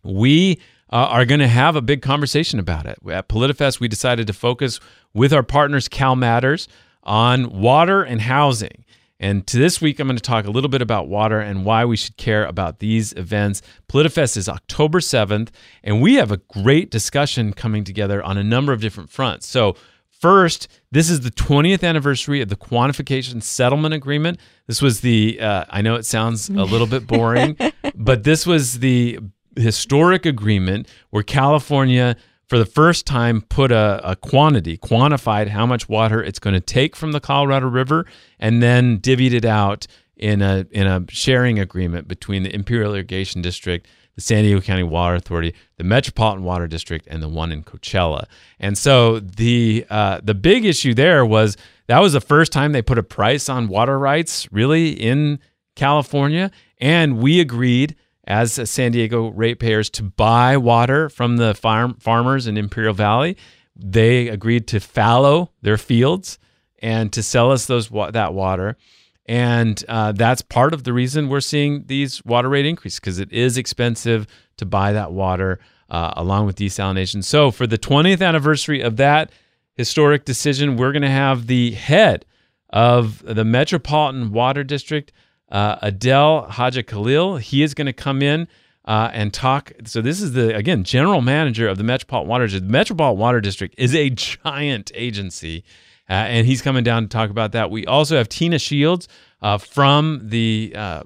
we 0.03 0.59
uh, 0.91 1.07
are 1.09 1.23
going 1.23 1.39
to 1.39 1.47
have 1.47 1.77
a 1.77 1.81
big 1.81 2.01
conversation 2.01 2.59
about 2.59 2.85
it. 2.85 2.99
At 3.09 3.29
PolitiFest, 3.29 3.79
we 3.79 3.87
decided 3.87 4.27
to 4.27 4.33
focus 4.33 4.81
with 5.13 5.31
our 5.31 5.43
partners, 5.43 5.87
Cal 5.87 6.17
Matters, 6.17 6.67
on 7.03 7.57
water 7.57 8.03
and 8.03 8.19
housing. 8.19 8.83
And 9.21 9.45
to 9.47 9.57
this 9.57 9.79
week, 9.79 9.99
I'm 9.99 10.07
going 10.07 10.17
to 10.17 10.21
talk 10.21 10.45
a 10.45 10.49
little 10.49 10.69
bit 10.69 10.81
about 10.81 11.07
water 11.07 11.39
and 11.39 11.63
why 11.63 11.85
we 11.85 11.95
should 11.95 12.17
care 12.17 12.43
about 12.43 12.79
these 12.79 13.13
events. 13.13 13.61
PolitiFest 13.87 14.35
is 14.35 14.49
October 14.49 14.99
7th, 14.99 15.49
and 15.83 16.01
we 16.01 16.15
have 16.15 16.31
a 16.31 16.37
great 16.37 16.89
discussion 16.89 17.53
coming 17.53 17.83
together 17.83 18.23
on 18.23 18.37
a 18.37 18.43
number 18.43 18.73
of 18.73 18.81
different 18.81 19.09
fronts. 19.09 19.47
So, 19.47 19.77
First, 20.21 20.67
this 20.91 21.09
is 21.09 21.21
the 21.21 21.31
20th 21.31 21.83
anniversary 21.83 22.41
of 22.41 22.49
the 22.49 22.55
Quantification 22.55 23.41
Settlement 23.41 23.95
Agreement. 23.95 24.39
This 24.67 24.79
was 24.79 25.01
the, 25.01 25.39
uh, 25.41 25.65
I 25.67 25.81
know 25.81 25.95
it 25.95 26.05
sounds 26.05 26.47
a 26.47 26.63
little 26.63 26.85
bit 26.85 27.07
boring, 27.07 27.57
but 27.95 28.23
this 28.23 28.45
was 28.45 28.81
the 28.81 29.17
historic 29.55 30.27
agreement 30.27 30.87
where 31.09 31.23
California, 31.23 32.15
for 32.51 32.59
the 32.59 32.65
first 32.65 33.05
time, 33.05 33.39
put 33.43 33.71
a, 33.71 34.01
a 34.03 34.13
quantity, 34.17 34.77
quantified 34.77 35.47
how 35.47 35.65
much 35.65 35.87
water 35.87 36.21
it's 36.21 36.37
going 36.37 36.53
to 36.53 36.59
take 36.59 36.97
from 36.97 37.13
the 37.13 37.21
Colorado 37.21 37.69
River, 37.69 38.05
and 38.41 38.61
then 38.61 38.99
divvied 38.99 39.31
it 39.31 39.45
out 39.45 39.87
in 40.17 40.41
a 40.41 40.65
in 40.69 40.85
a 40.85 41.05
sharing 41.07 41.59
agreement 41.59 42.09
between 42.09 42.43
the 42.43 42.53
Imperial 42.53 42.93
Irrigation 42.93 43.41
District 43.41 43.87
the 44.15 44.21
San 44.21 44.43
Diego 44.43 44.59
County 44.59 44.83
Water 44.83 45.15
Authority, 45.15 45.55
the 45.77 45.85
Metropolitan 45.85 46.43
Water 46.43 46.67
District, 46.67 47.07
and 47.09 47.23
the 47.23 47.29
one 47.29 47.53
in 47.53 47.63
Coachella. 47.63 48.25
And 48.59 48.77
so 48.77 49.21
the 49.21 49.85
uh, 49.89 50.19
the 50.21 50.35
big 50.35 50.65
issue 50.65 50.93
there 50.93 51.25
was 51.25 51.55
that 51.87 51.99
was 51.99 52.11
the 52.11 52.19
first 52.19 52.51
time 52.51 52.73
they 52.73 52.81
put 52.81 52.97
a 52.97 53.03
price 53.03 53.47
on 53.47 53.69
water 53.69 53.97
rights 53.97 54.51
really 54.51 54.89
in 54.89 55.39
California, 55.77 56.51
and 56.81 57.19
we 57.19 57.39
agreed 57.39 57.95
as 58.25 58.53
San 58.69 58.91
Diego 58.91 59.29
ratepayers 59.29 59.89
to 59.91 60.03
buy 60.03 60.57
water 60.57 61.09
from 61.09 61.37
the 61.37 61.53
farm 61.53 61.95
farmers 61.99 62.47
in 62.47 62.57
Imperial 62.57 62.93
Valley. 62.93 63.37
They 63.75 64.27
agreed 64.27 64.67
to 64.67 64.79
fallow 64.79 65.51
their 65.61 65.77
fields 65.77 66.37
and 66.79 67.11
to 67.13 67.23
sell 67.23 67.51
us 67.51 67.65
those 67.65 67.89
that 67.89 68.33
water. 68.33 68.77
And 69.25 69.83
uh, 69.87 70.11
that's 70.11 70.41
part 70.41 70.73
of 70.73 70.83
the 70.83 70.93
reason 70.93 71.29
we're 71.29 71.41
seeing 71.41 71.85
these 71.85 72.23
water 72.25 72.49
rate 72.49 72.65
increase 72.65 72.99
because 72.99 73.19
it 73.19 73.31
is 73.31 73.57
expensive 73.57 74.27
to 74.57 74.65
buy 74.65 74.91
that 74.93 75.11
water 75.11 75.59
uh, 75.89 76.13
along 76.17 76.45
with 76.45 76.57
desalination. 76.57 77.23
So, 77.23 77.51
for 77.51 77.67
the 77.67 77.77
20th 77.77 78.25
anniversary 78.25 78.81
of 78.81 78.97
that 78.97 79.31
historic 79.75 80.25
decision, 80.25 80.77
we're 80.77 80.91
going 80.91 81.01
to 81.01 81.09
have 81.09 81.47
the 81.47 81.71
head 81.71 82.25
of 82.71 83.21
the 83.23 83.43
Metropolitan 83.43 84.31
Water 84.31 84.63
District, 84.63 85.11
uh, 85.51 85.77
Adel 85.81 86.47
Hagekhalil. 86.49 87.39
He 87.39 87.63
is 87.63 87.73
going 87.73 87.87
to 87.87 87.93
come 87.93 88.21
in. 88.21 88.47
Uh, 88.83 89.11
and 89.13 89.31
talk. 89.31 89.71
So 89.85 90.01
this 90.01 90.23
is 90.23 90.33
the 90.33 90.55
again 90.55 90.83
general 90.83 91.21
manager 91.21 91.67
of 91.67 91.77
the 91.77 91.83
Metropolitan 91.83 92.27
Water 92.27 92.45
District. 92.45 92.65
The 92.65 92.71
Metropolitan 92.71 93.19
Water 93.19 93.39
District 93.39 93.75
is 93.77 93.93
a 93.93 94.09
giant 94.09 94.91
agency, 94.95 95.63
uh, 96.09 96.13
and 96.13 96.47
he's 96.47 96.63
coming 96.63 96.83
down 96.83 97.03
to 97.03 97.07
talk 97.07 97.29
about 97.29 97.51
that. 97.51 97.69
We 97.69 97.85
also 97.85 98.17
have 98.17 98.27
Tina 98.27 98.57
Shields 98.57 99.07
uh, 99.43 99.59
from 99.59 100.21
the 100.23 100.73
uh, 100.75 101.03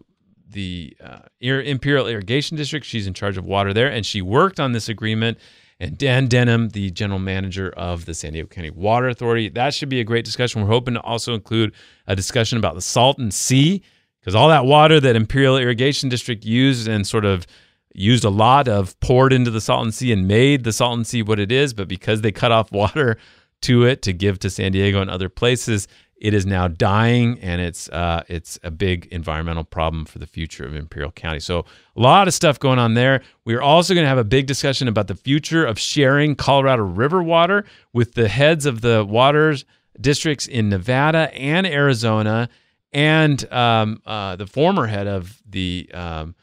the 0.49 0.95
uh, 1.03 1.19
Imperial 1.41 2.07
Irrigation 2.07 2.55
District. 2.55 2.85
She's 2.85 3.07
in 3.07 3.13
charge 3.13 3.37
of 3.37 3.45
water 3.45 3.73
there, 3.73 3.91
and 3.91 4.05
she 4.05 4.21
worked 4.21 4.59
on 4.59 4.71
this 4.71 4.87
agreement. 4.89 5.37
And 5.77 5.97
Dan 5.97 6.27
Denham, 6.27 6.69
the 6.69 6.89
general 6.91 7.19
manager 7.19 7.69
of 7.71 8.05
the 8.05 8.13
San 8.13 8.31
Diego 8.31 8.47
County 8.47 8.69
Water 8.69 9.09
Authority. 9.09 9.49
That 9.49 9.73
should 9.73 9.89
be 9.89 9.99
a 9.99 10.05
great 10.05 10.23
discussion. 10.23 10.61
We're 10.61 10.69
hoping 10.69 10.93
to 10.93 11.01
also 11.01 11.33
include 11.33 11.73
a 12.07 12.15
discussion 12.15 12.57
about 12.57 12.75
the 12.75 12.81
Salton 12.81 13.29
Sea, 13.29 13.83
because 14.25 14.33
all 14.33 14.49
that 14.49 14.65
water 14.65 14.99
that 14.99 15.15
Imperial 15.15 15.55
Irrigation 15.55 16.09
District 16.09 16.43
used 16.43 16.87
and 16.87 17.05
sort 17.05 17.25
of 17.25 17.45
used 17.93 18.23
a 18.23 18.29
lot 18.31 18.67
of 18.67 18.99
poured 18.99 19.31
into 19.31 19.51
the 19.51 19.61
Salton 19.61 19.91
Sea 19.91 20.11
and 20.11 20.27
made 20.27 20.63
the 20.63 20.73
Salton 20.73 21.05
Sea 21.05 21.21
what 21.21 21.39
it 21.39 21.51
is, 21.51 21.75
but 21.75 21.87
because 21.87 22.21
they 22.21 22.31
cut 22.31 22.51
off 22.51 22.71
water 22.71 23.17
to 23.61 23.83
it 23.83 24.01
to 24.01 24.13
give 24.13 24.39
to 24.39 24.49
San 24.49 24.71
Diego 24.71 24.99
and 24.99 25.11
other 25.11 25.29
places. 25.29 25.87
It 26.17 26.33
is 26.33 26.45
now 26.45 26.67
dying, 26.67 27.37
and 27.39 27.61
it's 27.61 27.87
uh, 27.89 28.23
it's 28.27 28.57
a 28.63 28.71
big 28.71 29.05
environmental 29.11 29.63
problem 29.63 30.05
for 30.05 30.17
the 30.17 30.25
future 30.25 30.65
of 30.65 30.73
Imperial 30.73 31.11
County. 31.11 31.39
So 31.39 31.59
a 31.95 32.01
lot 32.01 32.27
of 32.27 32.33
stuff 32.33 32.57
going 32.57 32.79
on 32.79 32.95
there. 32.95 33.21
We 33.43 33.53
are 33.53 33.61
also 33.61 33.93
going 33.93 34.05
to 34.05 34.09
have 34.09 34.17
a 34.17 34.23
big 34.23 34.47
discussion 34.47 34.87
about 34.87 35.07
the 35.07 35.15
future 35.15 35.65
of 35.65 35.77
sharing 35.77 36.35
Colorado 36.35 36.83
River 36.83 37.21
water 37.21 37.63
with 37.93 38.13
the 38.13 38.27
heads 38.27 38.65
of 38.65 38.81
the 38.81 39.05
waters 39.05 39.65
districts 40.01 40.47
in 40.47 40.69
Nevada 40.69 41.33
and 41.35 41.67
Arizona, 41.67 42.49
and 42.95 43.51
um, 43.51 44.01
uh, 44.05 44.37
the 44.37 44.47
former 44.47 44.87
head 44.87 45.05
of 45.05 45.41
the 45.45 45.89
um, 45.93 46.33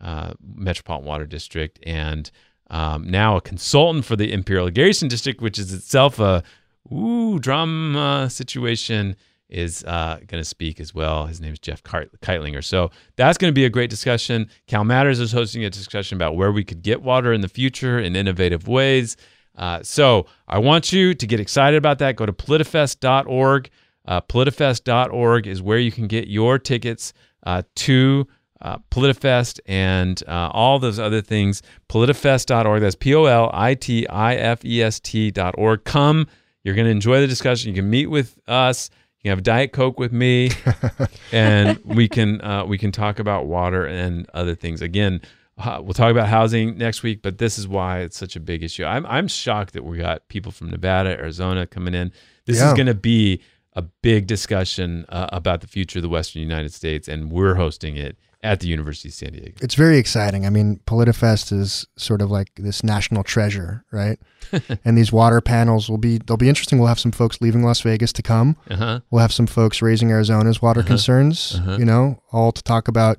uh, 0.00 0.34
Metropolitan 0.54 1.08
Water 1.08 1.24
District, 1.24 1.80
and 1.84 2.30
um, 2.68 3.10
now 3.10 3.38
a 3.38 3.40
consultant 3.40 4.04
for 4.04 4.14
the 4.14 4.30
Imperial 4.30 4.66
Irrigation 4.66 5.08
District, 5.08 5.40
which 5.40 5.58
is 5.58 5.72
itself 5.72 6.20
a 6.20 6.44
ooh, 6.92 7.38
drama 7.38 8.28
situation 8.28 9.16
is 9.48 9.84
uh, 9.84 10.18
going 10.26 10.40
to 10.40 10.44
speak 10.44 10.80
as 10.80 10.94
well. 10.94 11.26
His 11.26 11.40
name 11.40 11.52
is 11.52 11.58
Jeff 11.58 11.82
Kightlinger. 11.82 12.62
So 12.62 12.90
that's 13.16 13.38
going 13.38 13.50
to 13.50 13.54
be 13.54 13.64
a 13.64 13.70
great 13.70 13.90
discussion. 13.90 14.48
Cal 14.66 14.84
Matters 14.84 15.18
is 15.18 15.32
hosting 15.32 15.64
a 15.64 15.70
discussion 15.70 16.16
about 16.16 16.36
where 16.36 16.52
we 16.52 16.62
could 16.62 16.82
get 16.82 17.02
water 17.02 17.32
in 17.32 17.40
the 17.40 17.48
future 17.48 17.98
in 17.98 18.16
innovative 18.16 18.68
ways. 18.68 19.16
Uh, 19.56 19.82
so 19.82 20.26
I 20.48 20.58
want 20.58 20.92
you 20.92 21.14
to 21.14 21.26
get 21.26 21.40
excited 21.40 21.76
about 21.76 21.98
that. 22.00 22.16
Go 22.16 22.26
to 22.26 22.32
politifest.org. 22.32 23.70
Uh, 24.04 24.20
politifest.org 24.20 25.46
is 25.46 25.62
where 25.62 25.78
you 25.78 25.92
can 25.92 26.06
get 26.06 26.28
your 26.28 26.58
tickets 26.58 27.12
uh, 27.44 27.62
to 27.76 28.26
uh, 28.60 28.78
PolitiFest 28.90 29.60
and 29.66 30.22
uh, 30.28 30.50
all 30.52 30.78
those 30.78 30.98
other 30.98 31.20
things. 31.20 31.62
Politifest.org. 31.88 32.80
That's 32.80 32.94
P 32.94 33.14
O 33.14 33.24
L 33.24 33.50
I 33.52 33.74
T 33.74 34.06
I 34.08 34.36
F 34.36 34.64
E 34.64 34.82
S 34.82 35.00
T.org. 35.00 35.84
Come 35.84 36.26
you're 36.64 36.74
going 36.74 36.86
to 36.86 36.92
enjoy 36.92 37.20
the 37.20 37.26
discussion. 37.26 37.70
You 37.70 37.74
can 37.74 37.90
meet 37.90 38.06
with 38.06 38.38
us. 38.46 38.90
You 39.18 39.28
can 39.28 39.36
have 39.36 39.42
Diet 39.42 39.72
Coke 39.72 39.98
with 39.98 40.12
me, 40.12 40.50
and 41.32 41.78
we 41.84 42.08
can 42.08 42.40
uh, 42.40 42.64
we 42.64 42.78
can 42.78 42.92
talk 42.92 43.18
about 43.18 43.46
water 43.46 43.86
and 43.86 44.28
other 44.34 44.54
things. 44.54 44.82
Again, 44.82 45.20
uh, 45.58 45.80
we'll 45.80 45.94
talk 45.94 46.10
about 46.10 46.28
housing 46.28 46.76
next 46.76 47.02
week, 47.02 47.22
but 47.22 47.38
this 47.38 47.58
is 47.58 47.68
why 47.68 48.00
it's 48.00 48.16
such 48.16 48.34
a 48.34 48.40
big 48.40 48.62
issue. 48.64 48.84
I'm 48.84 49.06
I'm 49.06 49.28
shocked 49.28 49.74
that 49.74 49.84
we 49.84 49.98
got 49.98 50.26
people 50.28 50.50
from 50.50 50.70
Nevada, 50.70 51.10
Arizona 51.10 51.66
coming 51.66 51.94
in. 51.94 52.12
This 52.46 52.58
yeah. 52.58 52.68
is 52.68 52.74
going 52.74 52.86
to 52.86 52.94
be 52.94 53.40
a 53.74 53.82
big 53.82 54.26
discussion 54.26 55.04
uh, 55.08 55.28
about 55.32 55.60
the 55.60 55.66
future 55.66 55.98
of 55.98 56.02
the 56.02 56.08
Western 56.08 56.42
United 56.42 56.72
States, 56.72 57.08
and 57.08 57.30
we're 57.30 57.54
hosting 57.54 57.96
it 57.96 58.16
at 58.42 58.60
the 58.60 58.66
University 58.66 59.08
of 59.08 59.14
San 59.14 59.32
Diego. 59.32 59.54
It's 59.60 59.76
very 59.76 59.98
exciting. 59.98 60.44
I 60.46 60.50
mean, 60.50 60.80
PolitiFest 60.86 61.52
is 61.52 61.86
sort 61.96 62.20
of 62.20 62.30
like 62.30 62.50
this 62.56 62.82
national 62.82 63.22
treasure, 63.22 63.84
right? 63.92 64.18
and 64.84 64.98
these 64.98 65.12
water 65.12 65.40
panels 65.40 65.88
will 65.88 65.98
be 65.98 66.18
they'll 66.18 66.36
be 66.36 66.48
interesting. 66.48 66.78
We'll 66.78 66.88
have 66.88 67.00
some 67.00 67.12
folks 67.12 67.40
leaving 67.40 67.62
Las 67.62 67.80
Vegas 67.80 68.12
to 68.14 68.22
come. 68.22 68.56
Uh-huh. 68.68 69.00
We'll 69.10 69.22
have 69.22 69.32
some 69.32 69.46
folks 69.46 69.80
raising 69.80 70.10
Arizona's 70.10 70.60
water 70.60 70.80
uh-huh. 70.80 70.88
concerns. 70.88 71.54
Uh-huh. 71.56 71.76
You 71.78 71.84
know, 71.84 72.20
all 72.32 72.52
to 72.52 72.62
talk 72.62 72.88
about 72.88 73.18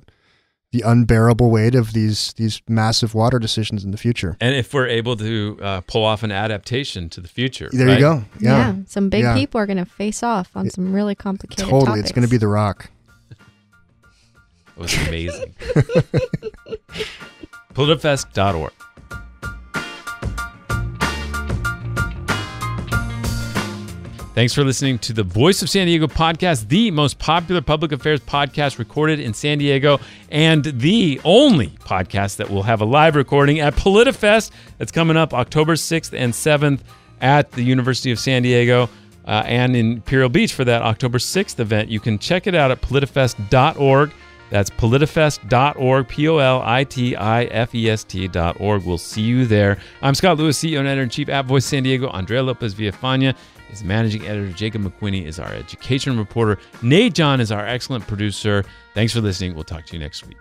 the 0.74 0.82
unbearable 0.84 1.50
weight 1.52 1.76
of 1.76 1.92
these 1.92 2.32
these 2.32 2.60
massive 2.68 3.14
water 3.14 3.38
decisions 3.38 3.84
in 3.84 3.92
the 3.92 3.96
future. 3.96 4.36
And 4.40 4.56
if 4.56 4.74
we're 4.74 4.88
able 4.88 5.14
to 5.16 5.56
uh, 5.62 5.82
pull 5.82 6.04
off 6.04 6.24
an 6.24 6.32
adaptation 6.32 7.08
to 7.10 7.20
the 7.20 7.28
future, 7.28 7.68
there 7.72 7.86
right? 7.86 7.94
you 7.94 8.00
go. 8.00 8.24
Yeah, 8.40 8.56
yeah 8.56 8.74
some 8.88 9.08
big 9.08 9.22
yeah. 9.22 9.34
people 9.34 9.60
are 9.60 9.66
going 9.66 9.76
to 9.76 9.84
face 9.84 10.24
off 10.24 10.50
on 10.56 10.68
some 10.70 10.92
really 10.92 11.14
complicated. 11.14 11.64
Totally, 11.64 11.84
topics. 11.84 12.00
it's 12.00 12.10
going 12.12 12.26
to 12.26 12.30
be 12.30 12.38
the 12.38 12.48
Rock. 12.48 12.90
It 13.30 13.38
was 14.76 14.92
amazing. 15.06 15.54
PolitiFest.org. 17.74 18.72
Thanks 24.34 24.52
for 24.52 24.64
listening 24.64 24.98
to 24.98 25.12
the 25.12 25.22
Voice 25.22 25.62
of 25.62 25.70
San 25.70 25.86
Diego 25.86 26.08
podcast, 26.08 26.66
the 26.66 26.90
most 26.90 27.20
popular 27.20 27.60
public 27.60 27.92
affairs 27.92 28.18
podcast 28.18 28.80
recorded 28.80 29.20
in 29.20 29.32
San 29.32 29.58
Diego, 29.58 30.00
and 30.28 30.64
the 30.64 31.20
only 31.22 31.68
podcast 31.68 32.38
that 32.38 32.50
will 32.50 32.64
have 32.64 32.80
a 32.80 32.84
live 32.84 33.14
recording 33.14 33.60
at 33.60 33.76
PolitiFest 33.76 34.50
that's 34.76 34.90
coming 34.90 35.16
up 35.16 35.32
October 35.32 35.74
6th 35.74 36.12
and 36.18 36.32
7th 36.32 36.80
at 37.20 37.52
the 37.52 37.62
University 37.62 38.10
of 38.10 38.18
San 38.18 38.42
Diego 38.42 38.90
uh, 39.24 39.44
and 39.46 39.76
in 39.76 39.92
Imperial 39.92 40.28
Beach 40.28 40.52
for 40.52 40.64
that 40.64 40.82
October 40.82 41.18
6th 41.18 41.60
event. 41.60 41.88
You 41.88 42.00
can 42.00 42.18
check 42.18 42.48
it 42.48 42.56
out 42.56 42.72
at 42.72 42.82
politifest.org. 42.82 44.12
That's 44.50 44.70
politifest.org, 44.70 46.08
P 46.08 46.28
O 46.28 46.38
L 46.38 46.62
I 46.64 46.84
T 46.84 47.16
I 47.16 47.44
F 47.44 47.74
E 47.74 47.88
S 47.88 48.04
T.org. 48.04 48.84
We'll 48.84 48.98
see 48.98 49.22
you 49.22 49.46
there. 49.46 49.78
I'm 50.02 50.14
Scott 50.14 50.38
Lewis, 50.38 50.62
CEO 50.62 50.80
and 50.80 50.86
editor 50.86 51.02
in 51.02 51.08
chief 51.08 51.28
at 51.28 51.46
Voice 51.46 51.64
San 51.64 51.82
Diego. 51.82 52.08
Andrea 52.10 52.42
Lopez 52.42 52.74
Villafana 52.74 53.34
is 53.74 53.84
managing 53.84 54.26
editor. 54.26 54.50
Jakob 54.52 54.82
McWhinney 54.82 55.26
is 55.26 55.38
our 55.38 55.52
education 55.52 56.16
reporter. 56.16 56.58
Nate 56.82 57.14
John 57.14 57.40
is 57.40 57.52
our 57.52 57.66
excellent 57.66 58.06
producer. 58.06 58.64
Thanks 58.94 59.12
for 59.12 59.20
listening. 59.20 59.54
We'll 59.54 59.64
talk 59.64 59.84
to 59.86 59.92
you 59.92 59.98
next 59.98 60.26
week. 60.26 60.38